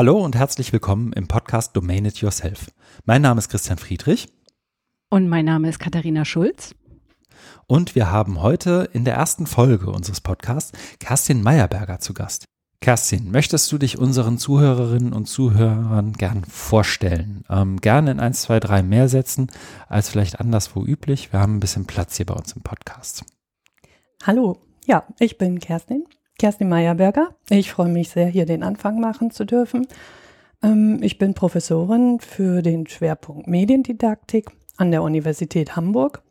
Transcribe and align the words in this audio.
Hallo 0.00 0.18
und 0.24 0.34
herzlich 0.34 0.72
willkommen 0.72 1.12
im 1.12 1.28
Podcast 1.28 1.76
Domain 1.76 2.06
It 2.06 2.22
Yourself. 2.22 2.70
Mein 3.04 3.20
Name 3.20 3.38
ist 3.38 3.50
Christian 3.50 3.76
Friedrich. 3.76 4.32
Und 5.10 5.28
mein 5.28 5.44
Name 5.44 5.68
ist 5.68 5.78
Katharina 5.78 6.24
Schulz. 6.24 6.74
Und 7.66 7.94
wir 7.94 8.10
haben 8.10 8.40
heute 8.40 8.88
in 8.94 9.04
der 9.04 9.16
ersten 9.16 9.46
Folge 9.46 9.90
unseres 9.90 10.22
Podcasts 10.22 10.72
Kerstin 11.00 11.42
Meyerberger 11.42 12.00
zu 12.00 12.14
Gast. 12.14 12.46
Kerstin, 12.80 13.30
möchtest 13.30 13.70
du 13.70 13.76
dich 13.76 13.98
unseren 13.98 14.38
Zuhörerinnen 14.38 15.12
und 15.12 15.26
Zuhörern 15.26 16.14
gern 16.14 16.46
vorstellen? 16.46 17.44
Ähm, 17.50 17.78
gerne 17.78 18.12
in 18.12 18.20
1, 18.20 18.40
2, 18.40 18.58
3 18.58 18.82
mehr 18.82 19.10
Sätzen 19.10 19.48
als 19.86 20.08
vielleicht 20.08 20.40
anderswo 20.40 20.82
üblich. 20.82 21.30
Wir 21.30 21.40
haben 21.40 21.56
ein 21.56 21.60
bisschen 21.60 21.84
Platz 21.84 22.16
hier 22.16 22.24
bei 22.24 22.32
uns 22.32 22.54
im 22.54 22.62
Podcast. 22.62 23.22
Hallo, 24.22 24.62
ja, 24.86 25.04
ich 25.18 25.36
bin 25.36 25.58
Kerstin, 25.58 26.06
Kerstin 26.40 26.70
Meyerberger. 26.70 27.34
Ich 27.50 27.70
freue 27.70 27.90
mich 27.90 28.08
sehr, 28.08 28.26
hier 28.26 28.46
den 28.46 28.62
Anfang 28.62 28.98
machen 28.98 29.30
zu 29.30 29.44
dürfen. 29.44 29.86
Ähm, 30.62 30.98
ich 31.02 31.18
bin 31.18 31.34
Professorin 31.34 32.18
für 32.18 32.62
den 32.62 32.86
Schwerpunkt 32.86 33.46
Mediendidaktik 33.46 34.50
an 34.78 34.90
der 34.90 35.02
Universität 35.02 35.76
Hamburg 35.76 36.22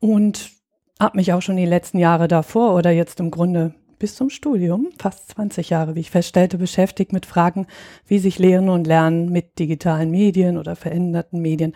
und 0.00 0.50
habe 0.98 1.18
mich 1.18 1.32
auch 1.32 1.42
schon 1.42 1.54
die 1.54 1.64
letzten 1.64 2.00
Jahre 2.00 2.26
davor 2.26 2.74
oder 2.74 2.90
jetzt 2.90 3.20
im 3.20 3.30
Grunde 3.30 3.72
bis 4.00 4.16
zum 4.16 4.30
Studium, 4.30 4.88
fast 4.98 5.28
20 5.28 5.70
Jahre, 5.70 5.94
wie 5.94 6.00
ich 6.00 6.10
feststellte, 6.10 6.58
beschäftigt 6.58 7.12
mit 7.12 7.24
Fragen, 7.24 7.68
wie 8.04 8.18
sich 8.18 8.40
Lehren 8.40 8.68
und 8.68 8.88
Lernen 8.88 9.30
mit 9.30 9.60
digitalen 9.60 10.10
Medien 10.10 10.58
oder 10.58 10.74
veränderten 10.74 11.40
Medien 11.40 11.72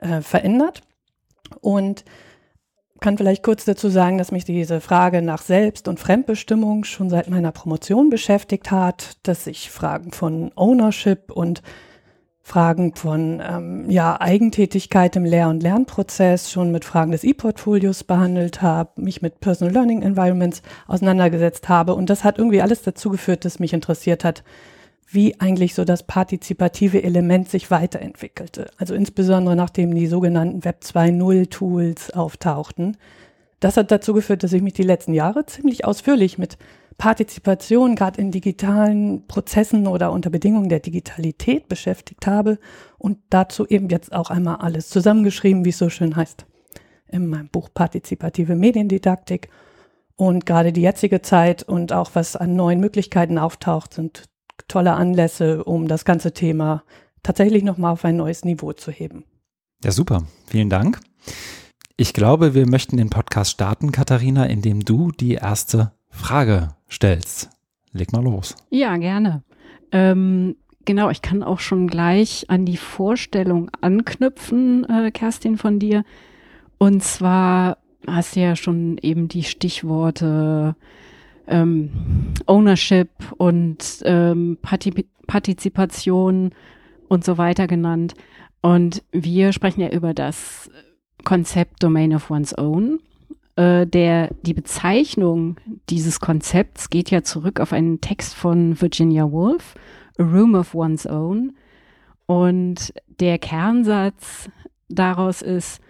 äh, 0.00 0.20
verändert. 0.20 0.82
Und 1.62 2.04
kann 3.00 3.18
vielleicht 3.18 3.42
kurz 3.42 3.64
dazu 3.64 3.88
sagen, 3.88 4.18
dass 4.18 4.32
mich 4.32 4.44
diese 4.44 4.80
Frage 4.80 5.22
nach 5.22 5.42
Selbst- 5.42 5.88
und 5.88 6.00
Fremdbestimmung 6.00 6.84
schon 6.84 7.10
seit 7.10 7.28
meiner 7.28 7.52
Promotion 7.52 8.10
beschäftigt 8.10 8.70
hat, 8.70 9.16
dass 9.22 9.46
ich 9.46 9.70
Fragen 9.70 10.12
von 10.12 10.52
Ownership 10.54 11.30
und 11.30 11.62
Fragen 12.42 12.94
von 12.94 13.42
ähm, 13.44 13.90
ja, 13.90 14.20
Eigentätigkeit 14.20 15.16
im 15.16 15.24
Lehr- 15.24 15.48
und 15.48 15.64
Lernprozess 15.64 16.48
schon 16.48 16.70
mit 16.70 16.84
Fragen 16.84 17.10
des 17.10 17.24
E-Portfolios 17.24 18.04
behandelt 18.04 18.62
habe, 18.62 19.02
mich 19.02 19.20
mit 19.20 19.40
Personal 19.40 19.74
Learning 19.74 20.02
Environments 20.02 20.62
auseinandergesetzt 20.86 21.68
habe. 21.68 21.94
Und 21.94 22.08
das 22.08 22.22
hat 22.22 22.38
irgendwie 22.38 22.62
alles 22.62 22.82
dazu 22.82 23.10
geführt, 23.10 23.44
dass 23.44 23.58
mich 23.58 23.72
interessiert 23.72 24.22
hat, 24.22 24.44
wie 25.06 25.40
eigentlich 25.40 25.74
so 25.74 25.84
das 25.84 26.02
partizipative 26.02 27.02
Element 27.02 27.48
sich 27.48 27.70
weiterentwickelte. 27.70 28.70
Also 28.76 28.94
insbesondere 28.94 29.54
nachdem 29.54 29.94
die 29.94 30.06
sogenannten 30.06 30.64
Web 30.64 30.80
2.0 30.82 31.48
Tools 31.50 32.10
auftauchten. 32.10 32.96
Das 33.60 33.76
hat 33.76 33.90
dazu 33.90 34.12
geführt, 34.12 34.42
dass 34.42 34.52
ich 34.52 34.62
mich 34.62 34.74
die 34.74 34.82
letzten 34.82 35.14
Jahre 35.14 35.46
ziemlich 35.46 35.84
ausführlich 35.84 36.38
mit 36.38 36.58
Partizipation, 36.98 37.94
gerade 37.94 38.20
in 38.20 38.30
digitalen 38.30 39.26
Prozessen 39.26 39.86
oder 39.86 40.12
unter 40.12 40.30
Bedingungen 40.30 40.68
der 40.68 40.80
Digitalität 40.80 41.68
beschäftigt 41.68 42.26
habe 42.26 42.58
und 42.98 43.18
dazu 43.30 43.66
eben 43.66 43.88
jetzt 43.90 44.12
auch 44.12 44.30
einmal 44.30 44.56
alles 44.56 44.88
zusammengeschrieben, 44.88 45.64
wie 45.64 45.70
es 45.70 45.78
so 45.78 45.90
schön 45.90 46.16
heißt, 46.16 46.46
in 47.08 47.26
meinem 47.26 47.48
Buch 47.48 47.68
Partizipative 47.72 48.56
Mediendidaktik. 48.56 49.50
Und 50.16 50.46
gerade 50.46 50.72
die 50.72 50.80
jetzige 50.80 51.20
Zeit 51.20 51.62
und 51.62 51.92
auch 51.92 52.10
was 52.14 52.34
an 52.34 52.56
neuen 52.56 52.80
Möglichkeiten 52.80 53.36
auftaucht, 53.36 53.92
sind 53.92 54.24
tolle 54.68 54.94
Anlässe, 54.94 55.64
um 55.64 55.88
das 55.88 56.04
ganze 56.04 56.32
Thema 56.32 56.82
tatsächlich 57.22 57.62
nochmal 57.62 57.92
auf 57.92 58.04
ein 58.04 58.16
neues 58.16 58.44
Niveau 58.44 58.72
zu 58.72 58.90
heben. 58.90 59.24
Ja, 59.84 59.90
super. 59.90 60.24
Vielen 60.46 60.70
Dank. 60.70 61.00
Ich 61.96 62.12
glaube, 62.12 62.54
wir 62.54 62.68
möchten 62.68 62.96
den 62.96 63.10
Podcast 63.10 63.52
starten, 63.52 63.90
Katharina, 63.90 64.46
indem 64.46 64.80
du 64.80 65.12
die 65.12 65.34
erste 65.34 65.92
Frage 66.10 66.68
stellst. 66.90 67.50
Leg 67.92 68.12
mal 68.12 68.22
los. 68.22 68.54
Ja, 68.70 68.96
gerne. 68.96 69.42
Ähm, 69.92 70.56
genau, 70.84 71.10
ich 71.10 71.22
kann 71.22 71.42
auch 71.42 71.60
schon 71.60 71.88
gleich 71.88 72.48
an 72.48 72.64
die 72.66 72.76
Vorstellung 72.76 73.70
anknüpfen, 73.80 74.84
äh, 74.88 75.10
Kerstin, 75.10 75.56
von 75.56 75.78
dir. 75.78 76.04
Und 76.78 77.02
zwar 77.02 77.78
hast 78.06 78.36
du 78.36 78.40
ja 78.40 78.56
schon 78.56 78.98
eben 78.98 79.28
die 79.28 79.44
Stichworte 79.44 80.76
ähm, 81.46 81.90
Ownership 82.46 83.10
und 83.36 84.02
ähm, 84.04 84.58
Partizip 84.62 85.06
Partizipation 85.26 86.52
und 87.08 87.24
so 87.24 87.36
weiter 87.36 87.66
genannt. 87.66 88.14
Und 88.60 89.02
wir 89.12 89.52
sprechen 89.52 89.80
ja 89.80 89.90
über 89.90 90.14
das 90.14 90.70
Konzept 91.24 91.82
Domain 91.82 92.14
of 92.14 92.30
One's 92.30 92.56
Own. 92.56 93.00
Äh, 93.56 93.86
der, 93.86 94.30
die 94.42 94.54
Bezeichnung 94.54 95.56
dieses 95.88 96.20
Konzepts 96.20 96.90
geht 96.90 97.10
ja 97.10 97.22
zurück 97.22 97.58
auf 97.58 97.72
einen 97.72 98.00
Text 98.00 98.34
von 98.34 98.80
Virginia 98.80 99.30
Woolf, 99.30 99.74
A 100.18 100.22
Room 100.22 100.54
of 100.54 100.74
One's 100.74 101.06
Own. 101.06 101.56
Und 102.26 102.92
der 103.20 103.38
Kernsatz 103.38 104.48
daraus 104.88 105.42
ist, 105.42 105.80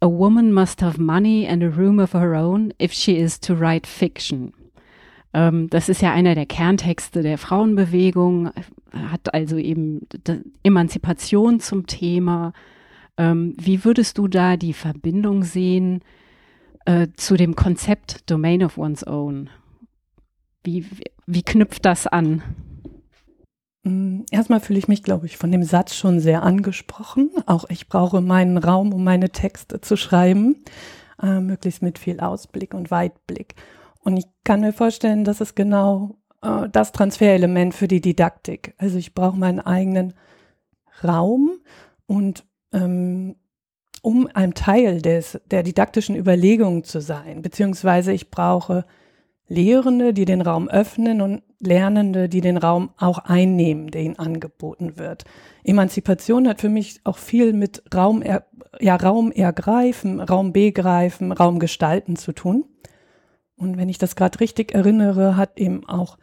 A 0.00 0.06
woman 0.06 0.52
must 0.52 0.82
have 0.82 1.00
money 1.00 1.46
and 1.48 1.62
a 1.62 1.68
room 1.68 1.98
of 1.98 2.12
her 2.12 2.34
own 2.34 2.72
if 2.78 2.92
she 2.92 3.16
is 3.16 3.40
to 3.40 3.54
write 3.54 3.86
fiction. 3.86 4.52
Ähm, 5.36 5.68
das 5.68 5.90
ist 5.90 6.00
ja 6.00 6.14
einer 6.14 6.34
der 6.34 6.46
Kerntexte 6.46 7.20
der 7.20 7.36
Frauenbewegung, 7.36 8.50
hat 8.90 9.34
also 9.34 9.58
eben 9.58 10.00
Emanzipation 10.62 11.60
zum 11.60 11.86
Thema. 11.86 12.54
Ähm, 13.18 13.54
wie 13.58 13.84
würdest 13.84 14.16
du 14.16 14.28
da 14.28 14.56
die 14.56 14.72
Verbindung 14.72 15.44
sehen 15.44 16.00
äh, 16.86 17.08
zu 17.16 17.36
dem 17.36 17.54
Konzept 17.54 18.30
Domain 18.30 18.64
of 18.64 18.78
One's 18.78 19.06
Own? 19.06 19.50
Wie, 20.64 20.86
wie 21.26 21.42
knüpft 21.42 21.84
das 21.84 22.06
an? 22.06 22.42
Mm, 23.82 24.22
erstmal 24.30 24.60
fühle 24.60 24.78
ich 24.78 24.88
mich, 24.88 25.02
glaube 25.02 25.26
ich, 25.26 25.36
von 25.36 25.52
dem 25.52 25.64
Satz 25.64 25.94
schon 25.94 26.18
sehr 26.18 26.44
angesprochen. 26.44 27.30
Auch 27.44 27.66
ich 27.68 27.88
brauche 27.88 28.22
meinen 28.22 28.56
Raum, 28.56 28.94
um 28.94 29.04
meine 29.04 29.28
Texte 29.28 29.82
zu 29.82 29.98
schreiben, 29.98 30.64
äh, 31.22 31.40
möglichst 31.40 31.82
mit 31.82 31.98
viel 31.98 32.20
Ausblick 32.20 32.72
und 32.72 32.90
Weitblick. 32.90 33.54
Und 34.06 34.18
ich 34.18 34.26
kann 34.44 34.60
mir 34.60 34.72
vorstellen, 34.72 35.24
das 35.24 35.40
ist 35.40 35.56
genau 35.56 36.14
äh, 36.40 36.68
das 36.70 36.92
Transferelement 36.92 37.74
für 37.74 37.88
die 37.88 38.00
Didaktik. 38.00 38.72
Also 38.78 38.98
ich 38.98 39.14
brauche 39.14 39.36
meinen 39.36 39.58
eigenen 39.58 40.14
Raum 41.02 41.58
und 42.06 42.44
ähm, 42.72 43.34
um 44.02 44.28
ein 44.32 44.54
Teil 44.54 45.02
des, 45.02 45.40
der 45.50 45.64
didaktischen 45.64 46.14
Überlegung 46.14 46.84
zu 46.84 47.00
sein, 47.00 47.42
beziehungsweise 47.42 48.12
ich 48.12 48.30
brauche 48.30 48.84
Lehrende, 49.48 50.14
die 50.14 50.24
den 50.24 50.40
Raum 50.40 50.68
öffnen 50.68 51.20
und 51.20 51.42
Lernende, 51.58 52.28
die 52.28 52.40
den 52.40 52.58
Raum 52.58 52.90
auch 52.98 53.18
einnehmen, 53.18 53.88
der 53.90 54.02
ihnen 54.02 54.20
angeboten 54.20 54.98
wird. 54.98 55.24
Emanzipation 55.64 56.46
hat 56.46 56.60
für 56.60 56.68
mich 56.68 57.00
auch 57.02 57.18
viel 57.18 57.52
mit 57.52 57.82
Raum, 57.92 58.22
ja, 58.22 58.96
Raum 58.96 59.32
ergreifen, 59.32 60.20
Raum 60.20 60.52
begreifen, 60.52 61.32
Raum 61.32 61.58
gestalten 61.58 62.14
zu 62.14 62.30
tun. 62.30 62.66
Und 63.56 63.76
wenn 63.76 63.88
ich 63.88 63.98
das 63.98 64.16
gerade 64.16 64.40
richtig 64.40 64.74
erinnere, 64.74 65.36
hat 65.36 65.58
eben 65.58 65.88
auch 65.88 66.18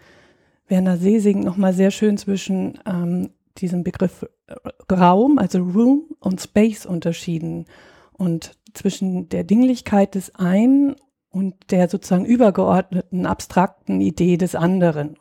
Werner 0.67 0.97
Sesing 0.97 1.41
nochmal 1.41 1.73
sehr 1.73 1.91
schön 1.91 2.17
zwischen 2.17 2.79
ähm, 2.85 3.31
diesem 3.57 3.83
Begriff 3.83 4.25
äh, 4.47 4.93
Raum, 4.93 5.37
also 5.37 5.59
Room 5.59 6.05
und 6.19 6.41
Space 6.41 6.85
unterschieden 6.85 7.65
und 8.13 8.53
zwischen 8.73 9.29
der 9.29 9.43
Dinglichkeit 9.43 10.15
des 10.15 10.35
einen 10.35 10.95
und 11.29 11.55
der 11.71 11.89
sozusagen 11.89 12.25
übergeordneten 12.25 13.25
abstrakten 13.25 14.01
Idee 14.01 14.37
des 14.37 14.55
anderen. 14.55 15.17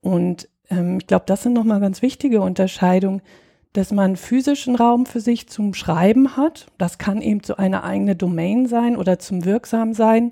Und 0.00 0.48
ähm, 0.70 0.98
ich 0.98 1.06
glaube, 1.06 1.24
das 1.26 1.42
sind 1.42 1.52
nochmal 1.52 1.80
ganz 1.80 2.02
wichtige 2.02 2.40
Unterscheidungen, 2.40 3.22
dass 3.74 3.90
man 3.90 4.16
physischen 4.16 4.76
Raum 4.76 5.04
für 5.04 5.20
sich 5.20 5.48
zum 5.48 5.74
Schreiben 5.74 6.36
hat. 6.36 6.66
Das 6.78 6.98
kann 6.98 7.20
eben 7.20 7.42
so 7.42 7.56
eine 7.56 7.84
eigene 7.84 8.16
Domain 8.16 8.66
sein 8.66 8.96
oder 8.96 9.18
zum 9.18 9.44
Wirksamsein 9.44 10.30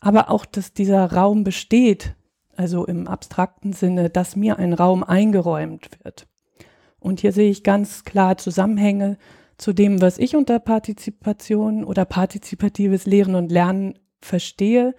aber 0.00 0.30
auch, 0.30 0.46
dass 0.46 0.72
dieser 0.72 1.12
Raum 1.12 1.44
besteht, 1.44 2.14
also 2.56 2.86
im 2.86 3.06
abstrakten 3.06 3.72
Sinne, 3.72 4.10
dass 4.10 4.36
mir 4.36 4.58
ein 4.58 4.72
Raum 4.72 5.02
eingeräumt 5.02 5.90
wird. 6.02 6.26
Und 6.98 7.20
hier 7.20 7.32
sehe 7.32 7.50
ich 7.50 7.62
ganz 7.62 8.04
klar 8.04 8.36
Zusammenhänge 8.36 9.16
zu 9.56 9.72
dem, 9.72 10.00
was 10.00 10.18
ich 10.18 10.36
unter 10.36 10.58
Partizipation 10.58 11.84
oder 11.84 12.04
partizipatives 12.04 13.06
Lehren 13.06 13.34
und 13.34 13.52
Lernen 13.52 13.98
verstehe, 14.20 14.94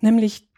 nämlich 0.00 0.48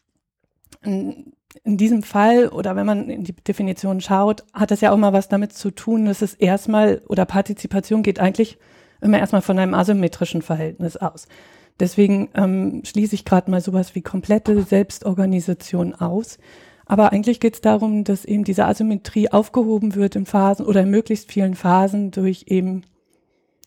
in, 0.82 1.32
in 1.62 1.76
diesem 1.76 2.02
Fall 2.02 2.48
oder 2.48 2.76
wenn 2.76 2.86
man 2.86 3.08
in 3.08 3.24
die 3.24 3.34
Definition 3.34 4.00
schaut, 4.00 4.44
hat 4.52 4.70
das 4.70 4.80
ja 4.80 4.92
auch 4.92 4.96
mal 4.96 5.12
was 5.12 5.28
damit 5.28 5.52
zu 5.52 5.70
tun, 5.70 6.06
dass 6.06 6.22
es 6.22 6.34
erstmal 6.34 7.02
oder 7.08 7.24
Partizipation 7.24 8.02
geht 8.02 8.18
eigentlich 8.18 8.58
immer 9.00 9.18
erstmal 9.18 9.42
von 9.42 9.58
einem 9.58 9.74
asymmetrischen 9.74 10.42
Verhältnis 10.42 10.96
aus. 10.96 11.28
Deswegen 11.80 12.28
ähm, 12.34 12.82
schließe 12.84 13.14
ich 13.14 13.24
gerade 13.24 13.50
mal 13.50 13.60
sowas 13.60 13.94
wie 13.94 14.02
komplette 14.02 14.62
Selbstorganisation 14.62 15.94
aus. 15.94 16.38
Aber 16.86 17.12
eigentlich 17.12 17.40
geht 17.40 17.54
es 17.54 17.60
darum, 17.60 18.04
dass 18.04 18.24
eben 18.24 18.44
diese 18.44 18.66
Asymmetrie 18.66 19.30
aufgehoben 19.30 19.94
wird 19.94 20.16
in 20.16 20.26
Phasen 20.26 20.66
oder 20.66 20.82
in 20.82 20.90
möglichst 20.90 21.32
vielen 21.32 21.54
Phasen 21.54 22.10
durch 22.10 22.44
eben 22.48 22.82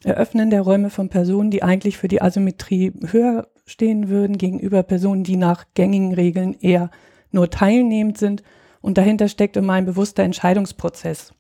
Eröffnen 0.04 0.52
der 0.52 0.62
Räume 0.62 0.90
von 0.90 1.10
Personen, 1.10 1.50
die 1.50 1.64
eigentlich 1.64 1.98
für 1.98 2.08
die 2.08 2.22
Asymmetrie 2.22 2.94
höher 3.08 3.48
stehen 3.66 4.10
würden, 4.10 4.38
gegenüber 4.38 4.84
Personen, 4.84 5.24
die 5.24 5.38
nach 5.38 5.66
gängigen 5.74 6.14
Regeln 6.14 6.56
eher 6.62 6.92
nur 7.32 7.50
teilnehmend 7.50 8.18
sind 8.18 8.44
Und 8.82 8.98
dahinter 8.98 9.28
steckt 9.28 9.58
immer 9.58 9.74
ein 9.74 9.86
bewusster 9.86 10.24
Entscheidungsprozess. 10.24 11.34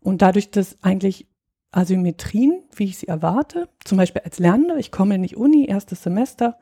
Und 0.00 0.22
dadurch, 0.22 0.50
dass 0.50 0.76
eigentlich 0.82 1.28
Asymmetrien, 1.72 2.62
wie 2.74 2.84
ich 2.84 2.98
sie 2.98 3.08
erwarte, 3.08 3.68
zum 3.84 3.98
Beispiel 3.98 4.22
als 4.24 4.38
Lernende, 4.38 4.78
ich 4.78 4.90
komme 4.90 5.14
in 5.14 5.22
die 5.22 5.36
Uni, 5.36 5.66
erstes 5.66 6.02
Semester, 6.02 6.58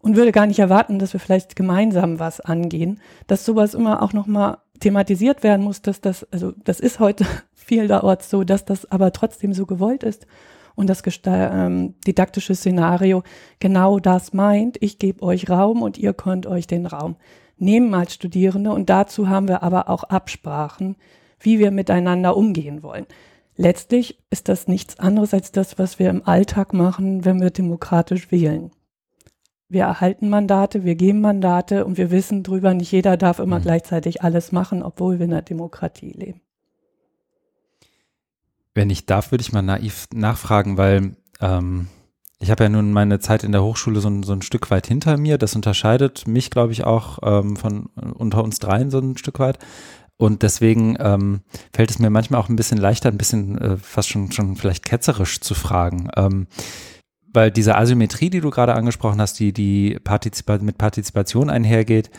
und 0.00 0.16
würde 0.16 0.32
gar 0.32 0.46
nicht 0.46 0.58
erwarten, 0.58 0.98
dass 0.98 1.14
wir 1.14 1.20
vielleicht 1.20 1.56
gemeinsam 1.56 2.18
was 2.18 2.40
angehen, 2.40 3.00
dass 3.26 3.46
sowas 3.46 3.72
immer 3.72 4.02
auch 4.02 4.12
nochmal 4.12 4.58
thematisiert 4.80 5.42
werden 5.42 5.64
muss, 5.64 5.80
dass 5.80 6.00
das, 6.02 6.30
also 6.30 6.52
das 6.62 6.78
ist 6.78 7.00
heute 7.00 7.24
vielerorts 7.54 8.28
so, 8.28 8.44
dass 8.44 8.64
das 8.64 8.90
aber 8.90 9.12
trotzdem 9.12 9.54
so 9.54 9.64
gewollt 9.64 10.02
ist. 10.02 10.26
Und 10.74 10.90
das 10.90 11.02
ähm, 11.26 11.94
didaktische 12.06 12.54
Szenario 12.54 13.22
genau 13.60 13.98
das 14.00 14.32
meint, 14.32 14.76
ich 14.80 14.98
gebe 14.98 15.22
euch 15.22 15.48
Raum 15.48 15.82
und 15.82 15.98
ihr 15.98 16.12
könnt 16.12 16.46
euch 16.46 16.66
den 16.66 16.86
Raum 16.86 17.16
nehmen 17.56 17.94
als 17.94 18.14
Studierende. 18.14 18.72
Und 18.72 18.90
dazu 18.90 19.28
haben 19.28 19.48
wir 19.48 19.62
aber 19.62 19.88
auch 19.88 20.04
Absprachen, 20.04 20.96
wie 21.38 21.58
wir 21.58 21.70
miteinander 21.70 22.36
umgehen 22.36 22.82
wollen. 22.82 23.06
Letztlich 23.56 24.18
ist 24.30 24.48
das 24.48 24.66
nichts 24.66 24.98
anderes 24.98 25.32
als 25.32 25.52
das, 25.52 25.78
was 25.78 25.98
wir 25.98 26.10
im 26.10 26.26
Alltag 26.26 26.72
machen, 26.72 27.24
wenn 27.24 27.40
wir 27.40 27.50
demokratisch 27.50 28.30
wählen 28.32 28.70
wir 29.74 29.82
erhalten 29.82 30.30
Mandate, 30.30 30.84
wir 30.84 30.94
geben 30.94 31.20
Mandate 31.20 31.84
und 31.84 31.98
wir 31.98 32.10
wissen 32.10 32.42
drüber, 32.42 32.72
nicht 32.72 32.92
jeder 32.92 33.18
darf 33.18 33.38
immer 33.38 33.58
mhm. 33.58 33.64
gleichzeitig 33.64 34.22
alles 34.22 34.52
machen, 34.52 34.82
obwohl 34.82 35.18
wir 35.18 35.26
in 35.26 35.32
einer 35.32 35.42
Demokratie 35.42 36.12
leben. 36.12 36.40
Wenn 38.74 38.90
ich 38.90 39.06
darf, 39.06 39.30
würde 39.30 39.42
ich 39.42 39.52
mal 39.52 39.62
naiv 39.62 40.06
nachfragen, 40.12 40.76
weil 40.76 41.16
ähm, 41.40 41.88
ich 42.40 42.50
habe 42.50 42.64
ja 42.64 42.68
nun 42.68 42.92
meine 42.92 43.20
Zeit 43.20 43.44
in 43.44 43.52
der 43.52 43.62
Hochschule 43.62 44.00
so 44.00 44.08
ein, 44.08 44.22
so 44.22 44.32
ein 44.32 44.42
Stück 44.42 44.70
weit 44.70 44.86
hinter 44.86 45.16
mir. 45.16 45.38
Das 45.38 45.54
unterscheidet 45.54 46.26
mich, 46.26 46.50
glaube 46.50 46.72
ich, 46.72 46.84
auch 46.84 47.18
ähm, 47.22 47.56
von 47.56 47.86
unter 47.86 48.42
uns 48.42 48.58
dreien 48.58 48.90
so 48.90 48.98
ein 48.98 49.16
Stück 49.16 49.38
weit. 49.38 49.58
Und 50.16 50.42
deswegen 50.42 50.96
ähm, 51.00 51.40
fällt 51.72 51.90
es 51.90 51.98
mir 51.98 52.10
manchmal 52.10 52.40
auch 52.40 52.48
ein 52.48 52.56
bisschen 52.56 52.78
leichter, 52.78 53.08
ein 53.08 53.18
bisschen 53.18 53.58
äh, 53.58 53.76
fast 53.76 54.08
schon, 54.08 54.30
schon 54.30 54.56
vielleicht 54.56 54.84
ketzerisch 54.84 55.40
zu 55.40 55.54
fragen. 55.54 56.08
Ähm, 56.16 56.46
weil 57.32 57.50
diese 57.50 57.76
Asymmetrie, 57.76 58.30
die 58.30 58.40
du 58.40 58.50
gerade 58.50 58.74
angesprochen 58.74 59.20
hast, 59.20 59.40
die, 59.40 59.52
die 59.52 59.98
Partizipa 60.02 60.58
mit 60.58 60.78
Partizipation 60.78 61.50
einhergeht, 61.50 62.10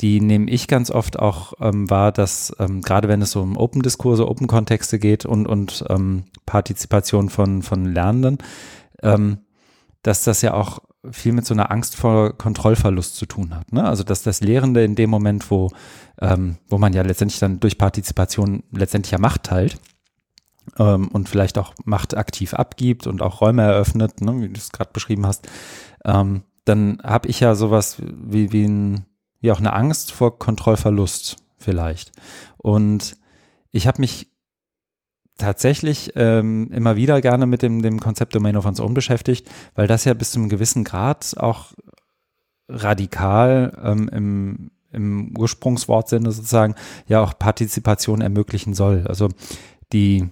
die 0.00 0.20
nehme 0.20 0.50
ich 0.50 0.68
ganz 0.68 0.90
oft 0.90 1.18
auch 1.18 1.54
ähm, 1.60 1.90
wahr, 1.90 2.12
dass 2.12 2.54
ähm, 2.60 2.82
gerade 2.82 3.08
wenn 3.08 3.22
es 3.22 3.32
so 3.32 3.40
um 3.42 3.56
Open-Diskurse, 3.56 4.28
Open-Kontexte 4.28 4.98
geht 4.98 5.24
und, 5.24 5.46
und 5.46 5.84
ähm, 5.88 6.24
Partizipation 6.46 7.30
von, 7.30 7.62
von 7.62 7.86
Lernenden, 7.86 8.38
ähm, 9.02 9.38
dass 10.02 10.22
das 10.22 10.42
ja 10.42 10.54
auch 10.54 10.80
viel 11.10 11.32
mit 11.32 11.46
so 11.46 11.54
einer 11.54 11.72
Angst 11.72 11.96
vor 11.96 12.36
Kontrollverlust 12.36 13.16
zu 13.16 13.26
tun 13.26 13.56
hat. 13.56 13.72
Ne? 13.72 13.84
Also 13.84 14.04
dass 14.04 14.22
das 14.22 14.40
Lehrende 14.40 14.84
in 14.84 14.94
dem 14.94 15.10
Moment, 15.10 15.50
wo, 15.50 15.70
ähm, 16.20 16.56
wo 16.68 16.78
man 16.78 16.92
ja 16.92 17.02
letztendlich 17.02 17.40
dann 17.40 17.60
durch 17.60 17.78
Partizipation 17.78 18.62
letztendlich 18.72 19.12
ja 19.12 19.18
Macht 19.18 19.44
teilt, 19.44 19.78
ähm, 20.78 21.08
und 21.08 21.28
vielleicht 21.28 21.58
auch 21.58 21.74
Macht 21.84 22.16
aktiv 22.16 22.54
abgibt 22.54 23.06
und 23.06 23.22
auch 23.22 23.40
Räume 23.40 23.62
eröffnet, 23.62 24.20
ne, 24.20 24.40
wie 24.40 24.48
du 24.48 24.58
es 24.58 24.72
gerade 24.72 24.90
beschrieben 24.92 25.26
hast, 25.26 25.48
ähm, 26.04 26.42
dann 26.64 26.98
habe 27.02 27.28
ich 27.28 27.40
ja 27.40 27.54
sowas 27.54 27.96
wie, 28.00 28.52
wie, 28.52 28.64
ein, 28.64 29.06
wie 29.40 29.52
auch 29.52 29.58
eine 29.58 29.72
Angst 29.72 30.12
vor 30.12 30.38
Kontrollverlust 30.38 31.36
vielleicht. 31.56 32.12
Und 32.58 33.16
ich 33.70 33.86
habe 33.86 34.00
mich 34.00 34.28
tatsächlich 35.38 36.12
ähm, 36.16 36.70
immer 36.72 36.96
wieder 36.96 37.20
gerne 37.20 37.46
mit 37.46 37.62
dem, 37.62 37.80
dem 37.80 38.00
Konzept 38.00 38.34
Domain 38.34 38.56
of 38.56 38.66
One's 38.66 38.80
Own 38.80 38.94
beschäftigt, 38.94 39.48
weil 39.74 39.86
das 39.86 40.04
ja 40.04 40.14
bis 40.14 40.32
zu 40.32 40.40
einem 40.40 40.48
gewissen 40.48 40.84
Grad 40.84 41.36
auch 41.38 41.72
radikal 42.68 43.78
ähm, 43.82 44.08
im, 44.12 44.70
im 44.92 45.36
Ursprungswortsinne 45.36 46.30
sozusagen 46.30 46.74
ja 47.06 47.22
auch 47.22 47.38
Partizipation 47.38 48.20
ermöglichen 48.20 48.74
soll. 48.74 49.06
Also 49.06 49.28
die 49.92 50.30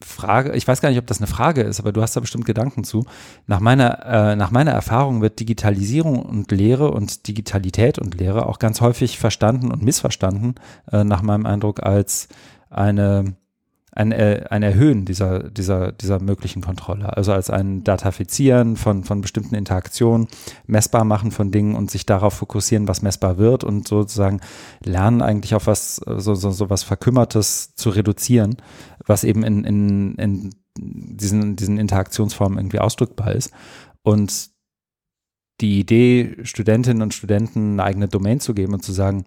Frage, 0.00 0.54
ich 0.54 0.68
weiß 0.68 0.80
gar 0.80 0.90
nicht, 0.90 0.98
ob 0.98 1.08
das 1.08 1.18
eine 1.18 1.26
Frage 1.26 1.62
ist, 1.62 1.80
aber 1.80 1.90
du 1.90 2.02
hast 2.02 2.14
da 2.14 2.20
bestimmt 2.20 2.44
Gedanken 2.44 2.84
zu. 2.84 3.04
Nach 3.46 3.58
meiner, 3.58 4.06
äh, 4.06 4.36
nach 4.36 4.52
meiner 4.52 4.70
Erfahrung 4.70 5.22
wird 5.22 5.40
Digitalisierung 5.40 6.22
und 6.22 6.52
Lehre 6.52 6.92
und 6.92 7.26
Digitalität 7.26 7.98
und 7.98 8.14
Lehre 8.14 8.46
auch 8.46 8.60
ganz 8.60 8.80
häufig 8.80 9.18
verstanden 9.18 9.72
und 9.72 9.82
missverstanden, 9.82 10.54
äh, 10.92 11.02
nach 11.02 11.22
meinem 11.22 11.46
Eindruck, 11.46 11.82
als 11.82 12.28
eine 12.70 13.34
ein, 13.92 14.12
äh, 14.12 14.44
ein 14.50 14.62
Erhöhen 14.62 15.04
dieser, 15.04 15.50
dieser, 15.50 15.92
dieser 15.92 16.20
möglichen 16.20 16.62
Kontrolle. 16.62 17.16
Also 17.16 17.32
als 17.32 17.50
ein 17.50 17.84
Datafizieren 17.84 18.76
von, 18.76 19.04
von 19.04 19.20
bestimmten 19.20 19.54
Interaktionen, 19.54 20.28
messbar 20.66 21.04
machen 21.04 21.30
von 21.30 21.50
Dingen 21.50 21.74
und 21.74 21.90
sich 21.90 22.06
darauf 22.06 22.34
fokussieren, 22.34 22.88
was 22.88 23.02
messbar 23.02 23.38
wird 23.38 23.64
und 23.64 23.88
sozusagen 23.88 24.40
lernen 24.84 25.22
eigentlich 25.22 25.54
auf 25.54 25.66
was, 25.66 25.96
so, 25.96 26.34
so, 26.34 26.50
so 26.50 26.70
was 26.70 26.82
Verkümmertes 26.82 27.74
zu 27.74 27.90
reduzieren, 27.90 28.56
was 29.06 29.24
eben 29.24 29.42
in, 29.42 29.64
in, 29.64 30.14
in 30.16 30.50
diesen, 30.78 31.56
diesen 31.56 31.78
Interaktionsformen 31.78 32.58
irgendwie 32.58 32.80
ausdrückbar 32.80 33.32
ist. 33.32 33.50
Und 34.02 34.50
die 35.60 35.80
Idee, 35.80 36.36
Studentinnen 36.42 37.02
und 37.02 37.14
Studenten 37.14 37.72
eine 37.72 37.84
eigene 37.84 38.08
Domain 38.08 38.38
zu 38.38 38.54
geben 38.54 38.74
und 38.74 38.84
zu 38.84 38.92
sagen, 38.92 39.24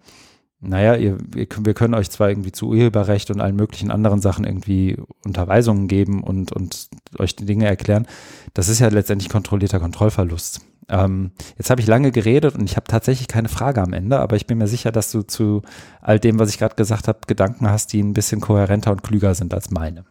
naja, 0.63 0.95
ihr, 0.95 1.17
ihr, 1.35 1.47
wir 1.59 1.73
können 1.73 1.95
euch 1.95 2.11
zwar 2.11 2.29
irgendwie 2.29 2.51
zu 2.51 2.69
Urheberrecht 2.69 3.31
und 3.31 3.41
allen 3.41 3.55
möglichen 3.55 3.89
anderen 3.89 4.21
Sachen 4.21 4.45
irgendwie 4.45 4.95
Unterweisungen 5.25 5.87
geben 5.87 6.23
und, 6.23 6.51
und 6.51 6.89
euch 7.17 7.35
die 7.35 7.45
Dinge 7.45 7.65
erklären. 7.65 8.05
Das 8.53 8.69
ist 8.69 8.79
ja 8.79 8.87
letztendlich 8.89 9.29
kontrollierter 9.29 9.79
Kontrollverlust. 9.79 10.61
Ähm, 10.87 11.31
jetzt 11.57 11.71
habe 11.71 11.81
ich 11.81 11.87
lange 11.87 12.11
geredet 12.11 12.55
und 12.55 12.65
ich 12.65 12.75
habe 12.75 12.85
tatsächlich 12.87 13.27
keine 13.27 13.49
Frage 13.49 13.81
am 13.81 13.93
Ende, 13.93 14.19
aber 14.19 14.35
ich 14.35 14.45
bin 14.45 14.59
mir 14.59 14.67
sicher, 14.67 14.91
dass 14.91 15.11
du 15.11 15.23
zu 15.23 15.63
all 15.99 16.19
dem, 16.19 16.37
was 16.37 16.49
ich 16.49 16.59
gerade 16.59 16.75
gesagt 16.75 17.07
habe, 17.07 17.19
Gedanken 17.25 17.67
hast, 17.67 17.91
die 17.93 18.01
ein 18.01 18.13
bisschen 18.13 18.39
kohärenter 18.39 18.91
und 18.91 19.01
klüger 19.01 19.33
sind 19.33 19.55
als 19.55 19.71
meine. 19.71 20.05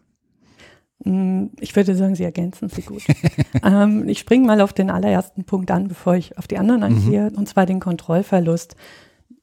Mm, 1.05 1.45
ich 1.61 1.75
würde 1.77 1.95
sagen, 1.95 2.15
sie 2.15 2.25
ergänzen 2.25 2.67
sie 2.67 2.81
gut. 2.81 3.03
ähm, 3.63 4.07
ich 4.09 4.19
springe 4.19 4.47
mal 4.47 4.59
auf 4.59 4.73
den 4.73 4.89
allerersten 4.89 5.45
Punkt 5.45 5.71
an, 5.71 5.87
bevor 5.87 6.15
ich 6.15 6.37
auf 6.37 6.47
die 6.47 6.57
anderen 6.57 6.83
eingehe, 6.83 7.29
mhm. 7.29 7.37
und 7.37 7.47
zwar 7.47 7.65
den 7.65 7.79
Kontrollverlust 7.79 8.75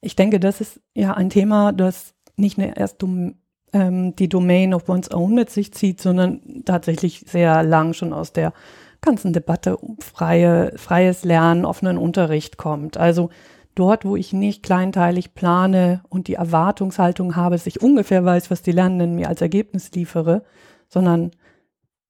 ich 0.00 0.16
denke, 0.16 0.40
das 0.40 0.60
ist 0.60 0.80
ja 0.94 1.14
ein 1.14 1.30
Thema, 1.30 1.72
das 1.72 2.14
nicht 2.36 2.58
nur 2.58 2.76
erst 2.76 3.02
um, 3.02 3.34
ähm, 3.72 4.14
die 4.16 4.28
Domain 4.28 4.74
of 4.74 4.88
one's 4.88 5.10
own 5.10 5.34
mit 5.34 5.50
sich 5.50 5.72
zieht, 5.72 6.00
sondern 6.00 6.62
tatsächlich 6.64 7.24
sehr 7.26 7.62
lang 7.62 7.92
schon 7.92 8.12
aus 8.12 8.32
der 8.32 8.52
ganzen 9.00 9.32
Debatte 9.32 9.76
um 9.76 9.98
freie, 9.98 10.72
freies 10.76 11.24
Lernen, 11.24 11.64
offenen 11.64 11.98
Unterricht 11.98 12.56
kommt. 12.56 12.96
Also 12.96 13.30
dort, 13.74 14.04
wo 14.04 14.16
ich 14.16 14.32
nicht 14.32 14.62
kleinteilig 14.62 15.34
plane 15.34 16.02
und 16.08 16.28
die 16.28 16.34
Erwartungshaltung 16.34 17.36
habe, 17.36 17.54
dass 17.54 17.66
ich 17.66 17.80
ungefähr 17.80 18.24
weiß, 18.24 18.50
was 18.50 18.62
die 18.62 18.72
Lernenden 18.72 19.14
mir 19.14 19.28
als 19.28 19.40
Ergebnis 19.40 19.92
liefere, 19.92 20.42
sondern 20.88 21.30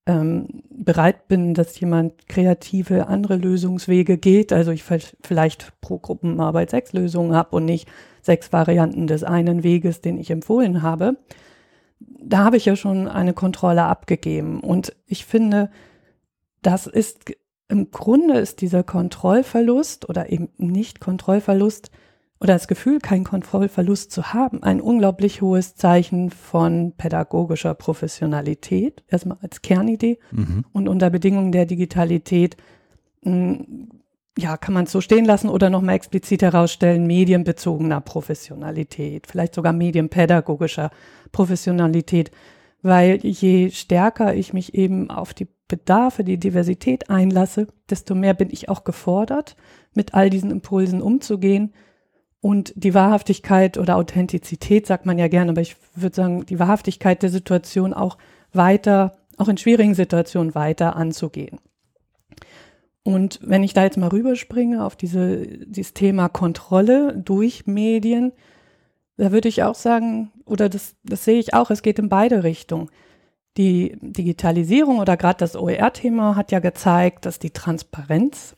ähm, 0.09 0.62
bereit 0.71 1.29
bin, 1.29 1.53
dass 1.53 1.79
jemand 1.79 2.29
kreative 2.29 3.09
andere 3.09 3.37
Lösungswege 3.37 4.17
geht. 4.17 4.55
Also 4.55 4.73
ich 4.73 4.83
vielleicht 4.83 5.79
pro 5.83 5.99
Gruppenarbeit 5.99 6.71
sechs 6.71 6.95
Lösungen 6.95 7.35
habe 7.35 7.55
und 7.55 7.67
nicht 7.67 7.88
sechs 8.23 8.50
Varianten 8.53 9.07
des 9.07 9.23
einen 9.23 9.62
Weges, 9.62 10.00
den 10.00 10.17
ich 10.17 10.31
empfohlen 10.31 10.83
habe. 10.83 11.19
Da 12.00 12.38
habe 12.45 12.57
ich 12.57 12.65
ja 12.65 12.75
schon 12.75 13.07
eine 13.07 13.35
Kontrolle 13.35 13.85
abgegeben. 13.85 14.61
Und 14.61 14.97
ich 15.07 15.27
finde, 15.27 15.71
das 16.62 16.87
ist 16.87 17.35
im 17.69 17.91
Grunde 17.91 18.38
ist 18.38 18.62
dieser 18.62 18.83
Kontrollverlust 18.83 20.09
oder 20.09 20.33
eben 20.33 20.49
nicht 20.57 21.00
Kontrollverlust 21.00 21.91
oder 22.40 22.54
das 22.54 22.68
Gefühl, 22.68 23.00
keinen 23.00 23.25
Kontrollverlust 23.25 24.12
zu 24.12 24.33
haben, 24.33 24.62
ein 24.62 24.80
unglaublich 24.80 25.42
hohes 25.42 25.75
Zeichen 25.75 26.30
von 26.30 26.92
pädagogischer 26.97 27.75
Professionalität, 27.75 29.02
erstmal 29.09 29.38
als 29.42 29.62
Kernidee. 29.62 30.18
Mhm. 30.30 30.64
und 30.73 30.88
unter 30.88 31.11
Bedingungen 31.11 31.52
der 31.52 31.66
Digitalität, 31.66 32.57
mh, 33.23 33.33
hm, 33.33 33.88
ja, 34.38 34.57
kann 34.57 34.73
man 34.73 34.85
es 34.85 34.92
so 34.92 35.00
stehen 35.00 35.25
lassen 35.25 35.49
oder 35.49 35.68
nochmal 35.68 35.97
explizit 35.97 36.42
herausstellen, 36.42 37.09
medienbezogener 37.09 38.00
Professionalität, 38.00 39.26
vielleicht 39.26 39.52
sogar 39.52 39.73
medienpädagogischer 39.73 40.90
Professionalität, 41.33 42.30
weil 42.80 43.18
je 43.25 43.71
stärker 43.71 44.37
ich 44.37 44.52
mich 44.52 44.75
eben 44.75 45.11
auf 45.11 45.35
die 45.35 45.49
Bedarfe, 45.66 46.23
die 46.23 46.38
Diversität 46.38 47.11
einlasse, 47.11 47.66
desto 47.90 48.14
mehr 48.14 48.33
bin 48.33 48.49
ich 48.52 48.68
auch 48.68 48.85
gefordert, 48.85 49.57
mit 49.95 50.14
all 50.14 50.30
diesen 50.30 50.52
Impulsen 50.52 51.02
umzugehen, 51.02 51.73
und 52.40 52.73
die 52.76 52.95
Wahrhaftigkeit 52.95 53.78
oder 53.78 53.97
Authentizität 53.97 54.87
sagt 54.87 55.07
man 55.07 55.18
ja 55.18 55.28
gerne, 55.28 55.50
aber 55.50 55.61
ich 55.61 55.76
würde 55.95 56.14
sagen, 56.14 56.47
die 56.47 56.59
Wahrhaftigkeit 56.59 57.23
der 57.23 57.30
Situation 57.30 57.92
auch 57.92 58.16
weiter, 58.52 59.16
auch 59.37 59.49
in 59.49 59.59
schwierigen 59.59 59.95
Situationen 59.95 60.54
weiter 60.54 60.97
anzugehen. 60.97 61.59
Und 63.02 63.40
wenn 63.42 63.64
ich 63.64 63.75
da 63.75 63.85
jetzt 63.85 63.97
mal 63.97 64.09
rüberspringe 64.09 64.85
auf 64.85 64.95
diese, 64.95 65.47
dieses 65.66 65.95
Thema 65.95 66.28
Kontrolle 66.28 67.16
durch 67.16 67.66
Medien, 67.66 68.33
da 69.16 69.33
würde 69.33 69.49
ich 69.49 69.62
auch 69.62 69.75
sagen, 69.75 70.30
oder 70.45 70.68
das, 70.68 70.95
das 71.02 71.25
sehe 71.25 71.40
ich 71.40 71.54
auch, 71.54 71.71
es 71.71 71.83
geht 71.83 71.99
in 71.99 72.09
beide 72.09 72.45
Richtungen. 72.45 72.90
Die 73.57 73.97
Digitalisierung 74.00 74.99
oder 74.99 75.16
gerade 75.16 75.38
das 75.38 75.57
OER-Thema 75.57 76.37
hat 76.37 76.52
ja 76.52 76.61
gezeigt, 76.61 77.26
dass 77.26 77.38
die 77.40 77.50
Transparenz 77.50 78.54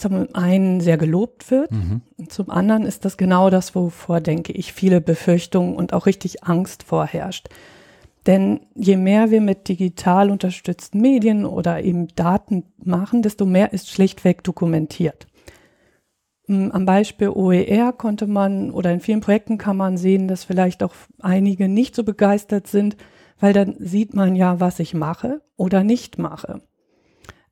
zum 0.00 0.34
einen 0.34 0.80
sehr 0.80 0.96
gelobt 0.96 1.50
wird. 1.50 1.70
Mhm. 1.70 2.00
Und 2.16 2.32
zum 2.32 2.50
anderen 2.50 2.84
ist 2.84 3.04
das 3.04 3.16
genau 3.16 3.50
das, 3.50 3.74
wovor, 3.74 4.20
denke 4.20 4.52
ich, 4.52 4.72
viele 4.72 5.00
Befürchtungen 5.00 5.76
und 5.76 5.92
auch 5.92 6.06
richtig 6.06 6.44
Angst 6.44 6.82
vorherrscht. 6.82 7.48
Denn 8.26 8.60
je 8.74 8.96
mehr 8.96 9.30
wir 9.30 9.40
mit 9.40 9.68
digital 9.68 10.30
unterstützten 10.30 11.00
Medien 11.00 11.44
oder 11.44 11.82
eben 11.82 12.08
Daten 12.16 12.64
machen, 12.82 13.22
desto 13.22 13.46
mehr 13.46 13.72
ist 13.72 13.90
schlichtweg 13.90 14.44
dokumentiert. 14.44 15.26
Mm, 16.46 16.70
am 16.72 16.84
Beispiel 16.84 17.30
OER 17.30 17.92
konnte 17.92 18.26
man 18.26 18.70
oder 18.70 18.92
in 18.92 19.00
vielen 19.00 19.20
Projekten 19.20 19.56
kann 19.56 19.76
man 19.76 19.96
sehen, 19.96 20.28
dass 20.28 20.44
vielleicht 20.44 20.82
auch 20.82 20.94
einige 21.20 21.68
nicht 21.68 21.94
so 21.94 22.04
begeistert 22.04 22.66
sind, 22.66 22.96
weil 23.38 23.52
dann 23.54 23.76
sieht 23.78 24.14
man 24.14 24.36
ja, 24.36 24.60
was 24.60 24.80
ich 24.80 24.92
mache 24.92 25.40
oder 25.56 25.82
nicht 25.82 26.18
mache. 26.18 26.60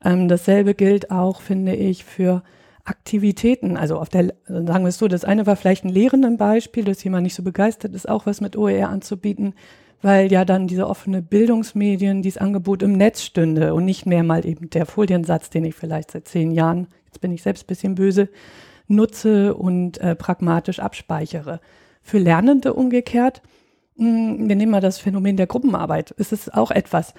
Ähm, 0.04 0.28
dasselbe 0.28 0.74
gilt 0.74 1.10
auch, 1.10 1.40
finde 1.40 1.74
ich, 1.74 2.04
für 2.04 2.42
Aktivitäten. 2.84 3.76
Also 3.76 3.98
auf 3.98 4.08
der, 4.08 4.34
sagen 4.46 4.84
wir 4.84 4.88
es 4.88 4.98
so, 4.98 5.08
das 5.08 5.24
eine 5.24 5.46
war 5.46 5.56
vielleicht 5.56 5.84
ein 5.84 5.90
lehrenden 5.90 6.36
Beispiel, 6.36 6.84
dass 6.84 7.04
jemand 7.04 7.24
nicht 7.24 7.34
so 7.34 7.42
begeistert 7.42 7.94
ist, 7.94 8.08
auch 8.08 8.26
was 8.26 8.40
mit 8.40 8.56
OER 8.56 8.88
anzubieten, 8.88 9.54
weil 10.00 10.32
ja 10.32 10.44
dann 10.44 10.68
diese 10.68 10.88
offene 10.88 11.20
Bildungsmedien, 11.20 12.22
dieses 12.22 12.40
Angebot 12.40 12.82
im 12.82 12.92
Netz 12.92 13.22
stünde 13.22 13.74
und 13.74 13.84
nicht 13.84 14.06
mehr 14.06 14.22
mal 14.22 14.46
eben 14.46 14.70
der 14.70 14.86
Foliensatz, 14.86 15.50
den 15.50 15.64
ich 15.64 15.74
vielleicht 15.74 16.12
seit 16.12 16.28
zehn 16.28 16.52
Jahren, 16.52 16.86
jetzt 17.06 17.20
bin 17.20 17.32
ich 17.32 17.42
selbst 17.42 17.64
ein 17.64 17.66
bisschen 17.66 17.94
böse, 17.94 18.28
nutze 18.86 19.54
und 19.54 19.98
äh, 19.98 20.14
pragmatisch 20.14 20.78
abspeichere. 20.78 21.60
Für 22.02 22.18
Lernende 22.18 22.72
umgekehrt, 22.72 23.42
hm, 23.96 24.48
wir 24.48 24.56
nehmen 24.56 24.72
mal 24.72 24.80
das 24.80 24.98
Phänomen 24.98 25.36
der 25.36 25.46
Gruppenarbeit, 25.46 26.12
ist 26.12 26.32
es 26.32 26.48
auch 26.48 26.70
etwas, 26.70 27.12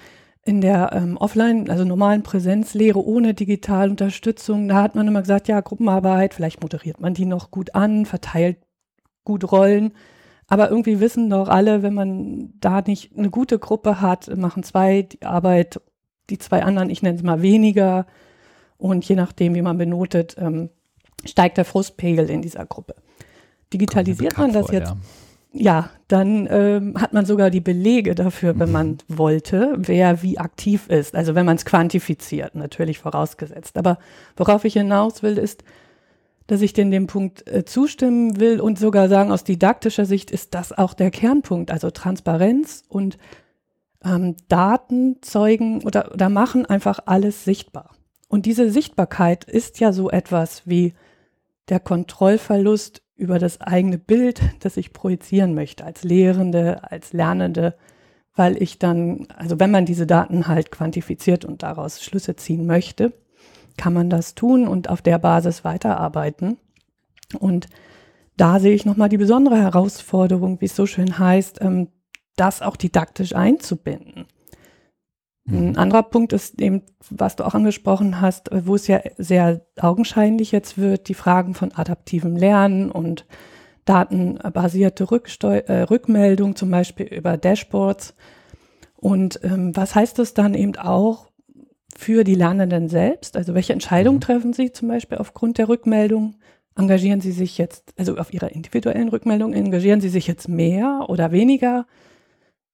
in 0.44 0.60
der 0.60 0.92
ähm, 0.92 1.16
Offline, 1.16 1.68
also 1.68 1.84
normalen 1.84 2.22
Präsenzlehre 2.22 3.04
ohne 3.04 3.34
digitale 3.34 3.90
Unterstützung, 3.90 4.68
da 4.68 4.82
hat 4.82 4.94
man 4.94 5.06
immer 5.06 5.20
gesagt, 5.20 5.48
ja, 5.48 5.60
Gruppenarbeit, 5.60 6.34
vielleicht 6.34 6.62
moderiert 6.62 7.00
man 7.00 7.14
die 7.14 7.26
noch 7.26 7.50
gut 7.50 7.74
an, 7.74 8.06
verteilt 8.06 8.58
gut 9.24 9.50
Rollen. 9.52 9.92
Aber 10.46 10.70
irgendwie 10.70 10.98
wissen 10.98 11.30
doch 11.30 11.48
alle, 11.48 11.82
wenn 11.82 11.94
man 11.94 12.54
da 12.58 12.80
nicht 12.80 13.16
eine 13.16 13.30
gute 13.30 13.58
Gruppe 13.58 14.00
hat, 14.00 14.34
machen 14.36 14.62
zwei 14.62 15.02
die 15.02 15.22
Arbeit, 15.22 15.80
die 16.30 16.38
zwei 16.38 16.64
anderen, 16.64 16.90
ich 16.90 17.02
nenne 17.02 17.18
es 17.18 17.22
mal 17.22 17.42
weniger. 17.42 18.06
Und 18.78 19.06
je 19.06 19.16
nachdem, 19.16 19.54
wie 19.54 19.62
man 19.62 19.78
benotet, 19.78 20.36
ähm, 20.38 20.70
steigt 21.24 21.58
der 21.58 21.66
Frustpegel 21.66 22.30
in 22.30 22.40
dieser 22.40 22.64
Gruppe. 22.64 22.96
Digitalisiert 23.72 24.38
man 24.38 24.52
das 24.52 24.66
vor, 24.66 24.74
jetzt? 24.74 24.88
Ja 24.88 24.96
ja, 25.52 25.90
dann 26.06 26.46
ähm, 26.50 26.94
hat 27.00 27.12
man 27.12 27.26
sogar 27.26 27.50
die 27.50 27.60
Belege 27.60 28.14
dafür, 28.14 28.58
wenn 28.58 28.70
man 28.70 28.88
mhm. 28.88 29.18
wollte, 29.18 29.74
wer 29.78 30.22
wie 30.22 30.38
aktiv 30.38 30.88
ist. 30.88 31.14
Also 31.14 31.34
wenn 31.34 31.46
man 31.46 31.56
es 31.56 31.64
quantifiziert, 31.64 32.54
natürlich 32.54 32.98
vorausgesetzt. 32.98 33.76
Aber 33.76 33.98
worauf 34.36 34.64
ich 34.64 34.74
hinaus 34.74 35.22
will, 35.22 35.38
ist, 35.38 35.64
dass 36.46 36.62
ich 36.62 36.72
den 36.72 36.90
dem 36.90 37.06
Punkt 37.06 37.46
äh, 37.48 37.64
zustimmen 37.64 38.38
will 38.38 38.60
und 38.60 38.78
sogar 38.78 39.08
sagen, 39.08 39.32
aus 39.32 39.44
didaktischer 39.44 40.04
Sicht 40.04 40.30
ist 40.30 40.54
das 40.54 40.76
auch 40.76 40.94
der 40.94 41.10
Kernpunkt. 41.10 41.70
Also 41.70 41.90
Transparenz 41.90 42.84
und 42.88 43.18
ähm, 44.04 44.36
Daten 44.48 45.16
zeugen 45.20 45.82
oder, 45.82 46.12
oder 46.12 46.28
machen 46.28 46.66
einfach 46.66 47.00
alles 47.06 47.44
sichtbar. 47.44 47.90
Und 48.28 48.46
diese 48.46 48.70
Sichtbarkeit 48.70 49.44
ist 49.44 49.80
ja 49.80 49.92
so 49.92 50.10
etwas 50.10 50.62
wie 50.64 50.94
der 51.68 51.80
Kontrollverlust 51.80 53.02
über 53.20 53.38
das 53.38 53.60
eigene 53.60 53.98
Bild, 53.98 54.40
das 54.60 54.76
ich 54.76 54.92
projizieren 54.92 55.54
möchte, 55.54 55.84
als 55.84 56.02
Lehrende, 56.02 56.90
als 56.90 57.12
Lernende, 57.12 57.74
weil 58.34 58.60
ich 58.60 58.78
dann, 58.78 59.26
also 59.36 59.60
wenn 59.60 59.70
man 59.70 59.84
diese 59.84 60.06
Daten 60.06 60.48
halt 60.48 60.70
quantifiziert 60.70 61.44
und 61.44 61.62
daraus 61.62 62.02
Schlüsse 62.02 62.36
ziehen 62.36 62.66
möchte, 62.66 63.12
kann 63.76 63.92
man 63.92 64.10
das 64.10 64.34
tun 64.34 64.66
und 64.66 64.88
auf 64.88 65.02
der 65.02 65.18
Basis 65.18 65.64
weiterarbeiten. 65.64 66.58
Und 67.38 67.68
da 68.36 68.58
sehe 68.58 68.74
ich 68.74 68.86
nochmal 68.86 69.10
die 69.10 69.18
besondere 69.18 69.58
Herausforderung, 69.58 70.60
wie 70.60 70.66
es 70.66 70.74
so 70.74 70.86
schön 70.86 71.18
heißt, 71.18 71.60
ähm, 71.60 71.88
das 72.36 72.62
auch 72.62 72.76
didaktisch 72.76 73.34
einzubinden. 73.34 74.24
Ein 75.50 75.70
mhm. 75.70 75.78
anderer 75.78 76.02
Punkt 76.02 76.32
ist 76.32 76.60
eben, 76.60 76.82
was 77.10 77.36
du 77.36 77.44
auch 77.44 77.54
angesprochen 77.54 78.20
hast, 78.20 78.50
wo 78.52 78.74
es 78.74 78.86
ja 78.86 79.00
sehr 79.18 79.62
augenscheinlich 79.80 80.52
jetzt 80.52 80.78
wird, 80.78 81.08
die 81.08 81.14
Fragen 81.14 81.54
von 81.54 81.72
adaptivem 81.72 82.36
Lernen 82.36 82.90
und 82.90 83.26
datenbasierte 83.84 85.10
Rücksteu 85.10 85.58
äh, 85.58 85.82
Rückmeldung, 85.82 86.54
zum 86.54 86.70
Beispiel 86.70 87.06
über 87.06 87.36
Dashboards. 87.36 88.14
Und 88.96 89.40
ähm, 89.42 89.74
was 89.74 89.94
heißt 89.94 90.18
das 90.18 90.34
dann 90.34 90.54
eben 90.54 90.76
auch 90.76 91.30
für 91.96 92.22
die 92.22 92.34
Lernenden 92.34 92.88
selbst? 92.88 93.36
Also 93.36 93.54
welche 93.54 93.72
Entscheidungen 93.72 94.16
mhm. 94.16 94.22
treffen 94.22 94.52
sie 94.52 94.72
zum 94.72 94.88
Beispiel 94.88 95.18
aufgrund 95.18 95.58
der 95.58 95.68
Rückmeldung? 95.68 96.36
Engagieren 96.76 97.20
sie 97.20 97.32
sich 97.32 97.58
jetzt, 97.58 97.92
also 97.98 98.16
auf 98.16 98.32
ihrer 98.32 98.52
individuellen 98.52 99.08
Rückmeldung, 99.08 99.52
engagieren 99.52 100.00
sie 100.00 100.08
sich 100.08 100.26
jetzt 100.26 100.48
mehr 100.48 101.06
oder 101.08 101.32
weniger? 101.32 101.86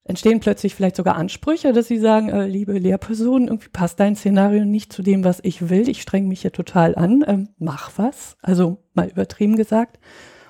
Entstehen 0.06 0.40
plötzlich 0.40 0.74
vielleicht 0.74 0.96
sogar 0.96 1.16
Ansprüche, 1.16 1.72
dass 1.72 1.88
sie 1.88 1.98
sagen, 1.98 2.28
äh, 2.28 2.46
liebe 2.46 2.78
Lehrperson, 2.78 3.48
irgendwie 3.48 3.68
passt 3.68 3.98
dein 3.98 4.16
Szenario 4.16 4.64
nicht 4.64 4.92
zu 4.92 5.02
dem, 5.02 5.24
was 5.24 5.40
ich 5.42 5.68
will. 5.68 5.88
Ich 5.88 6.02
streng 6.02 6.28
mich 6.28 6.42
hier 6.42 6.52
total 6.52 6.94
an, 6.94 7.24
ähm, 7.26 7.48
mach 7.58 7.90
was. 7.96 8.36
Also 8.40 8.78
mal 8.94 9.08
übertrieben 9.08 9.56
gesagt. 9.56 9.98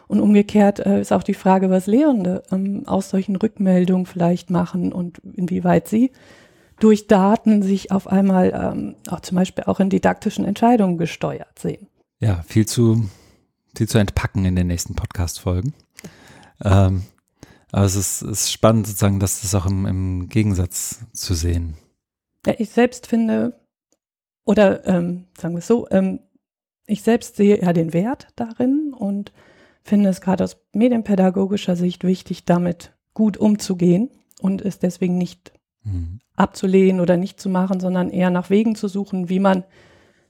Und 0.08 0.20
umgekehrt 0.20 0.78
äh, 0.80 1.00
ist 1.00 1.12
auch 1.12 1.22
die 1.22 1.34
Frage, 1.34 1.70
was 1.70 1.86
Lehrende 1.86 2.42
ähm, 2.52 2.84
aus 2.86 3.10
solchen 3.10 3.36
Rückmeldungen 3.36 4.06
vielleicht 4.06 4.50
machen 4.50 4.92
und 4.92 5.18
inwieweit 5.34 5.88
sie 5.88 6.12
durch 6.78 7.06
Daten 7.06 7.62
sich 7.62 7.90
auf 7.90 8.06
einmal 8.06 8.52
ähm, 8.54 8.96
auch 9.08 9.20
zum 9.20 9.36
Beispiel 9.36 9.64
auch 9.64 9.80
in 9.80 9.88
didaktischen 9.88 10.44
Entscheidungen 10.44 10.98
gesteuert 10.98 11.58
sehen. 11.58 11.88
Ja, 12.20 12.42
viel 12.46 12.66
zu, 12.66 13.08
viel 13.74 13.88
zu 13.88 13.98
entpacken 13.98 14.44
in 14.44 14.54
den 14.54 14.66
nächsten 14.66 14.94
Podcast-Folgen. 14.94 15.74
Ähm, 16.62 17.02
aber 17.76 17.84
es 17.84 17.94
ist, 17.94 18.22
ist 18.22 18.50
spannend 18.50 18.86
sozusagen, 18.86 19.20
dass 19.20 19.42
das 19.42 19.54
auch 19.54 19.66
im, 19.66 19.84
im 19.84 20.28
Gegensatz 20.30 21.04
zu 21.12 21.34
sehen. 21.34 21.76
Ja, 22.46 22.54
ich 22.56 22.70
selbst 22.70 23.06
finde, 23.06 23.60
oder 24.46 24.86
ähm, 24.86 25.26
sagen 25.38 25.52
wir 25.52 25.58
es 25.58 25.66
so, 25.66 25.86
ähm, 25.90 26.20
ich 26.86 27.02
selbst 27.02 27.36
sehe 27.36 27.60
ja 27.60 27.74
den 27.74 27.92
Wert 27.92 28.28
darin 28.34 28.94
und 28.96 29.30
finde 29.82 30.08
es 30.08 30.22
gerade 30.22 30.42
aus 30.42 30.56
medienpädagogischer 30.72 31.76
Sicht 31.76 32.02
wichtig, 32.04 32.46
damit 32.46 32.94
gut 33.12 33.36
umzugehen 33.36 34.08
und 34.40 34.62
es 34.62 34.78
deswegen 34.78 35.18
nicht 35.18 35.52
mhm. 35.84 36.20
abzulehnen 36.34 37.02
oder 37.02 37.18
nicht 37.18 37.38
zu 37.38 37.50
machen, 37.50 37.78
sondern 37.78 38.08
eher 38.08 38.30
nach 38.30 38.48
Wegen 38.48 38.74
zu 38.74 38.88
suchen, 38.88 39.28
wie 39.28 39.40
man 39.40 39.64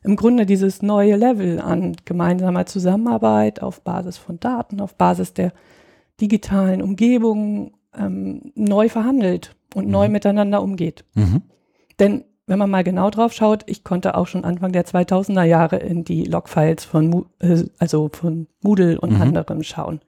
im 0.03 0.17
Grunde 0.17 0.47
dieses 0.47 0.83
neue 0.83 1.15
Level 1.15 1.61
an 1.61 1.95
gemeinsamer 2.05 2.67
Zusammenarbeit 2.67 3.63
auf 3.63 3.83
Basis 3.83 4.17
von 4.17 4.41
Daten, 4.41 4.81
auf 4.81 4.97
Basis 4.97 5.33
der 5.33 5.53
digitalen 6.21 6.83
Umgebungen 6.83 7.73
ähm, 7.97 8.53
neu 8.55 8.89
verhandelt 8.89 9.55
und 9.75 9.87
mhm. 9.87 9.93
neu 9.93 10.09
miteinander 10.09 10.63
umgeht. 10.63 11.05
Mhm. 11.15 11.43
Denn 11.99 12.25
wenn 12.47 12.59
man 12.59 12.71
mal 12.71 12.85
genau 12.85 13.11
drauf 13.11 13.33
schaut, 13.33 13.65
ich 13.67 13.83
konnte 13.83 14.17
auch 14.17 14.29
schon 14.29 14.45
Anfang 14.45 14.73
der 14.73 14.87
2000er 14.87 15.43
Jahre 15.43 15.77
in 15.77 16.05
die 16.05 16.25
Logfiles 16.25 16.85
von, 16.85 17.27
äh, 17.41 17.65
also 17.79 18.09
von 18.13 18.47
Moodle 18.63 19.01
und 19.01 19.15
mhm. 19.15 19.23
anderen 19.23 19.65
schauen. 19.65 20.01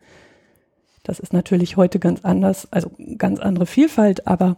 Das 1.03 1.19
ist 1.19 1.33
natürlich 1.33 1.77
heute 1.77 1.99
ganz 1.99 2.25
anders, 2.25 2.69
also 2.71 2.91
ganz 3.17 3.41
andere 3.41 3.67
Vielfalt, 3.67 4.27
aber 4.27 4.57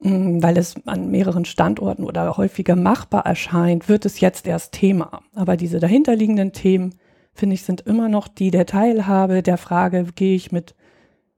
mh, 0.00 0.10
mm, 0.10 0.42
weil 0.42 0.58
es 0.58 0.74
an 0.86 1.10
mehreren 1.10 1.44
Standorten 1.44 2.04
oder 2.04 2.36
häufiger 2.36 2.76
machbar 2.76 3.26
erscheint, 3.26 3.88
wird 3.88 4.04
es 4.04 4.20
jetzt 4.20 4.46
erst 4.46 4.72
Thema. 4.72 5.22
Aber 5.34 5.56
diese 5.56 5.80
dahinterliegenden 5.80 6.52
Themen 6.52 6.94
finde 7.34 7.54
ich, 7.54 7.62
sind 7.62 7.82
immer 7.82 8.08
noch 8.08 8.28
die 8.28 8.50
der 8.50 8.66
Teilhabe, 8.66 9.42
der 9.42 9.58
Frage, 9.58 10.06
gehe 10.14 10.36
ich 10.36 10.52
mit 10.52 10.74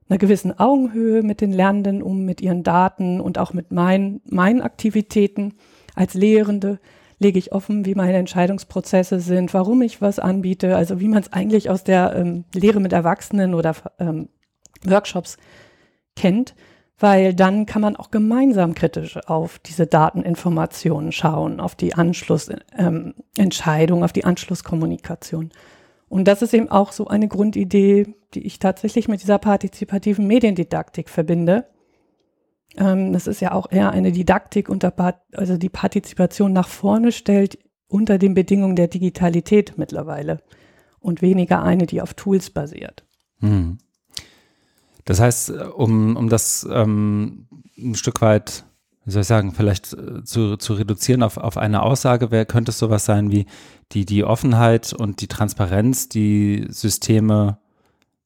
einer 0.07 0.19
gewissen 0.19 0.57
Augenhöhe 0.57 1.23
mit 1.23 1.41
den 1.41 1.51
Lernenden 1.51 2.03
um, 2.03 2.25
mit 2.25 2.41
ihren 2.41 2.63
Daten 2.63 3.19
und 3.19 3.39
auch 3.39 3.53
mit 3.53 3.71
meinen, 3.71 4.21
meinen 4.25 4.61
Aktivitäten 4.61 5.55
als 5.95 6.13
Lehrende, 6.13 6.79
lege 7.17 7.39
ich 7.39 7.53
offen, 7.53 7.85
wie 7.85 7.95
meine 7.95 8.17
Entscheidungsprozesse 8.17 9.19
sind, 9.19 9.53
warum 9.53 9.81
ich 9.81 10.01
was 10.01 10.19
anbiete, 10.19 10.75
also 10.75 10.99
wie 10.99 11.07
man 11.07 11.19
es 11.19 11.33
eigentlich 11.33 11.69
aus 11.69 11.83
der 11.83 12.15
ähm, 12.15 12.43
Lehre 12.53 12.79
mit 12.79 12.93
Erwachsenen 12.93 13.53
oder 13.53 13.75
ähm, 13.99 14.29
Workshops 14.83 15.37
kennt, 16.15 16.55
weil 16.99 17.33
dann 17.33 17.65
kann 17.65 17.81
man 17.81 17.95
auch 17.95 18.11
gemeinsam 18.11 18.75
kritisch 18.75 19.17
auf 19.27 19.59
diese 19.59 19.87
Dateninformationen 19.87 21.11
schauen, 21.11 21.59
auf 21.59 21.75
die 21.75 21.95
Anschlussentscheidung, 21.95 23.99
ähm, 23.99 24.03
auf 24.03 24.13
die 24.13 24.25
Anschlusskommunikation. 24.25 25.51
Und 26.15 26.29
das 26.29 26.41
ist 26.41 26.53
eben 26.53 26.71
auch 26.71 26.93
so 26.93 27.07
eine 27.07 27.27
Grundidee, 27.27 28.15
die 28.33 28.47
ich 28.47 28.57
tatsächlich 28.59 29.09
mit 29.09 29.21
dieser 29.21 29.37
partizipativen 29.37 30.25
Mediendidaktik 30.25 31.09
verbinde. 31.09 31.65
Ähm, 32.77 33.11
das 33.11 33.27
ist 33.27 33.41
ja 33.41 33.51
auch 33.51 33.69
eher 33.69 33.91
eine 33.91 34.13
Didaktik, 34.13 34.69
unter, 34.69 34.93
also 35.33 35.57
die 35.57 35.67
Partizipation 35.67 36.53
nach 36.53 36.69
vorne 36.69 37.11
stellt 37.11 37.59
unter 37.89 38.17
den 38.17 38.33
Bedingungen 38.33 38.77
der 38.77 38.87
Digitalität 38.87 39.77
mittlerweile 39.77 40.41
und 41.01 41.21
weniger 41.21 41.61
eine, 41.61 41.85
die 41.85 42.01
auf 42.01 42.13
Tools 42.13 42.49
basiert. 42.49 43.05
Hm. 43.41 43.79
Das 45.03 45.19
heißt, 45.19 45.49
um, 45.49 46.15
um 46.15 46.29
das 46.29 46.65
ähm, 46.71 47.49
ein 47.77 47.95
Stück 47.95 48.21
weit 48.21 48.63
wie 49.05 49.11
soll 49.11 49.21
ich 49.21 49.27
sagen, 49.27 49.53
vielleicht 49.53 49.93
äh, 49.93 50.23
zu, 50.23 50.57
zu 50.57 50.73
reduzieren 50.73 51.23
auf, 51.23 51.37
auf 51.37 51.57
eine 51.57 51.83
Aussage, 51.83 52.31
wer 52.31 52.45
könnte 52.45 52.71
es 52.71 52.79
sowas 52.79 53.05
sein 53.05 53.31
wie 53.31 53.45
die, 53.91 54.05
die 54.05 54.23
Offenheit 54.23 54.93
und 54.93 55.21
die 55.21 55.27
Transparenz, 55.27 56.09
die 56.09 56.65
Systeme 56.69 57.59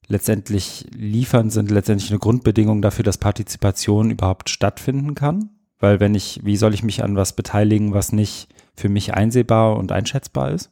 letztendlich 0.06 0.86
liefern, 0.92 1.50
sind 1.50 1.70
letztendlich 1.70 2.10
eine 2.10 2.18
Grundbedingung 2.18 2.82
dafür, 2.82 3.04
dass 3.04 3.18
Partizipation 3.18 4.10
überhaupt 4.10 4.48
stattfinden 4.48 5.14
kann? 5.14 5.50
Weil 5.78 6.00
wenn 6.00 6.14
ich, 6.14 6.40
wie 6.44 6.56
soll 6.56 6.74
ich 6.74 6.82
mich 6.82 7.04
an 7.04 7.14
was 7.16 7.36
beteiligen, 7.36 7.92
was 7.94 8.12
nicht 8.12 8.48
für 8.74 8.88
mich 8.88 9.14
einsehbar 9.14 9.76
und 9.76 9.92
einschätzbar 9.92 10.50
ist? 10.50 10.70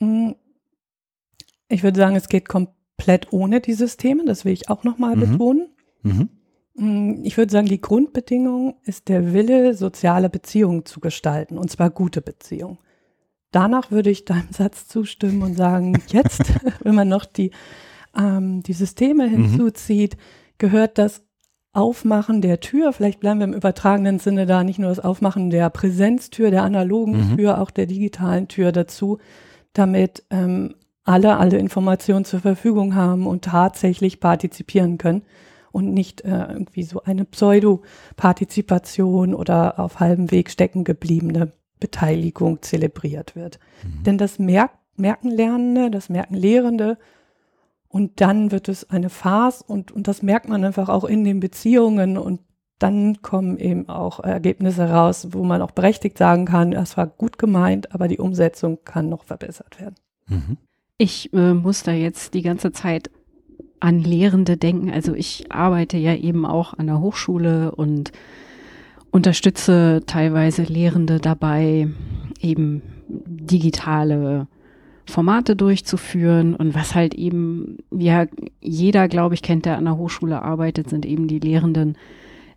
Hm. 0.00 0.36
Ich 1.68 1.82
würde 1.82 1.98
sagen, 1.98 2.16
es 2.16 2.28
geht 2.28 2.48
komplett 2.48 3.32
ohne 3.32 3.60
die 3.60 3.72
Systeme, 3.72 4.24
das 4.24 4.44
will 4.44 4.52
ich 4.52 4.68
auch 4.68 4.84
nochmal 4.84 5.16
mhm. 5.16 5.20
betonen. 5.20 5.68
Mhm. 6.02 6.28
Hm, 6.76 7.20
ich 7.24 7.36
würde 7.36 7.52
sagen, 7.52 7.66
die 7.66 7.80
Grundbedingung 7.80 8.76
ist 8.84 9.08
der 9.08 9.32
Wille, 9.32 9.74
soziale 9.74 10.30
Beziehungen 10.30 10.84
zu 10.84 11.00
gestalten, 11.00 11.58
und 11.58 11.70
zwar 11.70 11.90
gute 11.90 12.22
Beziehungen. 12.22 12.78
Danach 13.50 13.90
würde 13.90 14.10
ich 14.10 14.24
deinem 14.24 14.48
Satz 14.50 14.88
zustimmen 14.88 15.42
und 15.42 15.54
sagen, 15.54 16.00
jetzt, 16.08 16.42
wenn 16.80 16.94
man 16.94 17.08
noch 17.08 17.24
die, 17.24 17.50
ähm, 18.16 18.62
die 18.62 18.72
Systeme 18.72 19.28
mhm. 19.28 19.48
hinzuzieht, 19.48 20.16
gehört 20.58 20.98
das 20.98 21.22
Aufmachen 21.74 22.42
der 22.42 22.60
Tür, 22.60 22.92
vielleicht 22.92 23.20
bleiben 23.20 23.40
wir 23.40 23.44
im 23.44 23.54
übertragenen 23.54 24.18
Sinne 24.18 24.44
da, 24.44 24.62
nicht 24.62 24.78
nur 24.78 24.90
das 24.90 25.00
Aufmachen 25.00 25.48
der 25.48 25.70
Präsenztür, 25.70 26.50
der 26.50 26.64
analogen 26.64 27.30
mhm. 27.30 27.36
Tür, 27.38 27.62
auch 27.62 27.70
der 27.70 27.86
digitalen 27.86 28.48
Tür 28.48 28.72
dazu, 28.72 29.18
damit 29.72 30.22
ähm, 30.28 30.74
alle 31.04 31.38
alle 31.38 31.56
Informationen 31.56 32.26
zur 32.26 32.40
Verfügung 32.40 32.94
haben 32.94 33.26
und 33.26 33.44
tatsächlich 33.44 34.20
partizipieren 34.20 34.98
können 34.98 35.22
und 35.72 35.92
nicht 35.92 36.20
äh, 36.22 36.52
irgendwie 36.52 36.84
so 36.84 37.02
eine 37.02 37.24
Pseudo-Partizipation 37.24 39.34
oder 39.34 39.80
auf 39.80 40.00
halbem 40.00 40.30
Weg 40.30 40.50
stecken 40.50 40.84
gebliebene 40.84 41.52
Beteiligung 41.80 42.62
zelebriert 42.62 43.34
wird. 43.34 43.58
Mhm. 43.82 44.04
Denn 44.04 44.18
das 44.18 44.38
merkt, 44.38 44.76
merken 44.96 45.30
Lernende, 45.30 45.90
das 45.90 46.08
merken 46.08 46.34
Lehrende 46.34 46.98
und 47.88 48.20
dann 48.20 48.52
wird 48.52 48.68
es 48.68 48.88
eine 48.88 49.10
Farce 49.10 49.62
und, 49.62 49.90
und 49.90 50.08
das 50.08 50.22
merkt 50.22 50.48
man 50.48 50.64
einfach 50.64 50.88
auch 50.88 51.04
in 51.04 51.24
den 51.24 51.40
Beziehungen 51.40 52.16
und 52.16 52.40
dann 52.78 53.22
kommen 53.22 53.58
eben 53.58 53.88
auch 53.88 54.20
Ergebnisse 54.20 54.90
raus, 54.90 55.28
wo 55.30 55.44
man 55.44 55.62
auch 55.62 55.70
berechtigt 55.70 56.18
sagen 56.18 56.46
kann, 56.46 56.72
es 56.72 56.96
war 56.96 57.06
gut 57.06 57.38
gemeint, 57.38 57.94
aber 57.94 58.08
die 58.08 58.18
Umsetzung 58.18 58.78
kann 58.84 59.08
noch 59.08 59.24
verbessert 59.24 59.80
werden. 59.80 59.94
Mhm. 60.26 60.56
Ich 60.98 61.32
äh, 61.32 61.54
muss 61.54 61.82
da 61.82 61.92
jetzt 61.92 62.34
die 62.34 62.42
ganze 62.42 62.72
Zeit 62.72 63.10
an 63.82 64.00
Lehrende 64.00 64.56
denken. 64.56 64.90
Also 64.92 65.12
ich 65.14 65.50
arbeite 65.50 65.96
ja 65.96 66.14
eben 66.14 66.46
auch 66.46 66.74
an 66.74 66.86
der 66.86 67.00
Hochschule 67.00 67.72
und 67.72 68.12
unterstütze 69.10 70.02
teilweise 70.06 70.62
Lehrende 70.62 71.18
dabei, 71.18 71.88
eben 72.40 72.82
digitale 73.08 74.46
Formate 75.04 75.56
durchzuführen 75.56 76.54
und 76.54 76.76
was 76.76 76.94
halt 76.94 77.14
eben, 77.14 77.78
ja, 77.90 78.26
jeder, 78.60 79.08
glaube 79.08 79.34
ich, 79.34 79.42
kennt, 79.42 79.66
der 79.66 79.78
an 79.78 79.84
der 79.84 79.96
Hochschule 79.96 80.40
arbeitet, 80.42 80.88
sind 80.88 81.04
eben 81.04 81.26
die 81.26 81.40
Lehrenden, 81.40 81.96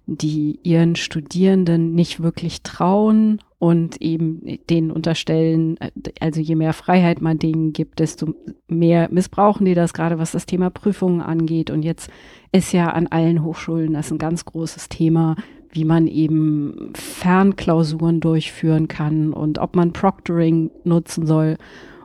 die 0.06 0.60
ihren 0.62 0.96
Studierenden 0.96 1.96
nicht 1.96 2.22
wirklich 2.22 2.62
trauen 2.62 3.40
und 3.66 4.00
eben 4.00 4.60
denen 4.70 4.92
unterstellen, 4.92 5.80
also 6.20 6.40
je 6.40 6.54
mehr 6.54 6.72
Freiheit 6.72 7.20
man 7.20 7.40
denen 7.40 7.74
gibt, 7.74 7.98
desto 7.98 8.36
mehr 8.68 9.10
missbrauchen 9.12 9.66
die 9.66 9.74
das, 9.74 9.96
gerade 9.96 10.20
was 10.20 10.34
das 10.34 10.46
Thema 10.46 10.70
Prüfungen 10.70 11.20
angeht. 11.20 11.72
Und 11.72 11.82
jetzt 11.82 12.12
ist 12.52 12.74
ja 12.74 12.92
an 12.92 13.08
allen 13.08 13.44
Hochschulen 13.44 13.94
das 13.94 14.12
ein 14.12 14.20
ganz 14.20 14.46
großes 14.46 14.90
Thema, 14.90 15.36
wie 15.72 15.84
man 15.84 16.06
eben 16.06 16.92
Fernklausuren 16.94 18.20
durchführen 18.20 18.88
kann 18.88 19.34
und 19.34 19.58
ob 19.58 19.76
man 19.76 19.94
Proctoring 19.94 20.70
nutzen 20.84 21.26
soll. 21.26 21.58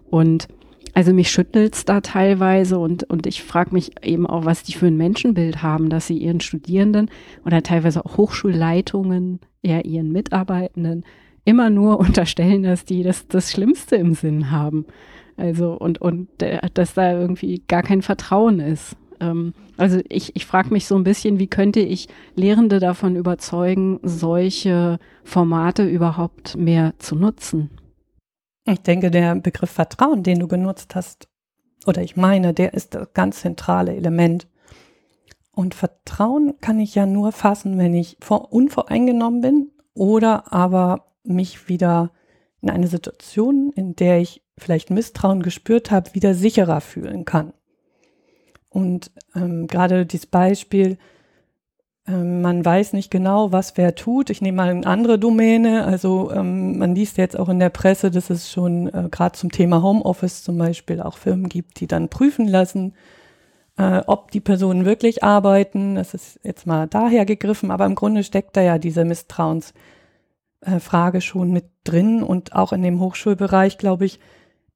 Und 0.09 0.49
also 0.95 1.13
mich 1.13 1.31
schüttelt's 1.31 1.85
da 1.85 2.01
teilweise 2.01 2.79
und, 2.79 3.05
und 3.05 3.27
ich 3.27 3.43
frage 3.43 3.75
mich 3.75 4.03
eben 4.03 4.27
auch, 4.27 4.47
was 4.47 4.63
die 4.63 4.73
für 4.73 4.87
ein 4.87 4.97
Menschenbild 4.97 5.63
haben, 5.63 5.91
dass 5.91 6.07
sie 6.07 6.17
ihren 6.17 6.41
Studierenden 6.41 7.11
oder 7.45 7.63
teilweise 7.63 8.03
auch 8.03 8.17
Hochschulleitungen, 8.17 9.41
ja 9.61 9.81
ihren 9.81 10.11
Mitarbeitenden 10.11 11.05
immer 11.45 11.71
nur 11.71 11.99
unterstellen, 12.01 12.63
dass 12.63 12.85
die 12.85 13.03
das, 13.03 13.27
das 13.29 13.51
Schlimmste 13.51 13.97
im 13.97 14.15
Sinn 14.15 14.51
haben. 14.51 14.87
Also 15.37 15.73
und, 15.73 16.01
und 16.01 16.29
dass 16.75 16.95
da 16.95 17.13
irgendwie 17.13 17.63
gar 17.67 17.83
kein 17.83 18.03
Vertrauen 18.03 18.61
ist. 18.61 18.97
Ähm, 19.21 19.55
also 19.77 20.01
ich, 20.09 20.37
ich 20.37 20.47
frage 20.47 20.71
mich 20.71 20.87
so 20.87 20.97
ein 20.97 21.05
bisschen, 21.05 21.39
wie 21.39 21.47
könnte 21.47 21.81
ich 21.81 22.09
Lehrende 22.35 22.81
davon 22.81 23.17
überzeugen, 23.17 24.01
solche 24.03 24.99
Formate 25.25 25.85
überhaupt 25.85 26.57
mehr 26.57 26.95
zu 26.99 27.15
nutzen? 27.15 27.71
Ich 28.67 28.81
denke, 28.81 29.11
der 29.11 29.35
Begriff 29.37 29.71
Vertrauen, 29.71 30.23
den 30.23 30.41
du 30.41 30.49
genutzt 30.49 30.95
hast, 30.95 31.29
oder 31.87 32.03
ich 32.03 32.17
meine, 32.17 32.53
der 32.53 32.75
ist 32.75 32.95
das 32.95 33.13
ganz 33.15 33.41
zentrale 33.41 33.95
Element. 33.95 34.47
Und 35.53 35.75
Vertrauen 35.75 36.55
kann 36.61 36.79
ich 36.79 36.95
ja 36.95 37.07
nur 37.07 37.33
fassen, 37.33 37.79
wenn 37.79 37.95
ich 37.95 38.17
vor, 38.21 38.53
unvoreingenommen 38.53 39.41
bin 39.41 39.71
oder 39.95 40.53
aber 40.53 41.10
mich 41.25 41.69
wieder 41.69 42.11
in 42.61 42.71
eine 42.71 42.87
Situation, 42.87 43.73
in 43.75 43.97
der 43.97 44.21
ich 44.21 44.43
vielleicht 44.59 44.91
Misstrauen 44.91 45.43
gespürt 45.43 45.91
habe, 45.91 46.15
wieder 46.15 46.35
sicherer 46.35 46.81
fühlen 46.81 47.25
kann. 47.25 47.53
Und 48.69 49.11
ähm, 49.35 49.67
gerade 49.67 50.07
dieses 50.07 50.27
Beispiel, 50.27 50.99
ähm, 52.07 52.43
man 52.43 52.65
weiß 52.65 52.93
nicht 52.93 53.11
genau, 53.11 53.53
was 53.53 53.77
wer 53.77 53.95
tut. 53.95 54.31
Ich 54.31 54.43
nehme 54.43 54.57
mal 54.57 54.69
eine 54.69 54.87
andere 54.87 55.19
Domäne. 55.19 55.85
Also 55.85 56.31
ähm, 56.31 56.79
man 56.79 56.95
liest 56.95 57.17
jetzt 57.17 57.39
auch 57.39 57.49
in 57.49 57.59
der 57.59 57.71
Presse, 57.71 58.11
dass 58.11 58.31
es 58.31 58.51
schon 58.51 58.89
äh, 58.89 59.09
gerade 59.11 59.37
zum 59.37 59.51
Thema 59.51 59.83
Homeoffice 59.83 60.45
zum 60.45 60.59
Beispiel 60.59 61.01
auch 61.01 61.17
Firmen 61.17 61.49
gibt, 61.49 61.81
die 61.81 61.87
dann 61.87 62.09
prüfen 62.09 62.47
lassen, 62.47 62.95
äh, 63.77 64.03
ob 64.07 64.31
die 64.31 64.41
Personen 64.41 64.85
wirklich 64.85 65.25
arbeiten. 65.25 65.97
Das 65.97 66.15
ist 66.15 66.39
jetzt 66.45 66.67
mal 66.67 66.87
daher 66.87 67.25
gegriffen, 67.25 67.71
aber 67.71 67.87
im 67.87 67.95
Grunde 67.97 68.23
steckt 68.23 68.57
da 68.57 68.61
ja 68.61 68.79
diese 68.79 69.05
Misstrauensfrage 69.05 69.81
äh, 70.61 71.21
schon 71.21 71.53
mit 71.53 71.67
drin. 71.85 72.23
Und 72.23 72.55
auch 72.55 72.73
in 72.73 72.83
dem 72.83 73.01
Hochschulbereich, 73.01 73.79
glaube 73.79 74.05
ich, 74.05 74.21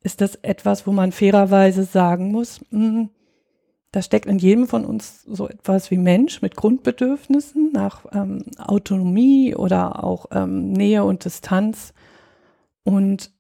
ist 0.02 0.20
das 0.20 0.36
etwas, 0.36 0.86
wo 0.86 0.92
man 0.92 1.12
fairerweise 1.12 1.84
sagen 1.84 2.30
muss, 2.30 2.60
mh, 2.70 2.78
hm, 2.78 3.10
da 3.94 4.02
steckt 4.02 4.26
in 4.26 4.38
jedem 4.38 4.66
von 4.66 4.84
uns 4.84 5.22
so 5.22 5.48
etwas 5.48 5.92
wie 5.92 5.98
Mensch 5.98 6.42
mit 6.42 6.56
Grundbedürfnissen 6.56 7.70
nach 7.72 8.04
ähm, 8.12 8.44
Autonomie 8.58 9.54
oder 9.54 10.02
auch 10.02 10.26
ähm, 10.32 10.72
Nähe 10.72 11.04
und 11.04 11.24
Distanz. 11.24 11.94
Und 12.82 13.30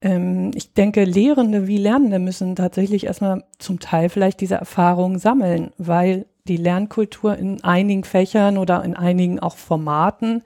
ähm, 0.00 0.50
ich 0.54 0.74
denke, 0.74 1.04
Lehrende 1.04 1.68
wie 1.68 1.78
Lernende 1.78 2.18
müssen 2.18 2.56
tatsächlich 2.56 3.06
erstmal 3.06 3.44
zum 3.58 3.78
Teil 3.78 4.08
vielleicht 4.08 4.40
diese 4.40 4.56
Erfahrungen 4.56 5.20
sammeln, 5.20 5.70
weil 5.78 6.26
die 6.48 6.56
Lernkultur 6.56 7.36
in 7.36 7.62
einigen 7.62 8.02
Fächern 8.02 8.58
oder 8.58 8.84
in 8.84 8.96
einigen 8.96 9.38
auch 9.38 9.56
Formaten, 9.56 10.42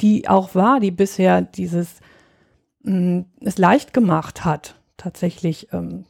die 0.00 0.28
auch 0.28 0.54
war, 0.54 0.80
die 0.80 0.90
bisher 0.90 1.42
dieses 1.42 2.00
mh, 2.82 2.92
mm, 2.92 3.24
es 3.40 3.58
leicht 3.58 3.92
gemacht 3.92 4.44
hat, 4.44 4.76
tatsächlich 4.96 5.68
ähm, 5.72 6.04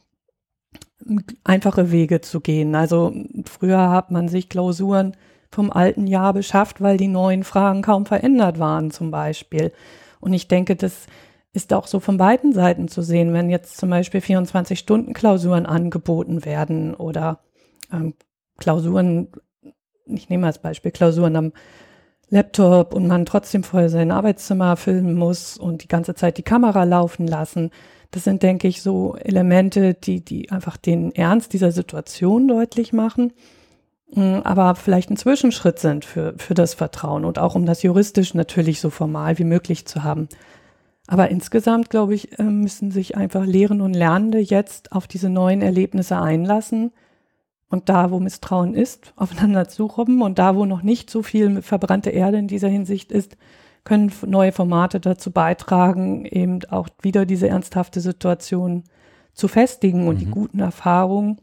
einfache 1.43 1.91
Wege 1.91 2.21
zu 2.21 2.41
gehen. 2.41 2.75
Also 2.75 3.13
früher 3.45 3.89
hat 3.89 4.11
man 4.11 4.27
sich 4.27 4.49
Klausuren 4.49 5.15
vom 5.51 5.71
alten 5.71 6.07
Jahr 6.07 6.33
beschafft, 6.33 6.81
weil 6.81 6.97
die 6.97 7.07
neuen 7.07 7.43
Fragen 7.43 7.81
kaum 7.81 8.05
verändert 8.05 8.59
waren 8.59 8.91
zum 8.91 9.11
Beispiel. 9.11 9.71
Und 10.19 10.33
ich 10.33 10.47
denke, 10.47 10.75
das 10.75 11.07
ist 11.53 11.73
auch 11.73 11.87
so 11.87 11.99
von 11.99 12.17
beiden 12.17 12.53
Seiten 12.53 12.87
zu 12.87 13.01
sehen, 13.01 13.33
wenn 13.33 13.49
jetzt 13.49 13.77
zum 13.77 13.89
Beispiel 13.89 14.19
24-Stunden-Klausuren 14.19 15.65
angeboten 15.65 16.45
werden 16.45 16.93
oder 16.93 17.39
ähm, 17.91 18.13
Klausuren, 18.57 19.29
ich 20.05 20.29
nehme 20.29 20.47
als 20.47 20.59
Beispiel 20.59 20.91
Klausuren 20.91 21.35
am 21.35 21.53
Laptop 22.29 22.93
und 22.93 23.07
man 23.07 23.25
trotzdem 23.25 23.63
vorher 23.63 23.89
sein 23.89 24.11
Arbeitszimmer 24.11 24.75
filmen 24.75 25.15
muss 25.15 25.57
und 25.57 25.83
die 25.83 25.87
ganze 25.87 26.13
Zeit 26.13 26.37
die 26.37 26.43
Kamera 26.43 26.83
laufen 26.83 27.25
lassen, 27.25 27.71
das 28.11 28.23
sind, 28.23 28.43
denke 28.43 28.67
ich, 28.67 28.81
so 28.81 29.15
Elemente, 29.15 29.93
die, 29.93 30.23
die 30.23 30.49
einfach 30.51 30.77
den 30.77 31.13
Ernst 31.13 31.53
dieser 31.53 31.71
Situation 31.71 32.47
deutlich 32.47 32.93
machen, 32.93 33.33
mm, 34.13 34.39
aber 34.43 34.75
vielleicht 34.75 35.09
ein 35.09 35.17
Zwischenschritt 35.17 35.79
sind 35.79 36.05
für, 36.05 36.33
für 36.37 36.53
das 36.53 36.73
Vertrauen 36.73 37.25
und 37.25 37.39
auch 37.39 37.55
um 37.55 37.65
das 37.65 37.83
juristisch 37.83 38.33
natürlich 38.33 38.79
so 38.79 38.89
formal 38.89 39.37
wie 39.39 39.43
möglich 39.43 39.85
zu 39.85 40.03
haben. 40.03 40.29
Aber 41.07 41.29
insgesamt, 41.29 41.89
glaube 41.89 42.15
ich, 42.15 42.37
äh, 42.39 42.43
müssen 42.43 42.91
sich 42.91 43.15
einfach 43.15 43.45
Lehren 43.45 43.81
und 43.81 43.93
Lernende 43.93 44.39
jetzt 44.39 44.91
auf 44.91 45.07
diese 45.07 45.29
neuen 45.29 45.61
Erlebnisse 45.61 46.17
einlassen 46.17 46.91
und 47.69 47.89
da, 47.89 48.11
wo 48.11 48.19
Misstrauen 48.19 48.73
ist, 48.73 49.13
aufeinander 49.15 49.67
zurobben 49.67 50.21
und 50.21 50.39
da, 50.39 50.55
wo 50.55 50.65
noch 50.65 50.83
nicht 50.83 51.09
so 51.09 51.21
viel 51.23 51.61
verbrannte 51.61 52.09
Erde 52.09 52.37
in 52.37 52.47
dieser 52.47 52.69
Hinsicht 52.69 53.11
ist, 53.11 53.37
können 53.83 54.11
neue 54.25 54.51
Formate 54.51 54.99
dazu 54.99 55.31
beitragen, 55.31 56.25
eben 56.25 56.59
auch 56.69 56.89
wieder 57.01 57.25
diese 57.25 57.47
ernsthafte 57.47 58.01
Situation 58.01 58.83
zu 59.33 59.47
festigen 59.47 60.07
und 60.07 60.15
mhm. 60.15 60.19
die 60.19 60.25
guten 60.25 60.59
Erfahrungen, 60.59 61.39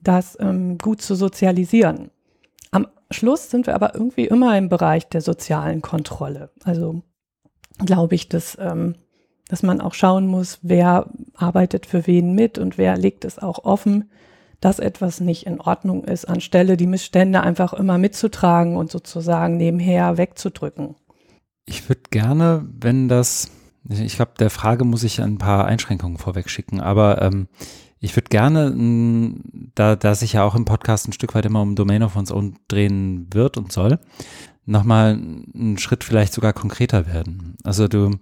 das 0.00 0.36
ähm, 0.40 0.78
gut 0.78 1.02
zu 1.02 1.14
sozialisieren. 1.14 2.10
Am 2.70 2.86
Schluss 3.10 3.50
sind 3.50 3.66
wir 3.66 3.74
aber 3.74 3.94
irgendwie 3.94 4.26
immer 4.26 4.56
im 4.56 4.68
Bereich 4.68 5.08
der 5.08 5.20
sozialen 5.20 5.82
Kontrolle. 5.82 6.50
Also 6.62 7.02
glaube 7.78 8.14
ich, 8.14 8.28
dass, 8.28 8.56
ähm, 8.60 8.94
dass 9.48 9.62
man 9.62 9.80
auch 9.80 9.94
schauen 9.94 10.26
muss, 10.26 10.58
wer 10.62 11.10
arbeitet 11.34 11.86
für 11.86 12.06
wen 12.06 12.34
mit 12.34 12.58
und 12.58 12.78
wer 12.78 12.96
legt 12.96 13.24
es 13.24 13.38
auch 13.38 13.64
offen, 13.64 14.10
dass 14.64 14.78
etwas 14.78 15.20
nicht 15.20 15.44
in 15.44 15.60
Ordnung 15.60 16.04
ist, 16.04 16.24
anstelle 16.24 16.78
die 16.78 16.86
Missstände 16.86 17.42
einfach 17.42 17.74
immer 17.74 17.98
mitzutragen 17.98 18.76
und 18.76 18.90
sozusagen 18.90 19.58
nebenher 19.58 20.16
wegzudrücken. 20.16 20.94
Ich 21.66 21.86
würde 21.90 22.00
gerne, 22.10 22.66
wenn 22.80 23.06
das, 23.06 23.50
ich 23.90 24.16
glaube, 24.16 24.32
der 24.38 24.48
Frage 24.48 24.86
muss 24.86 25.02
ich 25.02 25.20
ein 25.20 25.36
paar 25.36 25.66
Einschränkungen 25.66 26.16
vorweg 26.16 26.48
schicken, 26.48 26.80
aber 26.80 27.20
ähm, 27.20 27.48
ich 28.00 28.16
würde 28.16 28.30
gerne, 28.30 28.74
da, 29.74 29.96
da 29.96 30.14
sich 30.14 30.32
ja 30.32 30.44
auch 30.44 30.54
im 30.54 30.64
Podcast 30.64 31.08
ein 31.08 31.12
Stück 31.12 31.34
weit 31.34 31.44
immer 31.44 31.60
um 31.60 31.76
Domain 31.76 32.02
of 32.02 32.16
One's 32.16 32.32
Own 32.32 32.56
drehen 32.66 33.26
wird 33.34 33.58
und 33.58 33.70
soll, 33.70 33.98
nochmal 34.64 35.12
einen 35.12 35.76
Schritt 35.76 36.04
vielleicht 36.04 36.32
sogar 36.32 36.54
konkreter 36.54 37.06
werden. 37.06 37.56
Also 37.64 37.86
du, 37.86 38.12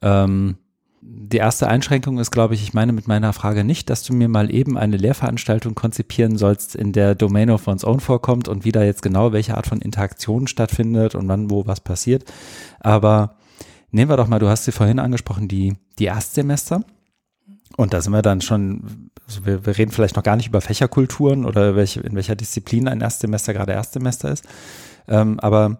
ähm, 0.00 0.56
die 1.04 1.38
erste 1.38 1.66
Einschränkung 1.66 2.18
ist, 2.18 2.30
glaube 2.30 2.54
ich, 2.54 2.62
ich 2.62 2.74
meine 2.74 2.92
mit 2.92 3.08
meiner 3.08 3.32
Frage 3.32 3.64
nicht, 3.64 3.90
dass 3.90 4.04
du 4.04 4.12
mir 4.12 4.28
mal 4.28 4.54
eben 4.54 4.78
eine 4.78 4.96
Lehrveranstaltung 4.96 5.74
konzipieren 5.74 6.38
sollst, 6.38 6.76
in 6.76 6.92
der 6.92 7.16
Domain 7.16 7.50
of 7.50 7.66
One's 7.66 7.84
Own 7.84 7.98
vorkommt 7.98 8.46
und 8.46 8.64
wie 8.64 8.70
da 8.70 8.84
jetzt 8.84 9.02
genau 9.02 9.32
welche 9.32 9.56
Art 9.56 9.66
von 9.66 9.80
Interaktion 9.80 10.46
stattfindet 10.46 11.16
und 11.16 11.26
wann 11.26 11.50
wo 11.50 11.66
was 11.66 11.80
passiert. 11.80 12.24
Aber 12.78 13.34
nehmen 13.90 14.10
wir 14.10 14.16
doch 14.16 14.28
mal, 14.28 14.38
du 14.38 14.48
hast 14.48 14.64
sie 14.64 14.70
vorhin 14.70 15.00
angesprochen, 15.00 15.48
die, 15.48 15.74
die 15.98 16.04
Erstsemester. 16.04 16.84
Und 17.76 17.94
da 17.94 18.00
sind 18.00 18.12
wir 18.12 18.22
dann 18.22 18.40
schon, 18.40 19.10
also 19.26 19.44
wir, 19.44 19.66
wir 19.66 19.76
reden 19.76 19.90
vielleicht 19.90 20.14
noch 20.14 20.22
gar 20.22 20.36
nicht 20.36 20.48
über 20.48 20.60
Fächerkulturen 20.60 21.44
oder 21.44 21.74
welche, 21.74 22.00
in 22.00 22.14
welcher 22.14 22.36
Disziplin 22.36 22.86
ein 22.86 23.00
Erstsemester 23.00 23.52
gerade 23.52 23.72
Erstsemester 23.72 24.30
ist. 24.30 24.46
Ähm, 25.08 25.40
aber 25.40 25.78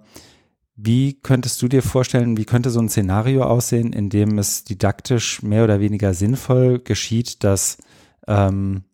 wie 0.76 1.14
könntest 1.20 1.60
du 1.62 1.68
dir 1.68 1.82
vorstellen, 1.82 2.36
wie 2.36 2.44
könnte 2.44 2.70
so 2.70 2.80
ein 2.80 2.88
Szenario 2.88 3.44
aussehen, 3.44 3.92
in 3.92 4.08
dem 4.10 4.38
es 4.38 4.64
didaktisch 4.64 5.42
mehr 5.42 5.64
oder 5.64 5.80
weniger 5.80 6.14
sinnvoll 6.14 6.78
geschieht, 6.78 7.44
dass 7.44 7.78
ähm, 8.26 8.84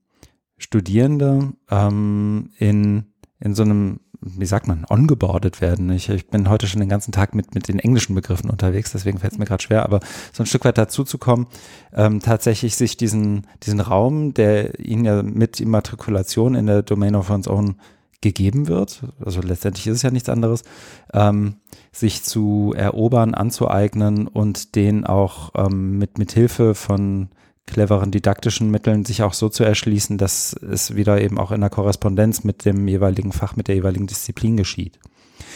Studierende 0.57 1.53
ähm, 1.71 2.51
in, 2.59 3.07
in 3.39 3.55
so 3.55 3.63
einem 3.63 4.01
wie 4.21 4.47
sagt 4.47 4.67
man, 4.67 4.85
ongeboardet 4.89 5.61
werden. 5.61 5.91
Ich, 5.91 6.09
ich 6.09 6.29
bin 6.29 6.49
heute 6.49 6.67
schon 6.67 6.81
den 6.81 6.89
ganzen 6.89 7.13
Tag 7.13 7.35
mit, 7.35 7.55
mit 7.55 7.69
den 7.69 7.79
englischen 7.79 8.15
Begriffen 8.15 8.51
unterwegs, 8.51 8.93
deswegen 8.93 9.19
fällt 9.19 9.35
es 9.35 9.39
mir 9.39 9.45
gerade 9.45 9.63
schwer, 9.63 9.85
aber 9.85 10.01
so 10.33 10.43
ein 10.43 10.47
Stück 10.47 10.65
weit 10.65 10.79
dazu 10.79 11.05
zu 11.05 11.19
kommen, 11.19 11.47
ähm, 11.95 12.21
tatsächlich 12.21 12.77
sich 12.77 12.97
diesen, 12.97 13.47
diesen 13.63 13.81
Raum, 13.81 14.35
der 14.35 14.81
ihnen 14.81 15.05
ja 15.05 15.23
mit 15.23 15.61
Immatrikulation 15.61 16.55
in 16.55 16.67
der 16.67 16.83
Domain 16.83 17.15
of 17.15 17.31
One's 17.31 17.49
Own 17.49 17.77
gegeben 18.21 18.67
wird, 18.67 19.05
also 19.25 19.41
letztendlich 19.41 19.87
ist 19.87 19.97
es 19.97 20.03
ja 20.03 20.11
nichts 20.11 20.29
anderes, 20.29 20.65
ähm, 21.13 21.57
sich 21.93 22.25
zu 22.25 22.75
erobern, 22.77 23.35
anzueignen 23.35 24.27
und 24.27 24.75
den 24.75 25.07
auch 25.07 25.51
ähm, 25.55 25.99
mit, 25.99 26.19
mit 26.19 26.33
Hilfe 26.33 26.75
von 26.75 27.29
cleveren 27.67 28.11
didaktischen 28.11 28.71
Mitteln 28.71 29.05
sich 29.05 29.23
auch 29.23 29.35
so 29.35 29.49
zu 29.49 29.63
erschließen, 29.63 30.19
dass 30.19 30.55
es 30.55 30.97
wieder 30.97 31.21
eben 31.21 31.39
auch 31.39 31.53
in 31.53 31.61
der 31.61 31.71
Korrespondenz 31.71 32.43
mit 32.43 32.65
dem 32.65 32.89
jeweiligen 32.89 33.31
Fach, 33.31 33.55
mit 33.55 33.69
der 33.69 33.77
jeweiligen 33.77 34.07
Disziplin 34.07 34.57
geschieht. 34.57 34.99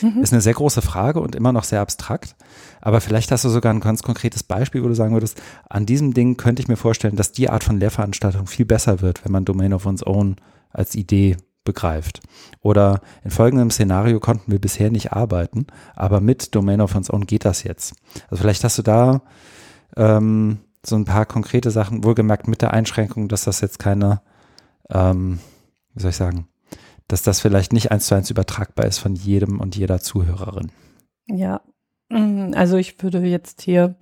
Mhm. 0.03 0.23
Ist 0.23 0.33
eine 0.33 0.43
sehr 0.43 0.55
große 0.55 0.83
Frage 0.83 1.21
und 1.21 1.35
immer 1.35 1.53
noch 1.53 1.65
sehr 1.65 1.81
abstrakt. 1.81 2.37
Aber 2.81 3.01
vielleicht 3.01 3.33
hast 3.33 3.45
du 3.45 3.49
sogar 3.49 3.73
ein 3.73 3.81
ganz 3.81 4.03
konkretes 4.03 4.43
Beispiel, 4.43 4.85
wo 4.85 4.89
du 4.89 4.95
sagen 4.95 5.15
würdest, 5.15 5.41
an 5.69 5.87
diesem 5.87 6.15
Ding 6.15 6.37
könnte 6.37 6.63
ich 6.63 6.69
mir 6.69 6.77
vorstellen, 6.77 7.17
dass 7.17 7.33
die 7.33 7.49
Art 7.49 7.65
von 7.65 7.81
Lehrveranstaltung 7.81 8.47
viel 8.47 8.67
besser 8.67 9.01
wird, 9.01 9.25
wenn 9.25 9.33
man 9.33 9.45
Domain 9.45 9.73
of 9.73 9.87
One's 9.87 10.07
Own 10.07 10.37
als 10.71 10.95
Idee 10.95 11.37
begreift. 11.65 12.21
Oder 12.61 13.01
in 13.25 13.31
folgendem 13.31 13.71
Szenario 13.71 14.21
konnten 14.21 14.51
wir 14.51 14.61
bisher 14.61 14.91
nicht 14.91 15.13
arbeiten, 15.13 15.67
aber 15.95 16.21
mit 16.21 16.55
Domain 16.55 16.81
of 16.81 16.95
One's 16.95 17.13
Own 17.13 17.27
geht 17.27 17.45
das 17.45 17.63
jetzt. 17.63 17.95
Also 18.29 18.43
vielleicht 18.43 18.65
hast 18.65 18.79
du 18.79 18.83
da 18.83 19.23
ähm, 19.97 20.61
so 20.85 20.97
ein 20.97 21.05
paar 21.05 21.27
konkrete 21.27 21.71
Sachen, 21.71 22.05
wohlgemerkt 22.05 22.49
mit 22.49 22.63
der 22.63 22.73
Einschränkung, 22.73 23.29
dass 23.29 23.45
das 23.45 23.61
jetzt 23.61 23.79
keine, 23.79 24.23
ähm, 24.91 25.39
wie 25.95 26.03
soll 26.03 26.11
ich 26.11 26.17
sagen, 26.17 26.49
dass 27.09 27.23
das 27.23 27.41
vielleicht 27.41 27.73
nicht 27.73 27.93
eins 27.93 28.07
zu 28.07 28.15
eins 28.15 28.31
übertragbar 28.31 28.87
ist 28.87 28.99
von 28.99 29.15
jedem 29.15 29.61
und 29.61 29.77
jeder 29.77 30.01
Zuhörerin. 30.01 30.73
Ja, 31.27 31.61
mm, 32.09 32.53
also 32.55 32.77
ich 32.77 33.01
würde 33.03 33.21
jetzt 33.21 33.63
hier, 33.63 33.97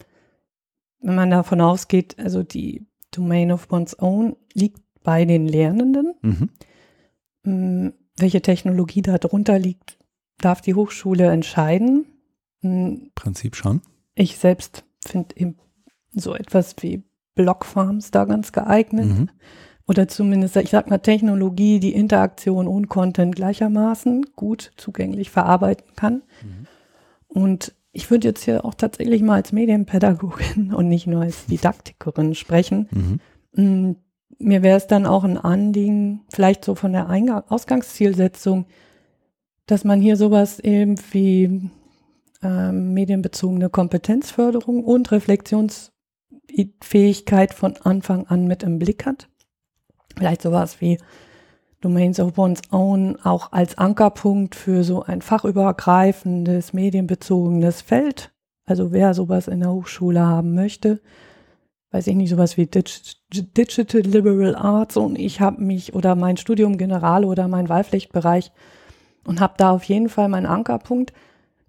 wenn 1.00 1.16
man 1.16 1.30
davon 1.30 1.60
ausgeht, 1.60 2.18
also 2.18 2.42
die 2.42 2.86
Domain 3.10 3.52
of 3.52 3.66
One's 3.70 3.98
Own 3.98 4.36
liegt 4.54 4.80
bei 5.02 5.24
den 5.24 5.46
Lernenden. 5.46 6.14
Mhm. 6.22 6.50
Mm, 7.44 7.88
welche 8.16 8.42
Technologie 8.42 9.02
da 9.02 9.18
drunter 9.18 9.58
liegt, 9.58 9.98
darf 10.38 10.60
die 10.60 10.74
Hochschule 10.74 11.30
entscheiden. 11.30 12.06
Mm, 12.62 13.08
Prinzip 13.14 13.56
schon. 13.56 13.82
Ich 14.14 14.38
selbst 14.38 14.84
finde 15.04 15.36
eben 15.36 15.56
so 16.12 16.34
etwas 16.34 16.74
wie 16.80 17.02
Blockfarms 17.34 18.10
da 18.10 18.24
ganz 18.24 18.52
geeignet. 18.52 19.06
Mhm. 19.06 19.30
Oder 19.86 20.06
zumindest, 20.08 20.56
ich 20.56 20.70
sag 20.70 20.88
mal, 20.88 20.98
Technologie, 20.98 21.80
die 21.80 21.94
Interaktion 21.94 22.68
und 22.68 22.88
Content 22.88 23.34
gleichermaßen 23.34 24.26
gut 24.36 24.72
zugänglich 24.76 25.30
verarbeiten 25.30 25.94
kann. 25.96 26.22
Mhm. 26.42 26.66
Und 27.26 27.74
ich 27.92 28.10
würde 28.10 28.28
jetzt 28.28 28.44
hier 28.44 28.64
auch 28.64 28.74
tatsächlich 28.74 29.22
mal 29.22 29.34
als 29.34 29.52
Medienpädagogin 29.52 30.74
und 30.76 30.88
nicht 30.88 31.06
nur 31.06 31.22
als 31.22 31.46
Didaktikerin 31.46 32.34
sprechen. 32.34 32.88
Mhm. 33.52 33.96
Mir 34.38 34.62
wäre 34.62 34.76
es 34.76 34.86
dann 34.86 35.06
auch 35.06 35.24
ein 35.24 35.36
Anliegen, 35.36 36.22
vielleicht 36.30 36.64
so 36.64 36.74
von 36.74 36.92
der 36.92 37.08
Eingang 37.08 37.42
Ausgangszielsetzung, 37.48 38.66
dass 39.66 39.84
man 39.84 40.00
hier 40.00 40.16
sowas 40.16 40.60
eben 40.60 40.96
wie 41.12 41.70
ähm, 42.42 42.94
medienbezogene 42.94 43.68
Kompetenzförderung 43.68 44.84
und 44.84 45.12
Reflexions 45.12 45.92
Fähigkeit 46.82 47.54
von 47.54 47.76
Anfang 47.76 48.26
an 48.26 48.46
mit 48.46 48.62
im 48.62 48.78
Blick 48.78 49.06
hat. 49.06 49.28
Vielleicht 50.16 50.42
sowas 50.42 50.80
wie 50.80 50.98
Domains 51.80 52.20
of 52.20 52.36
One's 52.36 52.60
Own 52.70 53.16
auch 53.22 53.52
als 53.52 53.78
Ankerpunkt 53.78 54.54
für 54.54 54.84
so 54.84 55.02
ein 55.02 55.22
fachübergreifendes, 55.22 56.72
medienbezogenes 56.72 57.80
Feld. 57.80 58.32
Also 58.66 58.92
wer 58.92 59.14
sowas 59.14 59.48
in 59.48 59.60
der 59.60 59.72
Hochschule 59.72 60.20
haben 60.20 60.54
möchte, 60.54 61.00
weiß 61.90 62.06
ich 62.06 62.14
nicht, 62.14 62.30
sowas 62.30 62.56
wie 62.56 62.66
Digital 62.66 64.00
Liberal 64.02 64.54
Arts 64.54 64.96
und 64.96 65.18
ich 65.18 65.40
habe 65.40 65.62
mich 65.62 65.94
oder 65.94 66.14
mein 66.14 66.36
Studium 66.36 66.78
General 66.78 67.24
oder 67.24 67.48
mein 67.48 67.68
Wahlpflichtbereich 67.68 68.52
und 69.24 69.40
habe 69.40 69.54
da 69.56 69.70
auf 69.72 69.84
jeden 69.84 70.08
Fall 70.08 70.28
meinen 70.28 70.46
Ankerpunkt. 70.46 71.12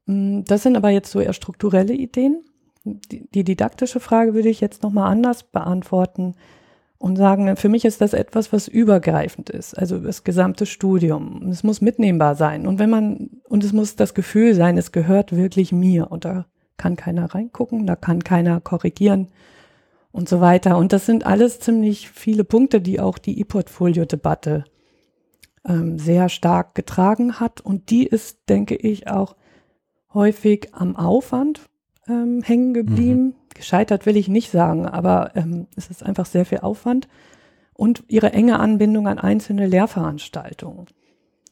Hm, 0.07 0.45
das 0.45 0.63
sind 0.63 0.75
aber 0.75 0.89
jetzt 0.89 1.12
so 1.12 1.19
eher 1.19 1.34
strukturelle 1.34 1.93
Ideen 1.93 2.43
die, 2.84 3.27
die 3.29 3.43
didaktische 3.43 3.99
Frage 3.99 4.34
würde 4.34 4.49
ich 4.49 4.62
jetzt 4.62 4.84
nochmal 4.84 5.12
anders 5.12 5.43
beantworten 5.43 6.36
und 6.97 7.15
sagen, 7.15 7.55
für 7.55 7.69
mich 7.69 7.86
ist 7.86 8.01
das 8.01 8.13
etwas, 8.13 8.53
was 8.53 8.67
übergreifend 8.67 9.49
ist, 9.49 9.77
also 9.77 9.97
das 9.99 10.23
gesamte 10.23 10.65
Studium. 10.65 11.47
Es 11.49 11.63
muss 11.63 11.81
mitnehmbar 11.81 12.36
sein. 12.36 12.67
Und 12.67 12.79
wenn 12.79 12.89
man, 12.89 13.41
und 13.47 13.63
es 13.63 13.73
muss 13.73 13.95
das 13.95 14.13
Gefühl 14.13 14.53
sein, 14.53 14.77
es 14.77 14.91
gehört 14.91 15.36
wirklich 15.36 15.71
mir. 15.71 16.12
Und 16.12 16.25
da 16.25 16.45
kann 16.77 16.95
keiner 16.95 17.34
reingucken, 17.34 17.88
da 17.88 17.95
kann 17.95 18.23
keiner 18.23 18.62
korrigieren 18.62 19.29
und 20.12 20.28
so 20.28 20.41
weiter. 20.41 20.78
Und 20.78 20.93
das 20.93 21.06
sind 21.06 21.26
alles 21.26 21.60
ziemlich 21.60 22.10
viele 22.10 22.43
Punkte, 22.43 22.82
die 22.82 23.00
auch 23.00 23.17
die 23.17 23.39
E-Portfolio-Debatte 23.39 24.65
ähm, 25.67 25.97
sehr 25.97 26.30
stark 26.30 26.76
getragen 26.76 27.39
hat. 27.39 27.62
Und 27.62 27.89
die 27.89 28.06
ist, 28.06 28.50
denke 28.50 28.76
ich, 28.76 29.08
auch 29.08 29.36
häufig 30.13 30.69
am 30.74 30.95
Aufwand 30.95 31.62
ähm, 32.08 32.41
hängen 32.43 32.74
geblieben. 32.74 33.24
Mhm. 33.24 33.36
Gescheitert 33.54 34.06
will 34.06 34.17
ich 34.17 34.28
nicht 34.28 34.50
sagen, 34.52 34.86
aber 34.86 35.32
ähm, 35.36 35.67
es 35.76 35.89
ist 35.89 36.04
einfach 36.04 36.26
sehr 36.26 36.45
viel 36.45 36.60
Aufwand 36.60 37.08
und 37.74 38.04
ihre 38.08 38.34
enge 38.34 38.60
Anbindung 38.60 39.08
an 39.08 39.19
einzelne 39.19 39.67
Lehrveranstaltungen. 39.67 40.88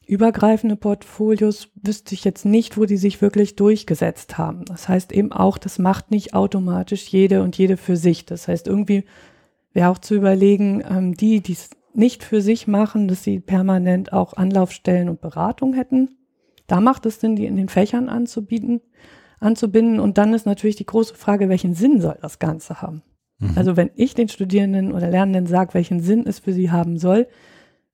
Übergreifende 0.10 0.76
Portfolios 0.76 1.70
wüsste 1.76 2.16
ich 2.16 2.24
jetzt 2.24 2.46
nicht, 2.46 2.78
wo 2.78 2.86
die 2.86 2.98
sich 2.98 3.22
wirklich 3.22 3.56
durchgesetzt 3.56 4.38
haben. 4.38 4.66
Das 4.66 4.90
heißt 4.90 5.12
eben 5.12 5.32
auch, 5.32 5.58
das 5.58 5.80
macht 5.80 6.12
nicht 6.12 6.34
automatisch 6.34 7.08
jede 7.08 7.44
und 7.44 7.58
jede 7.58 7.78
für 7.78 7.96
sich. 7.96 8.26
Das 8.26 8.48
heißt, 8.48 8.68
irgendwie 8.68 9.06
wäre 9.72 9.90
auch 9.90 10.00
zu 10.00 10.16
überlegen, 10.16 10.84
ähm, 10.90 11.14
die, 11.14 11.42
die 11.42 11.54
es 11.54 11.70
nicht 11.94 12.24
für 12.24 12.42
sich 12.42 12.68
machen, 12.68 13.08
dass 13.08 13.24
sie 13.24 13.40
permanent 13.40 14.12
auch 14.12 14.34
Anlaufstellen 14.34 15.10
und 15.10 15.22
Beratung 15.22 15.74
hätten. 15.74 16.18
Da 16.68 16.82
macht 16.82 17.06
es 17.06 17.20
Sinn, 17.20 17.36
die 17.36 17.46
in 17.46 17.56
den 17.56 17.70
Fächern 17.70 18.10
anzubieten 18.10 18.82
anzubinden. 19.40 20.00
Und 20.00 20.18
dann 20.18 20.34
ist 20.34 20.46
natürlich 20.46 20.76
die 20.76 20.86
große 20.86 21.16
Frage, 21.16 21.50
welchen 21.50 21.74
Sinn 21.74 22.02
soll 22.02 22.18
das 22.22 22.40
Ganze 22.40 22.82
haben? 22.82 23.02
Mhm. 23.40 23.54
Also 23.56 23.78
wenn 23.78 23.92
ich 23.96 24.14
den 24.14 24.30
Studierenden 24.30 24.92
oder 24.92 25.10
Lernenden 25.10 25.48
sage, 25.48 25.74
welchen 25.74 26.02
Sinn 26.02 26.26
es 26.28 26.40
für 26.40 26.54
sie 26.54 26.72
haben 26.72 26.98
soll, 26.98 27.28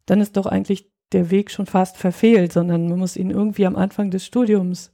dann 0.05 0.21
ist 0.21 0.37
doch 0.37 0.45
eigentlich 0.45 0.91
der 1.11 1.31
Weg 1.31 1.51
schon 1.51 1.65
fast 1.65 1.97
verfehlt, 1.97 2.51
sondern 2.51 2.89
man 2.89 2.99
muss 2.99 3.17
ihnen 3.17 3.31
irgendwie 3.31 3.65
am 3.65 3.75
Anfang 3.75 4.11
des 4.11 4.25
Studiums 4.25 4.91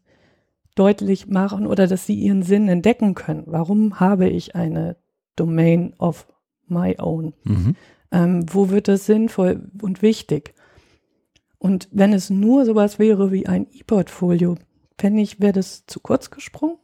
deutlich 0.76 1.28
machen 1.28 1.68
oder 1.68 1.88
dass 1.88 2.06
sie 2.06 2.16
ihren 2.16 2.44
Sinn 2.44 2.68
entdecken 2.68 3.14
können. 3.14 3.44
Warum 3.48 4.00
habe 4.00 4.30
ich 4.30 4.56
eine 4.56 4.98
Domain 5.36 5.94
of 5.98 6.28
my 6.68 6.96
own? 7.00 7.34
Mhm. 7.44 7.76
Ähm, 8.12 8.46
wo 8.52 8.70
wird 8.70 8.88
das 8.88 9.06
sinnvoll 9.06 9.70
und 9.82 10.02
wichtig? 10.02 10.54
Und 11.58 11.88
wenn 11.92 12.14
es 12.14 12.30
nur 12.30 12.66
sowas 12.66 13.00
wäre 13.00 13.32
wie 13.32 13.48
ein 13.48 13.68
E-Portfolio, 13.72 14.56
fände 14.98 15.22
ich, 15.22 15.40
wäre 15.40 15.54
das 15.54 15.86
zu 15.86 16.00
kurz 16.00 16.32
gesprungen. 16.32 16.78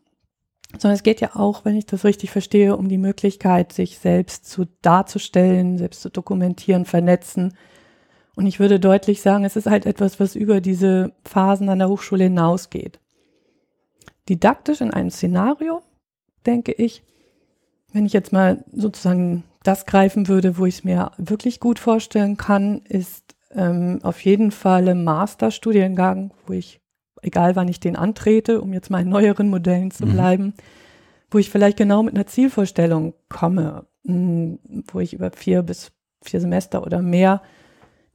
Sondern 0.74 0.96
es 0.96 1.04
geht 1.04 1.22
ja 1.22 1.36
auch, 1.36 1.66
wenn 1.66 1.78
ich 1.78 1.86
das 1.86 2.04
richtig 2.04 2.30
verstehe, 2.30 2.76
um 2.76 2.90
die 2.90 2.98
Möglichkeit, 2.98 3.72
sich 3.72 3.98
selbst 4.00 4.50
zu 4.50 4.66
darzustellen, 4.82 5.78
selbst 5.78 6.02
zu 6.02 6.10
dokumentieren, 6.10 6.86
vernetzen. 6.86 7.54
Und 8.38 8.46
ich 8.46 8.60
würde 8.60 8.80
deutlich 8.80 9.24
sagen, 9.24 9.46
es 9.46 9.56
ist 9.56 9.66
halt 9.66 9.88
etwas, 9.88 10.20
was 10.20 10.36
über 10.36 10.62
diese 10.62 11.12
Phasen 11.26 11.70
an 11.70 11.80
der 11.80 11.90
Hochschule 11.90 12.26
hinausgeht. 12.26 13.00
Didaktisch 14.30 14.80
in 14.80 14.94
einem 14.94 15.10
Szenario, 15.10 15.82
denke 16.46 16.72
ich, 16.72 17.02
wenn 17.94 18.06
ich 18.06 18.14
jetzt 18.14 18.32
mal 18.32 18.64
sozusagen 18.72 19.44
das 19.64 19.88
greifen 19.88 20.28
würde, 20.28 20.60
wo 20.60 20.68
ich 20.68 20.76
es 20.76 20.84
mir 20.84 21.14
wirklich 21.18 21.60
gut 21.60 21.80
vorstellen 21.80 22.38
kann, 22.38 22.84
ist 22.84 23.36
ähm, 23.56 24.02
auf 24.04 24.24
jeden 24.24 24.52
Fall 24.52 24.88
ein 24.88 25.04
Masterstudiengang, 25.04 26.32
wo 26.46 26.54
ich, 26.54 26.80
egal 27.24 27.56
wann 27.56 27.70
ich 27.70 27.80
den 27.80 27.96
antrete, 27.96 28.62
um 28.62 28.72
jetzt 28.72 28.92
mal 28.92 29.02
in 29.02 29.10
neueren 29.10 29.50
Modellen 29.50 29.90
zu 29.90 30.06
mhm. 30.06 30.12
bleiben, 30.12 30.44
mhm. 30.44 30.54
wo 31.32 31.40
ich 31.40 31.50
vielleicht 31.50 31.78
genau 31.78 32.04
mit 32.04 32.14
einer 32.14 32.28
Zielvorstellung 32.28 33.16
komme, 33.30 33.88
mh, 34.04 34.14
hm, 34.14 34.60
wo 34.92 35.00
ich 35.00 35.16
über 35.16 35.32
vier 35.32 35.64
bis 35.64 35.92
vier 36.22 36.40
Semester 36.40 36.84
oder 36.84 37.02
mehr 37.02 37.42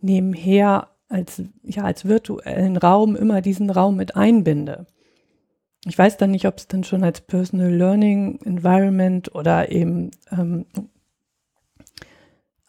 nebenher 0.03 0.89
als, 1.09 1.43
ja, 1.63 1.85
als 1.85 2.07
virtuellen 2.07 2.77
Raum 2.77 3.17
immer 3.17 3.43
diesen 3.43 3.71
Raum 3.71 3.97
mit 3.97 4.17
einbinde. 4.17 4.87
Ich 5.85 5.99
weiß 5.99 6.17
dann 6.17 6.31
nicht, 6.31 6.47
ob 6.47 6.59
es 6.59 6.69
dann 6.69 6.85
schon 6.85 7.03
als 7.03 7.21
Personal 7.21 7.73
Learning 7.73 8.39
Environment 8.45 9.35
oder 9.35 9.71
eben 9.71 10.13
ähm, 10.31 10.67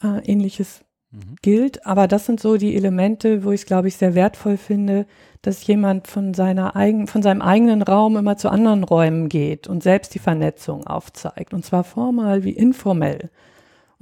äh, 0.03 0.19
ähnliches 0.25 0.83
mhm. 1.11 1.35
gilt. 1.41 1.85
Aber 1.85 2.07
das 2.07 2.25
sind 2.25 2.39
so 2.39 2.57
die 2.57 2.75
Elemente, 2.75 3.43
wo 3.43 3.51
ich 3.51 3.61
es, 3.61 3.67
glaube 3.67 3.87
ich, 3.87 3.97
sehr 3.97 4.15
wertvoll 4.15 4.57
finde, 4.57 5.05
dass 5.43 5.65
jemand 5.67 6.07
von 6.07 6.33
seiner 6.33 6.75
eigen, 6.75 7.07
von 7.07 7.21
seinem 7.21 7.41
eigenen 7.41 7.81
Raum 7.81 8.17
immer 8.17 8.37
zu 8.37 8.49
anderen 8.49 8.83
Räumen 8.83 9.29
geht 9.29 9.67
und 9.67 9.83
selbst 9.83 10.15
die 10.15 10.19
Vernetzung 10.19 10.87
aufzeigt. 10.87 11.53
Und 11.53 11.63
zwar 11.63 11.83
formal 11.83 12.43
wie 12.43 12.53
informell. 12.53 13.29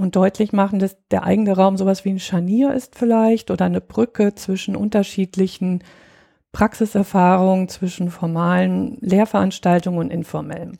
Und 0.02 0.16
deutlich 0.16 0.52
machen, 0.52 0.80
dass 0.80 0.98
der 1.12 1.26
eigene 1.26 1.56
Raum 1.56 1.78
sowas 1.78 2.06
wie 2.06 2.10
ein 2.10 2.20
Scharnier 2.20 2.74
ist 2.74 2.96
vielleicht 2.96 3.52
oder 3.52 3.66
eine 3.66 3.82
Brücke 3.82 4.34
zwischen 4.34 4.76
unterschiedlichen 4.76 5.84
Praxiserfahrungen, 6.54 7.70
zwischen 7.70 8.10
formalen 8.10 8.98
Lehrveranstaltungen 9.02 10.00
und 10.00 10.10
informellen. 10.10 10.80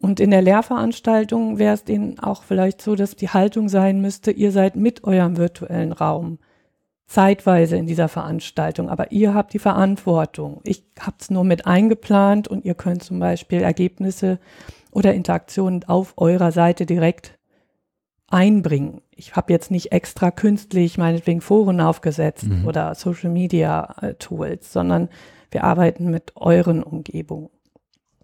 Und 0.00 0.20
in 0.20 0.30
der 0.30 0.40
Lehrveranstaltung 0.40 1.58
wäre 1.58 1.74
es 1.74 1.84
denen 1.84 2.18
auch 2.18 2.44
vielleicht 2.44 2.80
so, 2.80 2.94
dass 2.94 3.14
die 3.14 3.28
Haltung 3.28 3.68
sein 3.68 4.00
müsste, 4.00 4.30
ihr 4.30 4.52
seid 4.52 4.74
mit 4.74 5.04
eurem 5.04 5.36
virtuellen 5.36 5.92
Raum 5.92 6.38
zeitweise 7.06 7.76
in 7.76 7.86
dieser 7.86 8.08
Veranstaltung, 8.08 8.88
aber 8.88 9.12
ihr 9.12 9.34
habt 9.34 9.52
die 9.52 9.58
Verantwortung. 9.58 10.62
Ich 10.64 10.82
habe 10.98 11.16
es 11.20 11.28
nur 11.28 11.44
mit 11.44 11.66
eingeplant 11.66 12.48
und 12.48 12.64
ihr 12.64 12.74
könnt 12.74 13.04
zum 13.04 13.18
Beispiel 13.18 13.60
Ergebnisse 13.60 14.38
oder 14.92 15.12
Interaktionen 15.12 15.84
auf 15.84 16.14
eurer 16.16 16.52
Seite 16.52 16.86
direkt 16.86 17.35
einbringen. 18.28 19.02
Ich 19.14 19.36
habe 19.36 19.52
jetzt 19.52 19.70
nicht 19.70 19.92
extra 19.92 20.30
künstlich 20.30 20.98
meinetwegen 20.98 21.40
Foren 21.40 21.80
aufgesetzt 21.80 22.44
mhm. 22.44 22.66
oder 22.66 22.94
Social 22.94 23.30
Media 23.30 23.94
äh, 24.00 24.14
Tools, 24.14 24.72
sondern 24.72 25.08
wir 25.50 25.64
arbeiten 25.64 26.10
mit 26.10 26.32
euren 26.34 26.82
Umgebungen. 26.82 27.50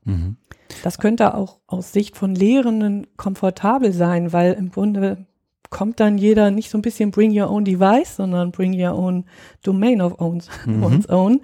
Mhm. 0.04 0.36
Das 0.82 0.98
könnte 0.98 1.34
auch 1.34 1.58
aus 1.66 1.92
Sicht 1.92 2.16
von 2.16 2.34
Lehrenden 2.34 3.06
komfortabel 3.16 3.92
sein, 3.92 4.32
weil 4.32 4.54
im 4.54 4.70
Grunde 4.70 5.26
kommt 5.70 6.00
dann 6.00 6.18
jeder 6.18 6.50
nicht 6.50 6.70
so 6.70 6.78
ein 6.78 6.82
bisschen 6.82 7.10
bring 7.10 7.38
your 7.38 7.50
own 7.50 7.64
device, 7.64 8.16
sondern 8.16 8.50
bring 8.52 8.74
your 8.74 8.96
own 8.96 9.24
domain 9.62 10.00
of 10.00 10.20
owns, 10.20 10.48
mhm. 10.66 10.82
one's 10.82 11.08
own. 11.08 11.40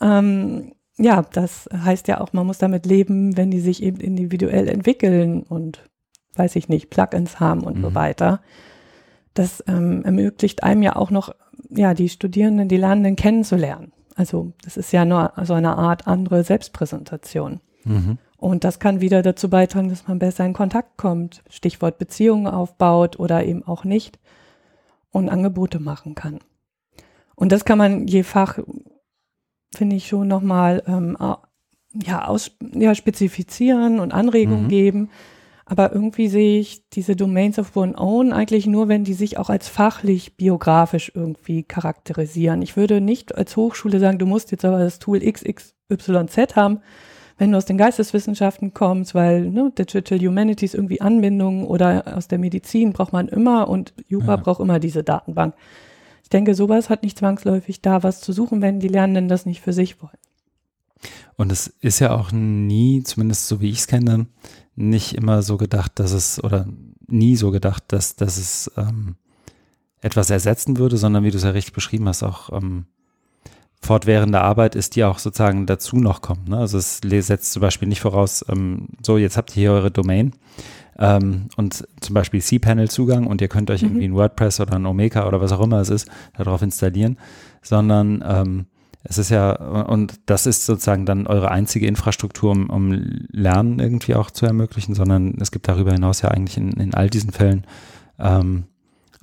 Ähm, 0.00 0.72
ja, 0.96 1.22
das 1.32 1.68
heißt 1.72 2.08
ja 2.08 2.20
auch, 2.20 2.32
man 2.32 2.46
muss 2.46 2.58
damit 2.58 2.86
leben, 2.86 3.36
wenn 3.36 3.50
die 3.50 3.60
sich 3.60 3.82
eben 3.82 4.00
individuell 4.00 4.68
entwickeln 4.68 5.42
und 5.42 5.89
weiß 6.34 6.56
ich 6.56 6.68
nicht, 6.68 6.90
Plugins 6.90 7.40
haben 7.40 7.62
und 7.62 7.78
mhm. 7.78 7.82
so 7.82 7.94
weiter. 7.94 8.40
Das 9.34 9.62
ähm, 9.66 10.04
ermöglicht 10.04 10.62
einem 10.62 10.82
ja 10.82 10.96
auch 10.96 11.10
noch, 11.10 11.34
ja, 11.68 11.94
die 11.94 12.08
Studierenden, 12.08 12.68
die 12.68 12.76
Lernenden 12.76 13.16
kennenzulernen. 13.16 13.92
Also 14.16 14.52
das 14.62 14.76
ist 14.76 14.92
ja 14.92 15.04
nur 15.04 15.32
so 15.44 15.54
eine 15.54 15.76
Art 15.76 16.06
andere 16.06 16.44
Selbstpräsentation. 16.44 17.60
Mhm. 17.84 18.18
Und 18.36 18.64
das 18.64 18.78
kann 18.78 19.00
wieder 19.00 19.22
dazu 19.22 19.50
beitragen, 19.50 19.90
dass 19.90 20.08
man 20.08 20.18
besser 20.18 20.46
in 20.46 20.54
Kontakt 20.54 20.96
kommt, 20.96 21.42
Stichwort 21.50 21.98
Beziehungen 21.98 22.46
aufbaut 22.46 23.18
oder 23.18 23.44
eben 23.44 23.62
auch 23.66 23.84
nicht 23.84 24.18
und 25.10 25.28
Angebote 25.28 25.78
machen 25.78 26.14
kann. 26.14 26.38
Und 27.34 27.52
das 27.52 27.64
kann 27.64 27.78
man 27.78 28.06
je 28.06 28.22
Fach, 28.22 28.58
finde 29.74 29.96
ich, 29.96 30.08
schon 30.08 30.28
nochmal 30.28 30.82
ähm, 30.86 31.16
ja, 32.02 32.26
aus, 32.26 32.52
ja, 32.72 32.94
spezifizieren 32.94 34.00
und 34.00 34.12
Anregungen 34.12 34.64
mhm. 34.64 34.68
geben. 34.68 35.10
Aber 35.70 35.92
irgendwie 35.92 36.26
sehe 36.26 36.58
ich 36.58 36.82
diese 36.88 37.14
Domains 37.14 37.56
of 37.56 37.76
One 37.76 37.96
Own 37.96 38.32
eigentlich 38.32 38.66
nur, 38.66 38.88
wenn 38.88 39.04
die 39.04 39.14
sich 39.14 39.38
auch 39.38 39.50
als 39.50 39.68
fachlich 39.68 40.36
biografisch 40.36 41.12
irgendwie 41.14 41.62
charakterisieren. 41.62 42.60
Ich 42.60 42.76
würde 42.76 43.00
nicht 43.00 43.36
als 43.36 43.56
Hochschule 43.56 44.00
sagen, 44.00 44.18
du 44.18 44.26
musst 44.26 44.50
jetzt 44.50 44.64
aber 44.64 44.80
das 44.80 44.98
Tool 44.98 45.20
XXYZ 45.20 46.56
haben, 46.56 46.80
wenn 47.38 47.52
du 47.52 47.56
aus 47.56 47.66
den 47.66 47.78
Geisteswissenschaften 47.78 48.74
kommst, 48.74 49.14
weil 49.14 49.48
ne, 49.48 49.70
Digital 49.78 50.18
Humanities 50.18 50.74
irgendwie 50.74 51.00
Anbindungen 51.00 51.64
oder 51.64 52.16
aus 52.16 52.26
der 52.26 52.38
Medizin 52.38 52.92
braucht 52.92 53.12
man 53.12 53.28
immer 53.28 53.68
und 53.68 53.94
Jura 54.08 54.34
ja. 54.34 54.36
braucht 54.38 54.60
immer 54.60 54.80
diese 54.80 55.04
Datenbank. 55.04 55.54
Ich 56.24 56.30
denke, 56.30 56.56
sowas 56.56 56.90
hat 56.90 57.04
nicht 57.04 57.16
zwangsläufig 57.16 57.80
da 57.80 58.02
was 58.02 58.20
zu 58.20 58.32
suchen, 58.32 58.60
wenn 58.60 58.80
die 58.80 58.88
Lernenden 58.88 59.28
das 59.28 59.46
nicht 59.46 59.60
für 59.60 59.72
sich 59.72 60.02
wollen. 60.02 60.18
Und 61.36 61.52
es 61.52 61.68
ist 61.80 62.00
ja 62.00 62.14
auch 62.14 62.32
nie, 62.32 63.02
zumindest 63.02 63.48
so 63.48 63.60
wie 63.60 63.70
ich 63.70 63.78
es 63.78 63.86
kenne, 63.86 64.26
nicht 64.76 65.14
immer 65.14 65.42
so 65.42 65.56
gedacht, 65.56 65.98
dass 65.98 66.12
es, 66.12 66.42
oder 66.42 66.66
nie 67.06 67.36
so 67.36 67.50
gedacht, 67.50 67.84
dass, 67.88 68.16
dass 68.16 68.36
es 68.36 68.70
ähm, 68.76 69.16
etwas 70.00 70.30
ersetzen 70.30 70.78
würde, 70.78 70.96
sondern 70.96 71.24
wie 71.24 71.30
du 71.30 71.36
es 71.36 71.44
ja 71.44 71.50
richtig 71.50 71.74
beschrieben 71.74 72.08
hast, 72.08 72.22
auch 72.22 72.52
ähm, 72.52 72.86
fortwährende 73.82 74.40
Arbeit 74.40 74.74
ist, 74.74 74.96
die 74.96 75.04
auch 75.04 75.18
sozusagen 75.18 75.66
dazu 75.66 75.96
noch 75.96 76.20
kommt. 76.20 76.48
Ne? 76.48 76.58
Also 76.58 76.78
es 76.78 77.00
setzt 77.02 77.52
zum 77.52 77.62
Beispiel 77.62 77.88
nicht 77.88 78.00
voraus, 78.00 78.44
ähm, 78.48 78.88
so 79.02 79.18
jetzt 79.18 79.36
habt 79.36 79.50
ihr 79.56 79.60
hier 79.60 79.72
eure 79.72 79.90
Domain 79.90 80.32
ähm, 80.98 81.48
und 81.56 81.86
zum 82.00 82.14
Beispiel 82.14 82.40
cPanel-Zugang 82.40 83.26
und 83.26 83.40
ihr 83.40 83.48
könnt 83.48 83.70
euch 83.70 83.82
mhm. 83.82 83.88
irgendwie 83.88 84.04
ein 84.06 84.14
WordPress 84.14 84.60
oder 84.60 84.74
ein 84.74 84.86
Omeka 84.86 85.26
oder 85.26 85.40
was 85.40 85.52
auch 85.52 85.62
immer 85.62 85.80
es 85.80 85.88
ist, 85.88 86.08
darauf 86.36 86.62
installieren, 86.62 87.18
sondern 87.62 88.22
ähm, 88.26 88.66
es 89.02 89.18
ist 89.18 89.30
ja, 89.30 89.52
und 89.52 90.20
das 90.26 90.46
ist 90.46 90.66
sozusagen 90.66 91.06
dann 91.06 91.26
eure 91.26 91.50
einzige 91.50 91.86
Infrastruktur, 91.86 92.50
um, 92.52 92.68
um 92.68 92.92
Lernen 93.30 93.78
irgendwie 93.78 94.14
auch 94.14 94.30
zu 94.30 94.44
ermöglichen, 94.44 94.94
sondern 94.94 95.36
es 95.40 95.50
gibt 95.50 95.68
darüber 95.68 95.92
hinaus 95.92 96.20
ja 96.22 96.30
eigentlich 96.30 96.58
in, 96.58 96.72
in 96.72 96.92
all 96.92 97.08
diesen 97.08 97.32
Fällen 97.32 97.66
ähm, 98.18 98.64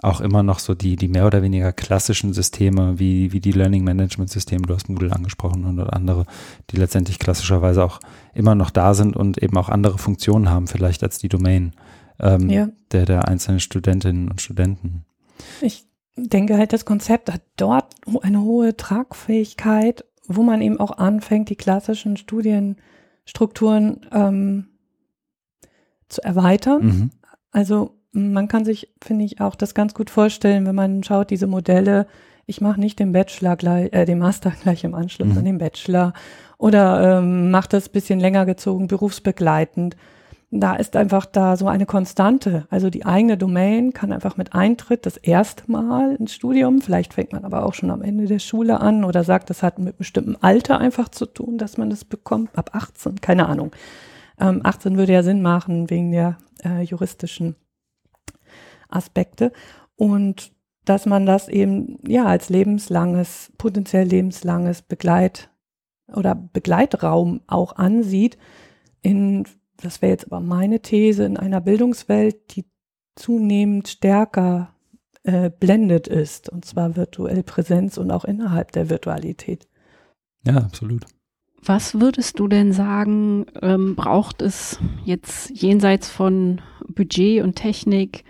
auch 0.01 0.21
immer 0.21 0.43
noch 0.43 0.59
so 0.59 0.75
die, 0.75 0.95
die 0.95 1.07
mehr 1.07 1.25
oder 1.25 1.41
weniger 1.41 1.73
klassischen 1.73 2.33
Systeme, 2.33 2.99
wie, 2.99 3.31
wie 3.31 3.39
die 3.39 3.51
Learning 3.51 3.83
Management 3.83 4.29
Systeme, 4.29 4.63
du 4.63 4.73
hast 4.75 4.89
Moodle 4.89 5.11
angesprochen 5.11 5.65
und 5.65 5.79
andere, 5.79 6.25
die 6.69 6.77
letztendlich 6.77 7.17
klassischerweise 7.17 7.83
auch 7.83 7.99
immer 8.33 8.53
noch 8.53 8.69
da 8.69 8.93
sind 8.93 9.15
und 9.15 9.41
eben 9.41 9.57
auch 9.57 9.69
andere 9.69 9.97
Funktionen 9.97 10.49
haben, 10.49 10.67
vielleicht 10.67 11.03
als 11.03 11.17
die 11.17 11.29
Domain 11.29 11.73
ähm, 12.19 12.49
ja. 12.49 12.69
der, 12.91 13.05
der 13.05 13.27
einzelnen 13.27 13.59
Studentinnen 13.59 14.29
und 14.29 14.41
Studenten. 14.41 15.03
Ich 15.61 15.86
denke 16.17 16.57
halt, 16.57 16.73
das 16.73 16.85
Konzept 16.85 17.31
hat 17.31 17.41
dort 17.55 17.95
eine 18.21 18.41
hohe 18.41 18.75
Tragfähigkeit, 18.75 20.03
wo 20.27 20.43
man 20.43 20.61
eben 20.61 20.79
auch 20.79 20.97
anfängt, 20.97 21.49
die 21.49 21.55
klassischen 21.55 22.17
Studienstrukturen 22.17 24.05
ähm, 24.11 24.67
zu 26.09 26.23
erweitern. 26.23 26.85
Mhm. 26.85 27.11
Also 27.51 27.95
man 28.11 28.47
kann 28.47 28.65
sich, 28.65 28.93
finde 29.01 29.25
ich, 29.25 29.41
auch 29.41 29.55
das 29.55 29.73
ganz 29.73 29.93
gut 29.93 30.09
vorstellen, 30.09 30.65
wenn 30.65 30.75
man 30.75 31.03
schaut, 31.03 31.29
diese 31.29 31.47
Modelle, 31.47 32.07
ich 32.45 32.61
mache 32.61 32.79
nicht 32.79 32.99
den 32.99 33.11
Bachelor 33.11 33.55
gleich, 33.55 33.93
äh, 33.93 34.05
den 34.05 34.19
Master 34.19 34.51
gleich 34.63 34.83
im 34.83 34.95
Anschluss 34.95 35.29
mhm. 35.29 35.37
an 35.37 35.45
den 35.45 35.57
Bachelor 35.59 36.13
oder 36.57 37.19
ähm, 37.19 37.51
mache 37.51 37.69
das 37.69 37.89
bisschen 37.89 38.19
länger 38.19 38.45
gezogen, 38.45 38.87
berufsbegleitend. 38.87 39.95
Da 40.49 40.75
ist 40.75 40.95
einfach 40.95 41.25
da 41.25 41.57
so 41.57 41.67
eine 41.67 41.85
Konstante. 41.85 42.67
Also 42.69 42.89
die 42.89 43.05
eigene 43.05 43.37
Domain 43.37 43.91
kann 43.91 44.13
einfach 44.13 44.37
mit 44.37 44.53
Eintritt 44.53 45.05
das 45.05 45.17
erste 45.17 45.69
Mal 45.69 46.15
ins 46.15 46.33
Studium, 46.33 46.79
vielleicht 46.81 47.13
fängt 47.13 47.33
man 47.33 47.43
aber 47.43 47.65
auch 47.65 47.73
schon 47.73 47.91
am 47.91 48.01
Ende 48.01 48.27
der 48.27 48.39
Schule 48.39 48.79
an 48.79 49.03
oder 49.03 49.25
sagt, 49.25 49.49
das 49.49 49.61
hat 49.61 49.77
mit 49.77 49.97
bestimmtem 49.97 50.37
Alter 50.39 50.79
einfach 50.79 51.09
zu 51.09 51.25
tun, 51.25 51.57
dass 51.57 51.77
man 51.77 51.89
das 51.89 52.05
bekommt, 52.05 52.57
ab 52.57 52.69
18, 52.73 53.19
keine 53.19 53.47
Ahnung. 53.47 53.71
Ähm, 54.39 54.61
18 54.63 54.97
würde 54.97 55.13
ja 55.13 55.23
Sinn 55.23 55.41
machen 55.41 55.89
wegen 55.89 56.11
der 56.11 56.37
äh, 56.63 56.81
juristischen 56.81 57.55
Aspekte 58.89 59.51
und 59.97 60.53
dass 60.85 61.05
man 61.05 61.25
das 61.25 61.49
eben 61.49 61.99
ja 62.07 62.25
als 62.25 62.47
lebenslanges, 62.47 63.51
potenziell 63.57 64.07
lebenslanges 64.07 64.81
Begleit 64.81 65.49
oder 66.13 66.35
Begleitraum 66.35 67.41
auch 67.47 67.75
ansieht 67.75 68.37
in, 69.01 69.45
das 69.81 70.01
wäre 70.01 70.11
jetzt 70.11 70.25
aber 70.25 70.39
meine 70.39 70.81
These, 70.81 71.23
in 71.25 71.37
einer 71.37 71.61
Bildungswelt, 71.61 72.55
die 72.55 72.65
zunehmend 73.15 73.87
stärker 73.87 74.73
eingeblendet 75.27 76.07
ist, 76.07 76.49
und 76.49 76.65
zwar 76.65 76.95
virtuell 76.95 77.43
Präsenz 77.43 77.97
und 77.97 78.11
auch 78.11 78.25
innerhalb 78.25 78.71
der 78.71 78.89
Virtualität. 78.89 79.67
Ja, 80.45 80.57
absolut. 80.57 81.05
Was 81.63 81.99
würdest 81.99 82.39
du 82.39 82.47
denn 82.47 82.71
sagen, 82.71 83.45
ähm, 83.61 83.95
braucht 83.95 84.41
es 84.41 84.79
jetzt 85.03 85.49
jenseits 85.49 86.09
von 86.09 86.61
Budget 86.87 87.43
und 87.43 87.55
Technik 87.55 88.23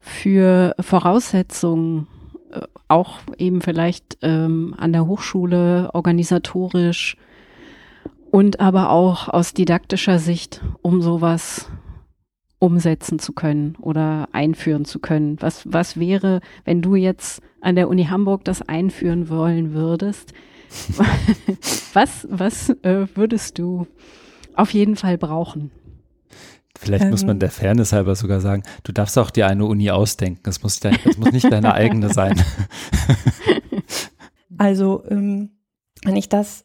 für 0.00 0.74
Voraussetzungen, 0.78 2.08
äh, 2.50 2.60
auch 2.88 3.20
eben 3.38 3.62
vielleicht 3.62 4.18
ähm, 4.22 4.74
an 4.76 4.92
der 4.92 5.06
Hochschule 5.06 5.90
organisatorisch 5.94 7.16
und 8.30 8.60
aber 8.60 8.90
auch 8.90 9.28
aus 9.28 9.54
didaktischer 9.54 10.18
Sicht, 10.18 10.62
um 10.82 11.00
sowas 11.00 11.70
umsetzen 12.58 13.18
zu 13.18 13.32
können 13.32 13.76
oder 13.80 14.28
einführen 14.32 14.84
zu 14.84 14.98
können? 14.98 15.36
Was, 15.40 15.62
was 15.72 15.98
wäre, 15.98 16.40
wenn 16.64 16.82
du 16.82 16.94
jetzt 16.94 17.42
an 17.60 17.76
der 17.76 17.88
Uni 17.88 18.04
Hamburg 18.04 18.44
das 18.44 18.62
einführen 18.62 19.28
wollen 19.28 19.72
würdest? 19.72 20.32
was 21.94 22.26
was 22.30 22.68
äh, 22.82 23.06
würdest 23.14 23.58
du 23.58 23.86
auf 24.54 24.74
jeden 24.74 24.96
Fall 24.96 25.16
brauchen? 25.16 25.70
Vielleicht 26.78 27.04
ähm, 27.04 27.10
muss 27.10 27.22
man 27.22 27.36
ähm. 27.36 27.40
der 27.40 27.50
Fairness 27.50 27.92
halber 27.92 28.14
sogar 28.14 28.40
sagen, 28.40 28.62
du 28.84 28.92
darfst 28.92 29.18
auch 29.18 29.30
dir 29.30 29.46
eine 29.46 29.64
Uni 29.64 29.90
ausdenken. 29.90 30.40
Das 30.44 30.62
muss, 30.62 30.78
dein, 30.78 30.96
das 31.04 31.16
muss 31.16 31.32
nicht 31.32 31.50
deine 31.50 31.74
eigene 31.74 32.12
sein. 32.12 32.40
Also, 34.58 35.04
ähm, 35.08 35.50
wenn 36.04 36.16
ich 36.16 36.28
das 36.28 36.64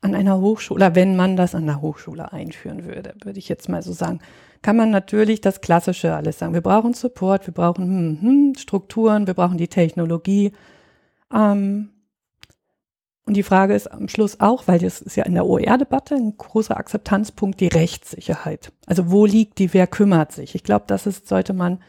an 0.00 0.14
einer 0.14 0.40
Hochschule, 0.40 0.94
wenn 0.94 1.16
man 1.16 1.36
das 1.36 1.54
an 1.54 1.66
der 1.66 1.80
Hochschule 1.80 2.32
einführen 2.32 2.84
würde, 2.84 3.14
würde 3.22 3.38
ich 3.38 3.48
jetzt 3.48 3.68
mal 3.68 3.82
so 3.82 3.92
sagen, 3.92 4.20
kann 4.62 4.76
man 4.76 4.90
natürlich 4.90 5.40
das 5.40 5.60
Klassische 5.60 6.14
alles 6.14 6.38
sagen. 6.38 6.54
Wir 6.54 6.60
brauchen 6.60 6.94
Support, 6.94 7.46
wir 7.46 7.54
brauchen 7.54 7.86
hm, 7.86 8.22
hm, 8.22 8.54
Strukturen, 8.56 9.26
wir 9.26 9.34
brauchen 9.34 9.58
die 9.58 9.68
Technologie. 9.68 10.52
Ähm, 11.32 11.90
und 13.24 13.34
die 13.36 13.42
Frage 13.42 13.74
ist 13.74 13.88
am 13.88 14.08
Schluss 14.08 14.40
auch, 14.40 14.66
weil 14.68 14.78
das 14.78 15.02
ist 15.02 15.16
ja 15.16 15.24
in 15.24 15.34
der 15.34 15.44
OER-Debatte 15.44 16.14
ein 16.14 16.36
großer 16.38 16.76
Akzeptanzpunkt, 16.76 17.60
die 17.60 17.66
Rechtssicherheit. 17.66 18.72
Also 18.86 19.10
wo 19.10 19.26
liegt 19.26 19.58
die, 19.58 19.74
wer 19.74 19.86
kümmert 19.86 20.32
sich? 20.32 20.54
Ich 20.54 20.64
glaube, 20.64 20.84
das 20.86 21.06
ist, 21.06 21.28
sollte 21.28 21.52
man 21.52 21.82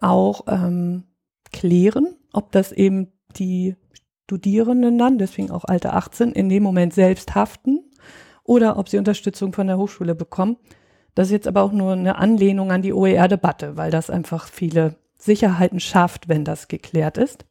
auch 0.00 0.42
ähm, 0.46 1.04
klären, 1.52 2.16
ob 2.32 2.52
das 2.52 2.70
eben 2.70 3.12
die 3.36 3.76
Studierenden 4.24 4.96
dann, 4.98 5.18
deswegen 5.18 5.50
auch 5.50 5.64
Alter 5.64 5.94
18, 5.94 6.32
in 6.32 6.48
dem 6.48 6.62
Moment 6.62 6.94
selbst 6.94 7.34
haften 7.34 7.84
oder 8.42 8.78
ob 8.78 8.88
sie 8.88 8.98
Unterstützung 8.98 9.52
von 9.52 9.66
der 9.66 9.76
Hochschule 9.76 10.14
bekommen. 10.14 10.56
Das 11.14 11.28
ist 11.28 11.32
jetzt 11.32 11.48
aber 11.48 11.62
auch 11.62 11.72
nur 11.72 11.92
eine 11.92 12.16
Anlehnung 12.16 12.72
an 12.72 12.82
die 12.82 12.92
OER-Debatte, 12.92 13.76
weil 13.76 13.90
das 13.90 14.10
einfach 14.10 14.48
viele 14.48 14.96
Sicherheiten 15.18 15.78
schafft, 15.78 16.28
wenn 16.28 16.44
das 16.44 16.68
geklärt 16.68 17.18
ist. 17.18 17.44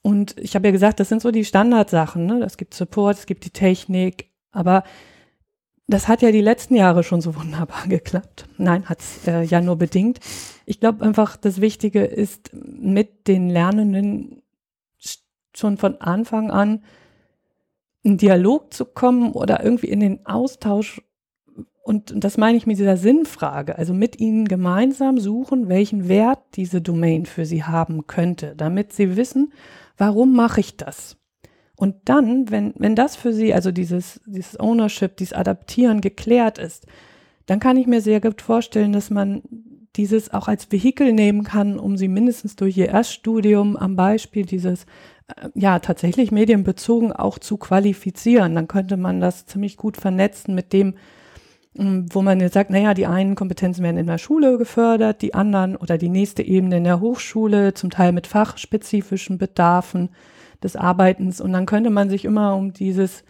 Und 0.00 0.36
ich 0.38 0.54
habe 0.54 0.68
ja 0.68 0.72
gesagt, 0.72 1.00
das 1.00 1.10
sind 1.10 1.20
so 1.20 1.30
die 1.30 1.44
Standardsachen. 1.44 2.24
Ne? 2.24 2.42
Es 2.42 2.56
gibt 2.56 2.72
Support, 2.72 3.18
es 3.18 3.26
gibt 3.26 3.44
die 3.44 3.50
Technik, 3.50 4.30
aber 4.52 4.84
das 5.86 6.08
hat 6.08 6.22
ja 6.22 6.30
die 6.30 6.40
letzten 6.40 6.76
Jahre 6.76 7.02
schon 7.02 7.20
so 7.20 7.36
wunderbar 7.40 7.86
geklappt. 7.88 8.48
Nein, 8.56 8.88
hat 8.88 9.00
es 9.00 9.28
äh, 9.28 9.42
ja 9.42 9.60
nur 9.60 9.76
bedingt. 9.76 10.20
Ich 10.64 10.80
glaube 10.80 11.04
einfach, 11.04 11.36
das 11.36 11.60
Wichtige 11.60 12.04
ist, 12.04 12.50
mit 12.54 13.28
den 13.28 13.50
Lernenden 13.50 14.42
schon 15.58 15.76
von 15.76 16.00
Anfang 16.00 16.50
an 16.50 16.82
in 18.02 18.16
Dialog 18.16 18.72
zu 18.72 18.84
kommen 18.84 19.32
oder 19.32 19.62
irgendwie 19.62 19.88
in 19.88 20.00
den 20.00 20.26
Austausch 20.26 21.02
und 21.88 22.12
das 22.22 22.36
meine 22.36 22.58
ich 22.58 22.66
mit 22.66 22.78
dieser 22.78 22.98
Sinnfrage, 22.98 23.78
also 23.78 23.94
mit 23.94 24.20
ihnen 24.20 24.46
gemeinsam 24.46 25.18
suchen, 25.18 25.70
welchen 25.70 26.06
Wert 26.06 26.40
diese 26.54 26.82
Domain 26.82 27.24
für 27.24 27.46
sie 27.46 27.64
haben 27.64 28.06
könnte, 28.06 28.52
damit 28.54 28.92
sie 28.92 29.16
wissen, 29.16 29.54
warum 29.96 30.34
mache 30.34 30.60
ich 30.60 30.76
das? 30.76 31.16
Und 31.76 31.96
dann, 32.04 32.50
wenn, 32.50 32.74
wenn 32.76 32.94
das 32.94 33.16
für 33.16 33.32
sie, 33.32 33.54
also 33.54 33.72
dieses, 33.72 34.20
dieses 34.26 34.60
Ownership, 34.60 35.16
dieses 35.16 35.32
Adaptieren 35.32 36.02
geklärt 36.02 36.58
ist, 36.58 36.86
dann 37.46 37.58
kann 37.58 37.78
ich 37.78 37.86
mir 37.86 38.02
sehr 38.02 38.20
gut 38.20 38.42
vorstellen, 38.42 38.92
dass 38.92 39.08
man 39.08 39.42
dieses 39.98 40.32
auch 40.32 40.48
als 40.48 40.70
Vehikel 40.70 41.12
nehmen 41.12 41.42
kann, 41.42 41.78
um 41.78 41.96
sie 41.96 42.08
mindestens 42.08 42.56
durch 42.56 42.78
ihr 42.78 42.88
Erststudium 42.88 43.76
am 43.76 43.96
Beispiel 43.96 44.46
dieses, 44.46 44.84
äh, 45.26 45.48
ja, 45.54 45.80
tatsächlich 45.80 46.30
medienbezogen 46.30 47.12
auch 47.12 47.38
zu 47.38 47.58
qualifizieren. 47.58 48.54
Dann 48.54 48.68
könnte 48.68 48.96
man 48.96 49.20
das 49.20 49.44
ziemlich 49.44 49.76
gut 49.76 49.96
vernetzen 49.96 50.54
mit 50.54 50.72
dem, 50.72 50.94
ähm, 51.76 52.06
wo 52.10 52.22
man 52.22 52.40
jetzt 52.40 52.54
sagt, 52.54 52.70
naja, 52.70 52.94
die 52.94 53.06
einen 53.06 53.34
Kompetenzen 53.34 53.82
werden 53.82 53.98
in 53.98 54.06
der 54.06 54.18
Schule 54.18 54.56
gefördert, 54.56 55.20
die 55.20 55.34
anderen 55.34 55.76
oder 55.76 55.98
die 55.98 56.08
nächste 56.08 56.42
Ebene 56.42 56.78
in 56.78 56.84
der 56.84 57.00
Hochschule, 57.00 57.74
zum 57.74 57.90
Teil 57.90 58.12
mit 58.12 58.28
fachspezifischen 58.28 59.36
Bedarfen 59.36 60.10
des 60.62 60.76
Arbeitens. 60.76 61.40
Und 61.40 61.52
dann 61.52 61.66
könnte 61.66 61.90
man 61.90 62.08
sich 62.08 62.24
immer 62.24 62.54
um 62.54 62.72
dieses, 62.72 63.24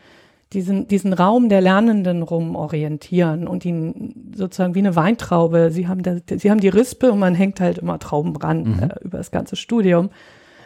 diesen, 0.52 0.88
diesen 0.88 1.12
Raum 1.12 1.48
der 1.48 1.60
Lernenden 1.60 2.22
rum 2.22 2.56
orientieren 2.56 3.46
und 3.46 3.64
ihn 3.64 4.32
sozusagen 4.34 4.74
wie 4.74 4.80
eine 4.80 4.96
Weintraube. 4.96 5.70
Sie 5.70 5.88
haben, 5.88 6.02
der, 6.02 6.22
sie 6.26 6.50
haben 6.50 6.60
die 6.60 6.68
Rispe 6.68 7.12
und 7.12 7.18
man 7.18 7.34
hängt 7.34 7.60
halt 7.60 7.78
immer 7.78 7.98
Trauben 7.98 8.34
dran 8.34 8.62
mhm. 8.62 8.82
äh, 8.82 8.88
über 9.02 9.18
das 9.18 9.30
ganze 9.30 9.56
Studium. 9.56 10.10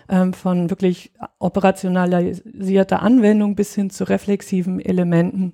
Ähm, 0.08 0.32
von 0.32 0.68
wirklich 0.68 1.12
operationalisierter 1.38 3.02
Anwendung 3.02 3.54
bis 3.54 3.74
hin 3.74 3.88
zu 3.90 4.04
reflexiven 4.04 4.80
Elementen 4.80 5.52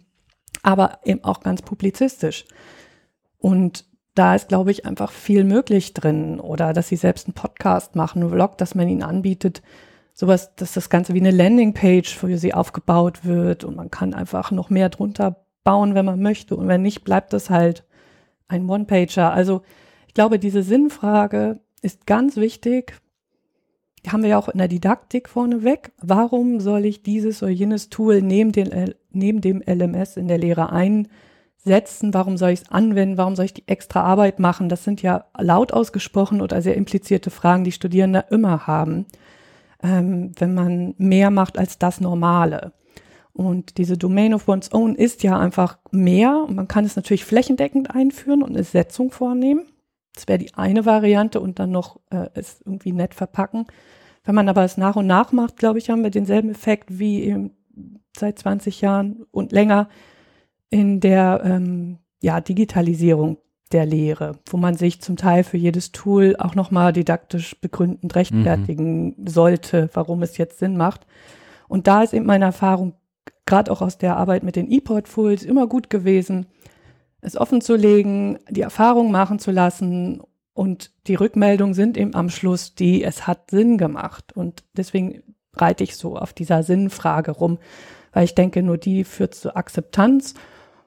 aber 0.62 1.00
eben 1.04 1.24
auch 1.24 1.40
ganz 1.40 1.62
publizistisch. 1.62 2.44
Und 3.38 3.86
da 4.14 4.34
ist, 4.34 4.48
glaube 4.48 4.70
ich, 4.70 4.84
einfach 4.84 5.12
viel 5.12 5.44
möglich 5.44 5.94
drin. 5.94 6.40
Oder 6.40 6.72
dass 6.72 6.88
sie 6.88 6.96
selbst 6.96 7.26
einen 7.26 7.34
Podcast 7.34 7.94
machen, 7.94 8.22
einen 8.22 8.32
Vlog, 8.32 8.58
dass 8.58 8.74
man 8.74 8.88
ihnen 8.88 9.02
anbietet. 9.02 9.62
Sowas, 10.20 10.56
dass 10.56 10.72
das 10.72 10.90
Ganze 10.90 11.14
wie 11.14 11.20
eine 11.20 11.30
Landingpage 11.30 12.16
für 12.16 12.38
sie 12.38 12.52
aufgebaut 12.52 13.24
wird 13.24 13.62
und 13.62 13.76
man 13.76 13.88
kann 13.88 14.14
einfach 14.14 14.50
noch 14.50 14.68
mehr 14.68 14.88
drunter 14.88 15.44
bauen, 15.62 15.94
wenn 15.94 16.06
man 16.06 16.20
möchte. 16.20 16.56
Und 16.56 16.66
wenn 16.66 16.82
nicht, 16.82 17.04
bleibt 17.04 17.32
das 17.32 17.50
halt 17.50 17.84
ein 18.48 18.68
One-Pager. 18.68 19.32
Also 19.32 19.62
ich 20.08 20.14
glaube, 20.14 20.40
diese 20.40 20.64
Sinnfrage 20.64 21.60
ist 21.82 22.04
ganz 22.04 22.36
wichtig. 22.36 23.00
Die 24.04 24.10
haben 24.10 24.24
wir 24.24 24.30
ja 24.30 24.38
auch 24.38 24.48
in 24.48 24.58
der 24.58 24.66
Didaktik 24.66 25.28
vorneweg. 25.28 25.92
Warum 26.02 26.58
soll 26.58 26.84
ich 26.84 27.04
dieses 27.04 27.40
oder 27.44 27.52
jenes 27.52 27.88
Tool 27.88 28.20
neben 28.20 28.50
den 28.50 28.94
neben 29.12 29.40
dem 29.40 29.62
LMS 29.64 30.16
in 30.16 30.26
der 30.26 30.38
Lehre 30.38 30.72
einsetzen? 30.72 32.12
Warum 32.12 32.38
soll 32.38 32.50
ich 32.50 32.62
es 32.62 32.72
anwenden? 32.72 33.18
Warum 33.18 33.36
soll 33.36 33.44
ich 33.44 33.54
die 33.54 33.68
extra 33.68 34.02
Arbeit 34.02 34.40
machen? 34.40 34.68
Das 34.68 34.82
sind 34.82 35.00
ja 35.00 35.26
laut 35.38 35.72
ausgesprochen 35.72 36.40
oder 36.40 36.60
sehr 36.60 36.74
implizierte 36.74 37.30
Fragen, 37.30 37.62
die 37.62 37.70
Studierende 37.70 38.24
immer 38.30 38.66
haben, 38.66 39.06
ähm, 39.82 40.32
wenn 40.38 40.54
man 40.54 40.94
mehr 40.98 41.30
macht 41.30 41.58
als 41.58 41.78
das 41.78 42.00
Normale. 42.00 42.72
Und 43.32 43.78
diese 43.78 43.96
Domain 43.96 44.34
of 44.34 44.48
One's 44.48 44.72
Own 44.72 44.96
ist 44.96 45.22
ja 45.22 45.38
einfach 45.38 45.78
mehr. 45.92 46.44
Und 46.48 46.56
man 46.56 46.68
kann 46.68 46.84
es 46.84 46.96
natürlich 46.96 47.24
flächendeckend 47.24 47.94
einführen 47.94 48.42
und 48.42 48.50
eine 48.50 48.64
Setzung 48.64 49.10
vornehmen. 49.10 49.66
Das 50.14 50.26
wäre 50.26 50.38
die 50.38 50.54
eine 50.54 50.84
Variante 50.84 51.40
und 51.40 51.60
dann 51.60 51.70
noch 51.70 52.00
äh, 52.10 52.28
es 52.34 52.60
irgendwie 52.62 52.92
nett 52.92 53.14
verpacken. 53.14 53.66
Wenn 54.24 54.34
man 54.34 54.48
aber 54.48 54.64
es 54.64 54.76
nach 54.76 54.96
und 54.96 55.06
nach 55.06 55.30
macht, 55.30 55.56
glaube 55.56 55.78
ich, 55.78 55.88
haben 55.90 56.02
wir 56.02 56.10
denselben 56.10 56.50
Effekt 56.50 56.98
wie 56.98 57.24
im 57.24 57.52
seit 58.16 58.38
20 58.38 58.80
Jahren 58.80 59.24
und 59.30 59.52
länger 59.52 59.88
in 60.70 61.00
der 61.00 61.42
ähm, 61.44 61.98
ja, 62.20 62.40
Digitalisierung 62.40 63.38
der 63.68 63.86
Lehre, 63.86 64.38
wo 64.48 64.56
man 64.56 64.74
sich 64.74 65.00
zum 65.00 65.16
Teil 65.16 65.44
für 65.44 65.56
jedes 65.56 65.92
Tool 65.92 66.36
auch 66.38 66.54
nochmal 66.54 66.92
didaktisch 66.92 67.60
begründend 67.60 68.14
rechtfertigen 68.14 69.14
mhm. 69.16 69.26
sollte, 69.26 69.90
warum 69.92 70.22
es 70.22 70.36
jetzt 70.36 70.58
Sinn 70.58 70.76
macht. 70.76 71.06
Und 71.68 71.86
da 71.86 72.02
ist 72.02 72.14
eben 72.14 72.26
meine 72.26 72.46
Erfahrung, 72.46 72.94
gerade 73.46 73.70
auch 73.70 73.82
aus 73.82 73.98
der 73.98 74.16
Arbeit 74.16 74.42
mit 74.42 74.56
den 74.56 74.70
E-Portfolios, 74.70 75.42
immer 75.42 75.66
gut 75.66 75.90
gewesen, 75.90 76.46
es 77.20 77.36
offen 77.36 77.60
zu 77.60 77.74
legen, 77.74 78.38
die 78.48 78.62
Erfahrung 78.62 79.10
machen 79.10 79.38
zu 79.38 79.50
lassen 79.50 80.22
und 80.54 80.92
die 81.06 81.14
Rückmeldungen 81.14 81.74
sind 81.74 81.96
eben 81.96 82.14
am 82.14 82.30
Schluss 82.30 82.74
die, 82.74 83.02
es 83.02 83.26
hat 83.26 83.50
Sinn 83.50 83.76
gemacht. 83.76 84.32
Und 84.34 84.64
deswegen 84.76 85.22
reite 85.54 85.84
ich 85.84 85.96
so 85.96 86.16
auf 86.16 86.32
dieser 86.32 86.62
Sinnfrage 86.62 87.32
rum 87.32 87.58
weil 88.12 88.24
ich 88.24 88.34
denke, 88.34 88.62
nur 88.62 88.78
die 88.78 89.04
führt 89.04 89.34
zu 89.34 89.54
Akzeptanz 89.54 90.34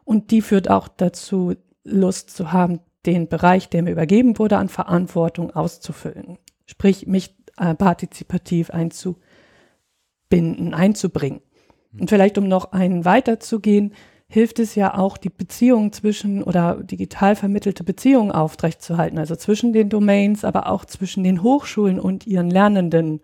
und 0.04 0.32
die 0.32 0.42
führt 0.42 0.70
auch 0.70 0.88
dazu, 0.88 1.56
Lust 1.84 2.30
zu 2.30 2.52
haben, 2.52 2.80
den 3.06 3.28
Bereich, 3.28 3.70
der 3.70 3.84
mir 3.84 3.92
übergeben 3.92 4.38
wurde, 4.38 4.58
an 4.58 4.70
Verantwortung 4.70 5.52
auszufüllen. 5.52 6.38
Sprich, 6.66 7.08
mich 7.08 7.36
äh, 7.58 7.74
partizipativ 7.74 8.70
einzubinden, 8.70 10.74
einzubringen. 10.74 11.42
Und 12.00 12.10
vielleicht, 12.10 12.38
um 12.38 12.48
noch 12.48 12.72
einen 12.72 13.06
weiterzugehen, 13.06 13.94
hilft 14.28 14.60
es 14.60 14.76
ja 14.76 14.98
auch, 14.98 15.18
die 15.18 15.30
Beziehungen 15.30 15.92
zwischen 15.92 16.42
oder 16.42 16.82
digital 16.84 17.36
vermittelte 17.36 17.84
Beziehungen 17.84 18.32
aufrechtzuerhalten, 18.32 19.18
also 19.18 19.36
zwischen 19.36 19.74
den 19.74 19.90
Domains, 19.90 20.46
aber 20.46 20.70
auch 20.70 20.86
zwischen 20.86 21.24
den 21.24 21.44
Hochschulen 21.44 22.00
und 22.00 22.28
ihren 22.28 22.50
Lernenden. 22.50 23.20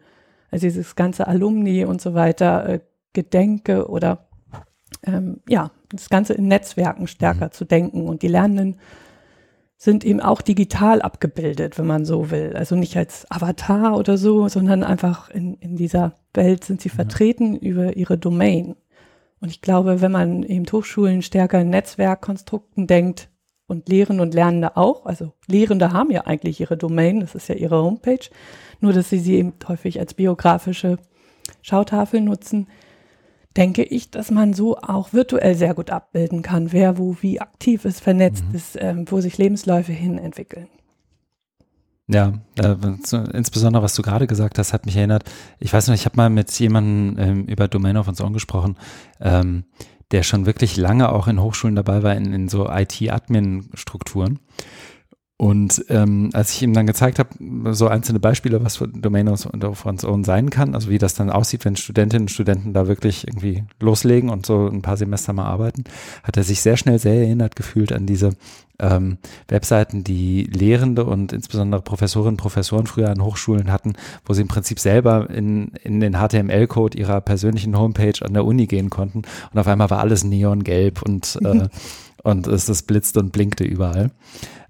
Also 0.51 0.67
dieses 0.67 0.95
ganze 0.95 1.27
Alumni 1.27 1.85
und 1.85 2.01
so 2.01 2.13
weiter, 2.13 2.67
äh, 2.67 2.79
Gedenke 3.13 3.89
oder 3.89 4.27
ähm, 5.03 5.41
ja, 5.47 5.71
das 5.89 6.09
Ganze 6.09 6.33
in 6.33 6.47
Netzwerken 6.47 7.07
stärker 7.07 7.45
mhm. 7.47 7.51
zu 7.51 7.65
denken 7.65 8.07
und 8.07 8.21
die 8.21 8.27
Lernenden 8.27 8.77
sind 9.77 10.03
eben 10.03 10.21
auch 10.21 10.41
digital 10.41 11.01
abgebildet, 11.01 11.77
wenn 11.77 11.85
man 11.85 12.03
so 12.03 12.31
will. 12.31 12.53
Also 12.55 12.75
nicht 12.75 12.97
als 12.97 13.29
Avatar 13.29 13.95
oder 13.97 14.17
so, 14.17 14.47
sondern 14.47 14.83
einfach 14.83 15.29
in, 15.29 15.53
in 15.55 15.75
dieser 15.75 16.13
Welt 16.33 16.63
sind 16.63 16.81
sie 16.81 16.89
vertreten 16.89 17.53
ja. 17.53 17.59
über 17.59 17.95
ihre 17.95 18.17
Domain. 18.17 18.75
Und 19.39 19.49
ich 19.49 19.61
glaube, 19.61 20.01
wenn 20.01 20.11
man 20.11 20.41
eben 20.41 20.65
Hochschulen 20.71 21.21
stärker 21.21 21.61
in 21.61 21.69
Netzwerkkonstrukten 21.69 22.87
denkt 22.87 23.29
und 23.67 23.87
Lehrende 23.87 24.23
und 24.23 24.33
Lernende 24.33 24.75
auch, 24.77 25.05
also 25.05 25.33
Lehrende 25.45 25.93
haben 25.93 26.09
ja 26.09 26.21
eigentlich 26.21 26.59
ihre 26.59 26.75
Domain, 26.77 27.19
das 27.19 27.35
ist 27.35 27.47
ja 27.47 27.55
ihre 27.55 27.83
Homepage, 27.83 28.29
nur 28.79 28.93
dass 28.93 29.11
sie 29.11 29.19
sie 29.19 29.35
eben 29.35 29.53
häufig 29.67 29.99
als 29.99 30.15
biografische 30.15 30.97
Schautafel 31.61 32.21
nutzen, 32.21 32.67
denke 33.57 33.83
ich, 33.83 34.11
dass 34.11 34.31
man 34.31 34.53
so 34.53 34.77
auch 34.77 35.13
virtuell 35.13 35.55
sehr 35.55 35.73
gut 35.73 35.89
abbilden 35.89 36.43
kann, 36.43 36.71
wer 36.71 36.97
wo 36.97 37.17
wie 37.21 37.41
aktiv 37.41 37.85
ist, 37.85 37.99
vernetzt 38.01 38.45
mhm. 38.49 38.55
ist, 38.55 38.77
ähm, 38.79 39.05
wo 39.09 39.19
sich 39.19 39.37
Lebensläufe 39.37 39.91
hin 39.91 40.17
entwickeln. 40.17 40.67
Ja, 42.09 42.33
äh, 42.57 42.75
insbesondere 43.33 43.83
was 43.83 43.93
du 43.95 44.01
gerade 44.01 44.27
gesagt 44.27 44.59
hast, 44.59 44.71
hat 44.71 44.85
mich 44.85 44.95
erinnert. 44.95 45.23
Ich 45.59 45.73
weiß 45.73 45.87
noch, 45.87 45.95
ich 45.95 46.05
habe 46.05 46.15
mal 46.15 46.29
mit 46.29 46.51
jemandem 46.57 47.17
ähm, 47.19 47.45
über 47.45 47.67
Domain 47.67 47.97
of 47.97 48.07
Own 48.21 48.31
gesprochen, 48.31 48.77
ähm, 49.19 49.65
der 50.11 50.23
schon 50.23 50.45
wirklich 50.45 50.77
lange 50.77 51.11
auch 51.11 51.27
in 51.27 51.41
Hochschulen 51.41 51.75
dabei 51.75 52.03
war, 52.03 52.15
in, 52.15 52.31
in 52.31 52.47
so 52.47 52.69
IT-Admin-Strukturen. 52.69 54.39
Und 55.39 55.85
ähm, 55.89 56.31
als 56.33 56.51
ich 56.53 56.63
ihm 56.63 56.73
dann 56.73 56.87
gezeigt 56.87 57.19
habe, 57.19 57.29
so 57.75 57.87
einzelne 57.87 58.19
Beispiele, 58.19 58.63
was 58.63 58.77
für 58.77 58.87
Domain 58.87 59.37
von 59.37 59.99
Own 60.03 60.23
sein 60.23 60.49
kann, 60.49 60.73
also 60.73 60.89
wie 60.89 60.97
das 60.97 61.13
dann 61.13 61.29
aussieht, 61.29 61.63
wenn 61.63 61.75
Studentinnen 61.75 62.23
und 62.23 62.31
Studenten 62.31 62.73
da 62.73 62.87
wirklich 62.87 63.27
irgendwie 63.27 63.63
loslegen 63.79 64.31
und 64.31 64.47
so 64.47 64.67
ein 64.67 64.81
paar 64.81 64.97
Semester 64.97 65.33
mal 65.33 65.45
arbeiten, 65.45 65.83
hat 66.23 66.37
er 66.37 66.43
sich 66.43 66.61
sehr 66.61 66.75
schnell 66.75 66.97
sehr 66.97 67.13
erinnert 67.13 67.55
gefühlt 67.55 67.93
an 67.93 68.07
diese 68.07 68.31
ähm, 68.79 69.19
Webseiten, 69.47 70.03
die 70.03 70.45
Lehrende 70.45 71.05
und 71.05 71.33
insbesondere 71.33 71.83
Professorinnen 71.83 72.33
und 72.33 72.37
Professoren 72.37 72.87
früher 72.87 73.11
an 73.11 73.23
Hochschulen 73.23 73.71
hatten, 73.71 73.93
wo 74.25 74.33
sie 74.33 74.41
im 74.41 74.47
Prinzip 74.47 74.79
selber 74.79 75.29
in, 75.29 75.67
in 75.83 75.99
den 75.99 76.13
HTML-Code 76.15 76.97
ihrer 76.97 77.21
persönlichen 77.21 77.77
Homepage 77.77 78.25
an 78.25 78.33
der 78.33 78.43
Uni 78.43 78.65
gehen 78.65 78.89
konnten 78.89 79.21
und 79.53 79.59
auf 79.59 79.67
einmal 79.67 79.91
war 79.91 79.99
alles 79.99 80.23
neongelb 80.23 81.03
und, 81.03 81.37
äh, 81.43 81.67
und 82.23 82.47
es, 82.47 82.69
es 82.69 82.81
blitzte 82.81 83.19
und 83.19 83.31
blinkte 83.31 83.63
überall. 83.63 84.09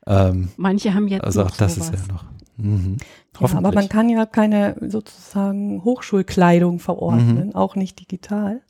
Ähm, 0.07 0.49
Manche 0.57 0.93
haben 0.93 1.07
jetzt 1.07 1.23
also 1.23 1.43
auch 1.43 1.51
das 1.51 1.75
sowas. 1.75 1.89
ist 1.89 2.07
ja 2.07 2.13
noch. 2.13 2.23
Mhm. 2.57 2.97
Ja, 3.39 3.55
aber 3.55 3.71
man 3.71 3.87
kann 3.87 4.09
ja 4.09 4.25
keine 4.25 4.75
sozusagen 4.81 5.83
Hochschulkleidung 5.83 6.79
verordnen, 6.79 7.47
mhm. 7.47 7.55
auch 7.55 7.75
nicht 7.75 7.99
digital. 7.99 8.61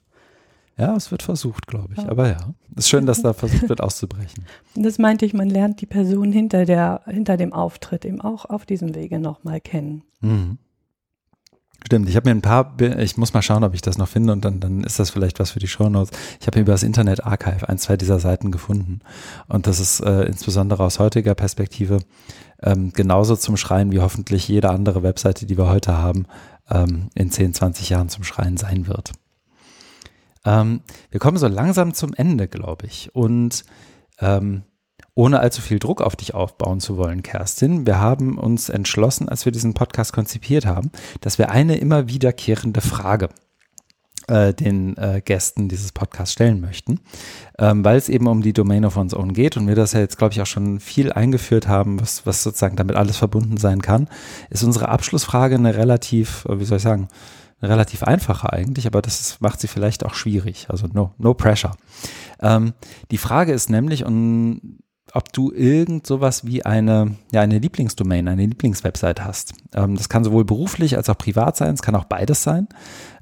Ja, 0.77 0.95
es 0.95 1.09
wird 1.09 1.23
versucht, 1.23 1.65
glaube 1.67 1.93
ich. 1.97 2.03
Ja. 2.03 2.09
Aber 2.09 2.27
ja, 2.27 2.37
es 2.75 2.85
ist 2.85 2.89
schön, 2.89 3.05
dass 3.05 3.23
da 3.23 3.33
versucht 3.33 3.67
wird 3.69 3.81
auszubrechen. 3.81 4.45
Das 4.75 4.99
meinte 4.99 5.25
ich, 5.25 5.33
man 5.33 5.49
lernt 5.49 5.81
die 5.81 5.87
Person 5.87 6.31
hinter, 6.31 6.65
der, 6.65 7.01
hinter 7.07 7.35
dem 7.35 7.51
Auftritt 7.51 8.05
eben 8.05 8.21
auch 8.21 8.45
auf 8.45 8.65
diesem 8.67 8.93
Wege 8.93 9.17
nochmal 9.17 9.59
kennen. 9.59 10.03
Mhm. 10.21 10.59
Stimmt, 11.87 12.09
ich 12.09 12.17
habe 12.17 12.27
mir 12.27 12.35
ein 12.35 12.41
paar, 12.41 12.75
ich 12.97 13.15
muss 13.15 13.33
mal 13.33 13.41
schauen, 13.41 13.63
ob 13.63 13.73
ich 13.73 13.81
das 13.81 13.97
noch 13.97 14.09
finde 14.09 14.33
und 14.33 14.43
dann, 14.43 14.59
dann 14.59 14.83
ist 14.83 14.99
das 14.99 15.09
vielleicht 15.09 15.39
was 15.39 15.51
für 15.51 15.59
die 15.59 15.69
Shownotes. 15.69 16.11
Ich 16.41 16.45
habe 16.45 16.57
mir 16.57 16.63
über 16.63 16.73
das 16.73 16.83
Internet 16.83 17.23
Archive 17.25 17.69
ein, 17.69 17.77
zwei 17.77 17.95
dieser 17.95 18.19
Seiten 18.19 18.51
gefunden 18.51 18.99
und 19.47 19.67
das 19.67 19.79
ist 19.79 20.01
äh, 20.01 20.23
insbesondere 20.23 20.83
aus 20.83 20.99
heutiger 20.99 21.33
Perspektive 21.33 21.99
ähm, 22.61 22.91
genauso 22.91 23.37
zum 23.37 23.55
Schreien 23.55 23.93
wie 23.93 24.01
hoffentlich 24.01 24.49
jede 24.49 24.69
andere 24.69 25.01
Webseite, 25.01 25.45
die 25.45 25.57
wir 25.57 25.69
heute 25.69 25.97
haben, 25.97 26.25
ähm, 26.69 27.07
in 27.15 27.31
10, 27.31 27.53
20 27.53 27.87
Jahren 27.87 28.09
zum 28.09 28.25
Schreien 28.25 28.57
sein 28.57 28.87
wird. 28.87 29.13
Ähm, 30.43 30.81
wir 31.09 31.21
kommen 31.21 31.37
so 31.37 31.47
langsam 31.47 31.93
zum 31.93 32.13
Ende, 32.13 32.49
glaube 32.49 32.85
ich 32.85 33.15
und 33.15 33.63
ähm, 34.19 34.63
ohne 35.17 35.39
allzu 35.39 35.61
viel 35.61 35.79
Druck 35.79 36.01
auf 36.01 36.15
dich 36.15 36.35
aufbauen 36.35 36.79
zu 36.79 36.95
wollen, 36.95 37.23
Kerstin. 37.23 37.87
Wir 37.87 37.99
haben 37.99 38.37
uns 38.37 38.69
entschlossen, 38.69 39.27
als 39.27 39.45
wir 39.45 39.51
diesen 39.51 39.73
Podcast 39.73 40.13
konzipiert 40.13 40.67
haben, 40.67 40.91
dass 41.21 41.39
wir 41.39 41.49
eine 41.49 41.77
immer 41.77 42.07
wiederkehrende 42.07 42.81
Frage 42.81 43.29
äh, 44.27 44.53
den 44.53 44.95
äh, 44.97 45.23
Gästen 45.25 45.69
dieses 45.69 45.91
Podcasts 45.91 46.33
stellen 46.33 46.61
möchten, 46.61 46.99
ähm, 47.57 47.83
weil 47.83 47.97
es 47.97 48.09
eben 48.09 48.27
um 48.27 48.43
die 48.43 48.53
Domain 48.53 48.85
of 48.85 48.95
One's 48.95 49.15
Own 49.15 49.33
geht 49.33 49.57
und 49.57 49.67
wir 49.67 49.73
das 49.73 49.93
ja 49.93 50.01
jetzt, 50.01 50.19
glaube 50.19 50.33
ich, 50.33 50.41
auch 50.41 50.45
schon 50.45 50.79
viel 50.79 51.11
eingeführt 51.11 51.67
haben, 51.67 51.99
was, 51.99 52.27
was 52.27 52.43
sozusagen 52.43 52.75
damit 52.75 52.95
alles 52.95 53.17
verbunden 53.17 53.57
sein 53.57 53.81
kann, 53.81 54.09
ist 54.51 54.63
unsere 54.63 54.89
Abschlussfrage 54.89 55.55
eine 55.55 55.75
relativ, 55.75 56.45
äh, 56.45 56.59
wie 56.59 56.65
soll 56.65 56.77
ich 56.77 56.83
sagen, 56.83 57.07
relativ 57.59 58.03
einfache 58.03 58.53
eigentlich, 58.53 58.85
aber 58.85 59.01
das 59.01 59.19
ist, 59.19 59.41
macht 59.41 59.59
sie 59.59 59.67
vielleicht 59.67 60.05
auch 60.05 60.13
schwierig. 60.13 60.67
Also 60.69 60.85
no, 60.85 61.15
no 61.17 61.33
pressure. 61.33 61.71
Ähm, 62.39 62.73
die 63.09 63.17
Frage 63.17 63.51
ist 63.51 63.71
nämlich, 63.71 64.05
und 64.05 64.77
ob 65.17 65.33
du 65.33 65.51
irgend 65.51 66.05
sowas 66.05 66.45
wie 66.45 66.63
eine, 66.63 67.15
ja, 67.31 67.41
eine 67.41 67.57
Lieblingsdomain, 67.57 68.27
eine 68.27 68.45
Lieblingswebsite 68.45 69.25
hast. 69.25 69.55
Ähm, 69.73 69.95
das 69.97 70.09
kann 70.09 70.23
sowohl 70.23 70.45
beruflich 70.45 70.95
als 70.95 71.09
auch 71.09 71.17
privat 71.17 71.57
sein, 71.57 71.73
es 71.73 71.81
kann 71.81 71.95
auch 71.95 72.03
beides 72.03 72.43
sein. 72.43 72.67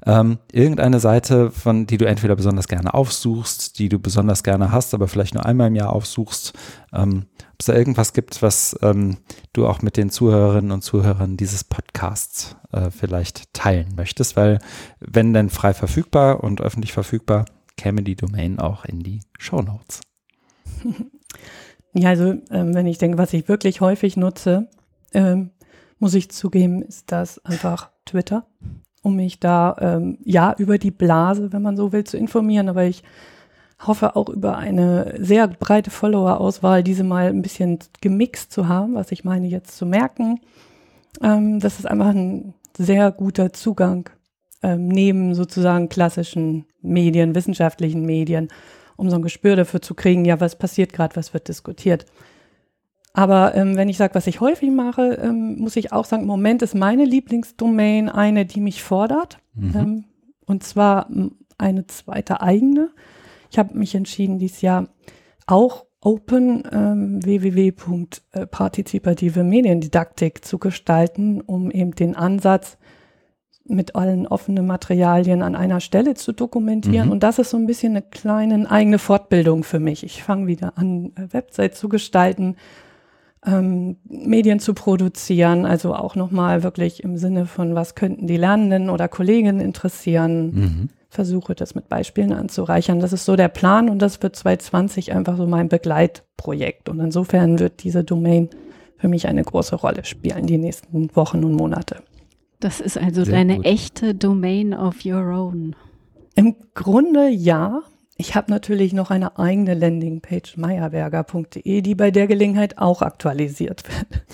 Ähm, 0.04 0.36
irgendeine 0.52 1.00
Seite, 1.00 1.50
von 1.50 1.86
die 1.86 1.96
du 1.96 2.06
entweder 2.06 2.36
besonders 2.36 2.68
gerne 2.68 2.92
aufsuchst, 2.92 3.78
die 3.78 3.88
du 3.88 3.98
besonders 3.98 4.42
gerne 4.42 4.72
hast, 4.72 4.92
aber 4.92 5.08
vielleicht 5.08 5.32
nur 5.32 5.46
einmal 5.46 5.68
im 5.68 5.74
Jahr 5.74 5.90
aufsuchst. 5.90 6.52
Ähm, 6.92 7.24
ob 7.54 7.60
es 7.60 7.66
da 7.66 7.72
irgendwas 7.72 8.12
gibt, 8.12 8.42
was 8.42 8.78
ähm, 8.82 9.16
du 9.54 9.66
auch 9.66 9.80
mit 9.80 9.96
den 9.96 10.10
Zuhörerinnen 10.10 10.72
und 10.72 10.82
Zuhörern 10.82 11.38
dieses 11.38 11.64
Podcasts 11.64 12.56
äh, 12.72 12.90
vielleicht 12.90 13.54
teilen 13.54 13.94
möchtest, 13.96 14.36
weil 14.36 14.58
wenn 15.00 15.32
denn 15.32 15.48
frei 15.48 15.72
verfügbar 15.72 16.44
und 16.44 16.60
öffentlich 16.60 16.92
verfügbar, 16.92 17.46
käme 17.78 18.02
die 18.02 18.16
Domain 18.16 18.58
auch 18.58 18.84
in 18.84 19.00
die 19.00 19.22
Show 19.38 19.62
Notes. 19.62 20.02
Ja, 21.98 22.10
also 22.10 22.34
ähm, 22.50 22.74
wenn 22.74 22.86
ich 22.86 22.98
denke, 22.98 23.16
was 23.16 23.32
ich 23.32 23.48
wirklich 23.48 23.80
häufig 23.80 24.18
nutze, 24.18 24.68
ähm, 25.14 25.50
muss 25.98 26.14
ich 26.14 26.30
zugeben, 26.30 26.82
ist 26.82 27.10
das 27.10 27.42
einfach 27.44 27.90
Twitter, 28.04 28.44
um 29.02 29.16
mich 29.16 29.40
da 29.40 29.74
ähm, 29.80 30.18
ja 30.22 30.54
über 30.58 30.76
die 30.76 30.90
Blase, 30.90 31.52
wenn 31.54 31.62
man 31.62 31.76
so 31.76 31.92
will, 31.92 32.04
zu 32.04 32.18
informieren. 32.18 32.68
Aber 32.68 32.84
ich 32.84 33.02
hoffe 33.84 34.14
auch 34.14 34.28
über 34.28 34.58
eine 34.58 35.14
sehr 35.18 35.48
breite 35.48 35.90
Follower-Auswahl, 35.90 36.82
diese 36.82 37.02
mal 37.02 37.28
ein 37.28 37.40
bisschen 37.40 37.78
gemixt 38.02 38.52
zu 38.52 38.68
haben, 38.68 38.94
was 38.94 39.10
ich 39.10 39.24
meine 39.24 39.46
jetzt 39.46 39.78
zu 39.78 39.86
merken. 39.86 40.40
Ähm, 41.22 41.60
das 41.60 41.78
ist 41.78 41.86
einfach 41.86 42.08
ein 42.08 42.52
sehr 42.76 43.10
guter 43.10 43.54
Zugang 43.54 44.10
ähm, 44.62 44.88
neben 44.88 45.34
sozusagen 45.34 45.88
klassischen 45.88 46.66
Medien, 46.82 47.34
wissenschaftlichen 47.34 48.04
Medien 48.04 48.48
um 48.96 49.10
so 49.10 49.16
ein 49.16 49.22
Gespür 49.22 49.56
dafür 49.56 49.82
zu 49.82 49.94
kriegen, 49.94 50.24
ja, 50.24 50.40
was 50.40 50.56
passiert 50.56 50.92
gerade, 50.92 51.16
was 51.16 51.34
wird 51.34 51.48
diskutiert. 51.48 52.06
Aber 53.12 53.54
ähm, 53.54 53.76
wenn 53.76 53.88
ich 53.88 53.96
sage, 53.96 54.14
was 54.14 54.26
ich 54.26 54.40
häufig 54.40 54.70
mache, 54.70 55.18
ähm, 55.22 55.56
muss 55.58 55.76
ich 55.76 55.92
auch 55.92 56.04
sagen, 56.04 56.22
im 56.22 56.28
Moment 56.28 56.60
ist 56.60 56.74
meine 56.74 57.06
Lieblingsdomain 57.06 58.10
eine, 58.10 58.44
die 58.44 58.60
mich 58.60 58.82
fordert. 58.82 59.38
Mhm. 59.54 59.72
Ähm, 59.74 60.04
und 60.44 60.64
zwar 60.64 61.08
eine 61.56 61.86
zweite 61.86 62.42
eigene. 62.42 62.90
Ich 63.50 63.58
habe 63.58 63.76
mich 63.76 63.94
entschieden, 63.94 64.38
dieses 64.38 64.60
Jahr 64.60 64.88
auch 65.46 65.86
Open 66.00 66.62
ähm, 66.70 67.24
www.partizipative 67.24 69.44
Mediendidaktik 69.44 70.44
zu 70.44 70.58
gestalten, 70.58 71.40
um 71.40 71.70
eben 71.70 71.92
den 71.92 72.14
Ansatz 72.14 72.76
mit 73.68 73.96
allen 73.96 74.26
offenen 74.26 74.66
Materialien 74.66 75.42
an 75.42 75.54
einer 75.54 75.80
Stelle 75.80 76.14
zu 76.14 76.32
dokumentieren. 76.32 77.06
Mhm. 77.06 77.12
Und 77.12 77.22
das 77.22 77.38
ist 77.38 77.50
so 77.50 77.56
ein 77.56 77.66
bisschen 77.66 77.92
eine 77.92 78.02
kleine 78.02 78.70
eigene 78.70 78.98
Fortbildung 78.98 79.64
für 79.64 79.80
mich. 79.80 80.04
Ich 80.04 80.22
fange 80.22 80.46
wieder 80.46 80.72
an, 80.76 81.12
äh, 81.16 81.32
Website 81.32 81.74
zu 81.74 81.88
gestalten, 81.88 82.56
ähm, 83.44 83.96
Medien 84.04 84.58
zu 84.58 84.74
produzieren, 84.74 85.66
also 85.66 85.94
auch 85.94 86.16
nochmal 86.16 86.62
wirklich 86.62 87.04
im 87.04 87.16
Sinne 87.16 87.46
von, 87.46 87.74
was 87.74 87.94
könnten 87.94 88.26
die 88.26 88.36
Lernenden 88.36 88.90
oder 88.90 89.08
Kolleginnen 89.08 89.60
interessieren. 89.60 90.46
Mhm. 90.46 90.88
Versuche 91.08 91.54
das 91.54 91.74
mit 91.74 91.88
Beispielen 91.88 92.32
anzureichern. 92.32 93.00
Das 93.00 93.12
ist 93.12 93.24
so 93.24 93.36
der 93.36 93.48
Plan 93.48 93.88
und 93.88 94.00
das 94.00 94.22
wird 94.22 94.36
2020 94.36 95.12
einfach 95.12 95.36
so 95.36 95.46
mein 95.46 95.68
Begleitprojekt. 95.68 96.88
Und 96.88 97.00
insofern 97.00 97.58
wird 97.58 97.84
diese 97.84 98.04
Domain 98.04 98.50
für 98.98 99.08
mich 99.08 99.26
eine 99.26 99.42
große 99.42 99.76
Rolle 99.76 100.04
spielen, 100.04 100.46
die 100.46 100.58
nächsten 100.58 101.14
Wochen 101.14 101.44
und 101.44 101.52
Monate. 101.52 102.02
Das 102.66 102.80
ist 102.80 102.98
also 102.98 103.22
Sehr 103.22 103.32
deine 103.32 103.58
gut. 103.58 103.64
echte 103.64 104.12
Domain 104.12 104.74
of 104.74 105.04
your 105.04 105.22
own. 105.28 105.76
Im 106.34 106.56
Grunde 106.74 107.28
ja. 107.28 107.82
Ich 108.16 108.34
habe 108.34 108.50
natürlich 108.50 108.92
noch 108.92 109.12
eine 109.12 109.38
eigene 109.38 109.74
Landingpage, 109.74 110.56
meyerberger.de, 110.56 111.80
die 111.80 111.94
bei 111.94 112.10
der 112.10 112.26
Gelegenheit 112.26 112.76
auch 112.78 113.02
aktualisiert 113.02 113.84
wird. 113.88 114.24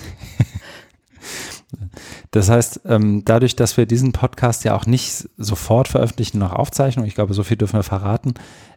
Das 2.31 2.49
heißt, 2.49 2.81
ähm, 2.85 3.21
dadurch, 3.23 3.55
dass 3.55 3.77
wir 3.77 3.85
diesen 3.85 4.13
Podcast 4.13 4.63
ja 4.63 4.75
auch 4.75 4.87
nicht 4.87 5.29
sofort 5.37 5.87
veröffentlichen 5.87 6.39
nach 6.39 6.53
Aufzeichnung, 6.53 7.05
ich 7.05 7.13
glaube, 7.13 7.35
so 7.35 7.43
viel 7.43 7.57
dürfen 7.57 7.77
wir 7.77 7.83
verraten, 7.83 8.33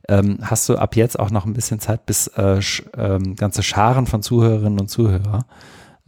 ähm, 0.07 0.39
hast 0.43 0.69
du 0.69 0.77
ab 0.77 0.97
jetzt 0.97 1.19
auch 1.19 1.31
noch 1.31 1.47
ein 1.47 1.55
bisschen 1.55 1.81
Zeit, 1.81 2.05
bis 2.05 2.27
äh, 2.27 2.61
ähm, 2.99 3.37
ganze 3.37 3.63
Scharen 3.63 4.07
von 4.07 4.23
Zuhörerinnen 4.23 4.79
und 4.79 4.89
Zuhörern 4.91 5.45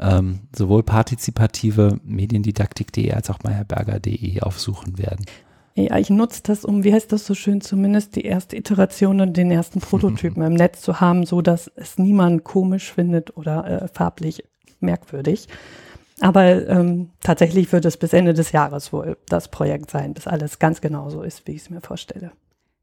ähm, 0.01 0.41
sowohl 0.55 0.83
partizipative 0.83 1.99
Mediendidaktik.de 2.05 3.13
als 3.13 3.31
auch 3.31 3.39
meyerberger.de 3.43 4.41
aufsuchen 4.41 4.99
werden. 4.99 5.25
Ja, 5.75 5.97
ich 5.97 6.11
nutze 6.11 6.43
das, 6.43 6.65
um, 6.65 6.83
wie 6.83 6.93
heißt 6.93 7.13
das 7.13 7.25
so 7.25 7.35
schön, 7.35 7.61
zumindest 7.61 8.17
die 8.17 8.25
erste 8.25 8.57
Iteration 8.57 9.21
und 9.21 9.37
den 9.37 9.51
ersten 9.51 9.81
Prototypen 9.81 10.43
im 10.47 10.55
Netz 10.55 10.81
zu 10.81 11.01
haben, 11.01 11.25
so 11.25 11.41
dass 11.41 11.71
es 11.77 11.99
niemand 11.99 12.43
komisch 12.43 12.93
findet 12.93 13.37
oder 13.37 13.83
äh, 13.83 13.89
farblich 13.89 14.43
merkwürdig. 14.81 15.47
Aber 16.21 16.67
ähm, 16.69 17.11
tatsächlich 17.21 17.71
wird 17.71 17.85
es 17.85 17.97
bis 17.97 18.13
Ende 18.13 18.35
des 18.35 18.51
Jahres 18.51 18.93
wohl 18.93 19.17
das 19.29 19.49
Projekt 19.49 19.91
sein, 19.91 20.15
bis 20.15 20.27
alles 20.27 20.59
ganz 20.59 20.81
genau 20.81 21.11
so 21.11 21.23
ist, 21.23 21.47
wie 21.47 21.53
ich 21.53 21.63
es 21.63 21.71
mir 21.71 21.81
vorstelle. 21.81 22.33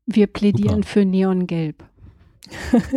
Wir 0.05 0.27
plädieren 0.27 0.83
Super. 0.83 0.87
für 0.87 1.05
Neongelb. 1.05 1.83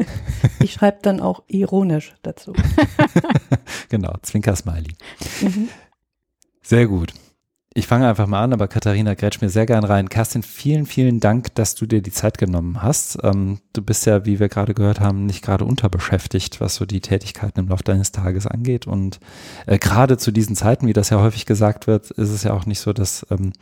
ich 0.61 0.73
schreibe 0.73 0.99
dann 1.03 1.21
auch 1.21 1.43
ironisch 1.49 2.15
dazu. 2.23 2.53
genau, 3.89 4.15
Zwinker-Smiley. 4.23 4.95
Mhm. 5.41 5.69
Sehr 6.63 6.87
gut. 6.87 7.13
Ich 7.75 7.87
fange 7.87 8.09
einfach 8.09 8.27
mal 8.27 8.43
an, 8.43 8.55
aber 8.55 8.67
Katharina 8.67 9.15
grätsch 9.15 9.43
mir 9.43 9.51
sehr 9.51 9.67
gern 9.67 9.85
rein. 9.85 10.09
Kerstin, 10.09 10.43
vielen, 10.43 10.87
vielen 10.87 11.21
Dank, 11.21 11.55
dass 11.55 11.75
du 11.75 11.85
dir 11.85 12.01
die 12.01 12.11
Zeit 12.11 12.39
genommen 12.39 12.83
hast. 12.83 13.19
Ähm, 13.23 13.61
du 13.75 13.83
bist 13.83 14.07
ja, 14.07 14.25
wie 14.25 14.41
wir 14.41 14.49
gerade 14.49 14.73
gehört 14.73 15.01
haben, 15.01 15.27
nicht 15.27 15.45
gerade 15.45 15.67
unterbeschäftigt, 15.67 16.61
was 16.63 16.77
so 16.77 16.87
die 16.87 17.01
Tätigkeiten 17.01 17.61
im 17.61 17.69
Laufe 17.69 17.85
deines 17.85 18.11
Tages 18.11 18.47
angeht. 18.47 18.87
Und 18.87 19.21
äh, 19.67 19.79
gerade 19.79 20.17
zu 20.17 20.33
diesen 20.33 20.57
Zeiten, 20.57 20.87
wie 20.87 20.95
das 20.95 21.11
ja 21.11 21.21
häufig 21.21 21.45
gesagt 21.45 21.87
wird, 21.87 22.11
ist 22.11 22.31
es 22.31 22.43
ja 22.43 22.55
auch 22.55 22.65
nicht 22.65 22.81
so, 22.81 22.95
dass 22.95 23.27
ähm, 23.31 23.53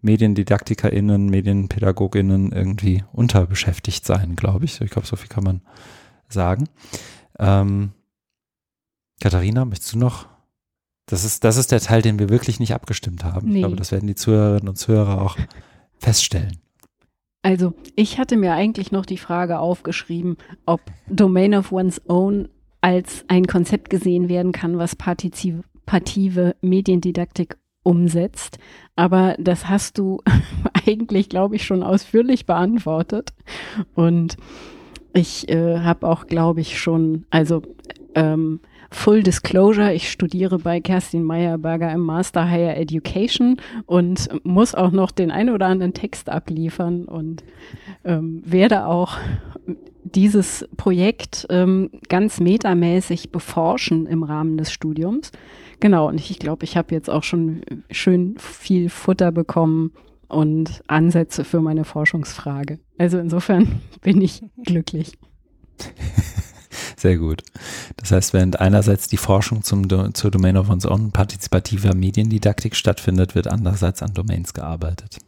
MediendidaktikerInnen, 0.00 1.26
MedienpädagogInnen 1.26 2.52
irgendwie 2.52 3.04
unterbeschäftigt 3.12 4.06
sein, 4.06 4.36
glaube 4.36 4.64
ich. 4.64 4.80
Ich 4.80 4.90
glaube, 4.90 5.08
so 5.08 5.16
viel 5.16 5.28
kann 5.28 5.44
man 5.44 5.60
sagen. 6.28 6.68
Ähm, 7.38 7.90
Katharina, 9.20 9.64
möchtest 9.64 9.94
du 9.94 9.98
noch 9.98 10.28
das 11.06 11.24
ist, 11.24 11.44
das 11.44 11.56
ist 11.56 11.72
der 11.72 11.80
Teil, 11.80 12.02
den 12.02 12.18
wir 12.18 12.28
wirklich 12.28 12.60
nicht 12.60 12.74
abgestimmt 12.74 13.24
haben. 13.24 13.48
Nee. 13.48 13.54
Ich 13.54 13.60
glaube, 13.60 13.76
das 13.76 13.92
werden 13.92 14.08
die 14.08 14.16
Zuhörerinnen 14.16 14.68
und 14.68 14.76
Zuhörer 14.76 15.22
auch 15.22 15.36
feststellen. 15.98 16.58
Also, 17.42 17.74
ich 17.94 18.18
hatte 18.18 18.36
mir 18.36 18.54
eigentlich 18.54 18.90
noch 18.90 19.06
die 19.06 19.18
Frage 19.18 19.60
aufgeschrieben, 19.60 20.36
ob 20.66 20.80
Domain 21.08 21.54
of 21.54 21.70
One's 21.70 22.02
Own 22.08 22.48
als 22.80 23.24
ein 23.28 23.46
Konzept 23.46 23.88
gesehen 23.88 24.28
werden 24.28 24.50
kann, 24.50 24.78
was 24.78 24.96
partizipative 24.96 26.56
Mediendidaktik 26.60 27.56
umsetzt. 27.84 28.58
Aber 28.96 29.36
das 29.38 29.68
hast 29.68 29.98
du 29.98 30.22
eigentlich, 30.86 31.28
glaube 31.28 31.54
ich, 31.54 31.64
schon 31.64 31.84
ausführlich 31.84 32.46
beantwortet. 32.46 33.32
Und 33.94 34.36
ich 35.14 35.48
äh, 35.48 35.78
habe 35.78 36.08
auch, 36.08 36.26
glaube 36.26 36.60
ich, 36.60 36.80
schon, 36.80 37.26
also 37.30 37.62
ähm, 38.16 38.58
Full 38.90 39.22
Disclosure, 39.22 39.92
ich 39.92 40.10
studiere 40.10 40.58
bei 40.58 40.80
Kerstin 40.80 41.24
Meyerberger 41.24 41.92
im 41.92 42.00
Master 42.00 42.48
Higher 42.48 42.76
Education 42.76 43.60
und 43.86 44.28
muss 44.44 44.74
auch 44.74 44.90
noch 44.90 45.10
den 45.10 45.30
ein 45.30 45.50
oder 45.50 45.66
anderen 45.66 45.94
Text 45.94 46.28
abliefern 46.28 47.04
und 47.04 47.44
ähm, 48.04 48.42
werde 48.44 48.86
auch 48.86 49.16
dieses 50.02 50.68
Projekt 50.76 51.46
ähm, 51.50 51.90
ganz 52.08 52.40
metamäßig 52.40 53.30
beforschen 53.32 54.06
im 54.06 54.22
Rahmen 54.22 54.56
des 54.56 54.72
Studiums. 54.72 55.32
Genau, 55.80 56.08
und 56.08 56.18
ich 56.18 56.38
glaube, 56.38 56.64
ich 56.64 56.76
habe 56.76 56.94
jetzt 56.94 57.10
auch 57.10 57.22
schon 57.22 57.62
schön 57.90 58.36
viel 58.38 58.88
Futter 58.88 59.32
bekommen 59.32 59.92
und 60.28 60.82
Ansätze 60.86 61.44
für 61.44 61.60
meine 61.60 61.84
Forschungsfrage. 61.84 62.78
Also 62.98 63.18
insofern 63.18 63.80
bin 64.00 64.20
ich 64.20 64.42
glücklich. 64.64 65.18
Sehr 66.96 67.18
gut. 67.18 67.42
Das 67.96 68.10
heißt, 68.10 68.32
während 68.32 68.60
einerseits 68.60 69.06
die 69.08 69.18
Forschung 69.18 69.62
zum, 69.62 70.14
zur 70.14 70.30
Domain 70.30 70.56
of 70.56 70.70
One's 70.70 70.86
Own 70.86 71.12
partizipativer 71.12 71.94
Mediendidaktik 71.94 72.74
stattfindet, 72.74 73.34
wird 73.34 73.48
andererseits 73.48 74.02
an 74.02 74.14
Domains 74.14 74.54
gearbeitet. 74.54 75.18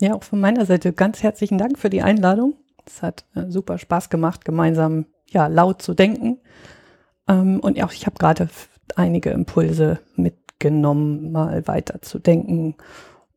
Ja, 0.00 0.14
auch 0.14 0.22
von 0.22 0.40
meiner 0.40 0.66
Seite 0.66 0.92
ganz 0.92 1.22
herzlichen 1.22 1.58
Dank 1.58 1.78
für 1.78 1.90
die 1.90 2.02
Einladung. 2.02 2.54
Es 2.86 3.02
hat 3.02 3.24
äh, 3.34 3.50
super 3.50 3.78
Spaß 3.78 4.10
gemacht, 4.10 4.44
gemeinsam 4.44 5.06
ja, 5.28 5.48
laut 5.48 5.82
zu 5.82 5.94
denken. 5.94 6.38
Ähm, 7.26 7.58
und 7.60 7.82
auch 7.82 7.92
ich 7.92 8.06
habe 8.06 8.16
gerade 8.18 8.48
einige 8.94 9.30
Impulse 9.30 9.98
mitgenommen, 10.14 11.32
mal 11.32 11.66
weiter 11.66 12.00
zu 12.02 12.20
denken 12.20 12.76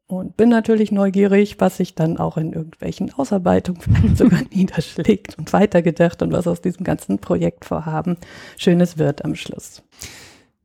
und 0.09 0.35
bin 0.37 0.49
natürlich 0.49 0.91
neugierig, 0.91 1.57
was 1.59 1.77
sich 1.77 1.93
dann 1.93 2.17
auch 2.17 2.35
in 2.35 2.51
irgendwelchen 2.51 3.13
Ausarbeitungen 3.13 3.79
vielleicht 3.79 4.17
sogar 4.17 4.41
niederschlägt 4.51 5.37
und 5.37 5.53
weitergedacht 5.53 6.23
und 6.23 6.31
was 6.31 6.47
aus 6.47 6.61
diesem 6.61 6.83
ganzen 6.83 7.19
Projektvorhaben 7.19 8.17
Schönes 8.57 8.97
wird 8.97 9.23
am 9.23 9.35
Schluss. 9.35 9.83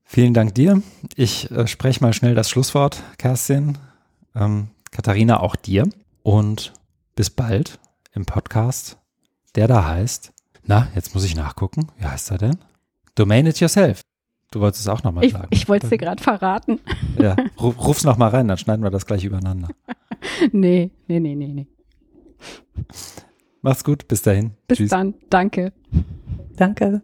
Vielen 0.03 0.33
Dank 0.33 0.55
dir. 0.55 0.83
Ich 1.15 1.51
äh, 1.51 1.67
spreche 1.67 2.03
mal 2.03 2.15
schnell 2.15 2.35
das 2.35 2.49
Schlusswort, 2.49 3.03
Kerstin. 3.19 3.77
Ähm, 4.35 4.69
Katharina, 4.91 5.41
auch 5.41 5.57
dir. 5.57 5.89
Und 6.23 6.73
bis 7.15 7.29
bald 7.29 7.79
im 8.15 8.25
Podcast, 8.25 8.97
der 9.57 9.69
da 9.69 9.87
heißt, 9.87 10.33
na, 10.63 10.89
jetzt 10.95 11.15
muss 11.15 11.25
ich 11.25 11.37
nachgucken. 11.37 11.89
Wie 11.99 12.07
heißt 12.07 12.31
er 12.31 12.39
denn? 12.39 12.57
Domain 13.15 13.47
it 13.47 13.61
yourself. 13.61 14.01
Du 14.55 14.61
wolltest 14.61 14.83
es 14.83 14.89
auch 14.89 15.03
nochmal 15.03 15.29
sagen. 15.29 15.49
Ich 15.51 15.69
wollte 15.69 15.87
es 15.87 15.91
dir 15.91 15.99
gerade 15.99 16.23
verraten. 16.23 16.79
Ja, 17.21 17.35
ruf, 17.61 17.77
ruf's 17.85 18.05
nochmal 18.05 18.31
rein, 18.31 18.47
dann 18.47 18.57
schneiden 18.57 18.85
wir 18.85 18.91
das 18.91 19.05
gleich 19.05 19.25
übereinander. 19.25 19.67
nee, 20.53 20.93
nee, 21.09 21.19
nee, 21.19 21.35
nee, 21.35 21.49
nee. 21.49 21.67
Mach's 23.63 23.83
gut, 23.83 24.07
bis 24.07 24.23
dahin. 24.23 24.53
Bis 24.69 24.79
Tschüss. 24.79 24.91
dann, 24.91 25.15
danke. 25.29 25.73
Danke. 26.55 27.03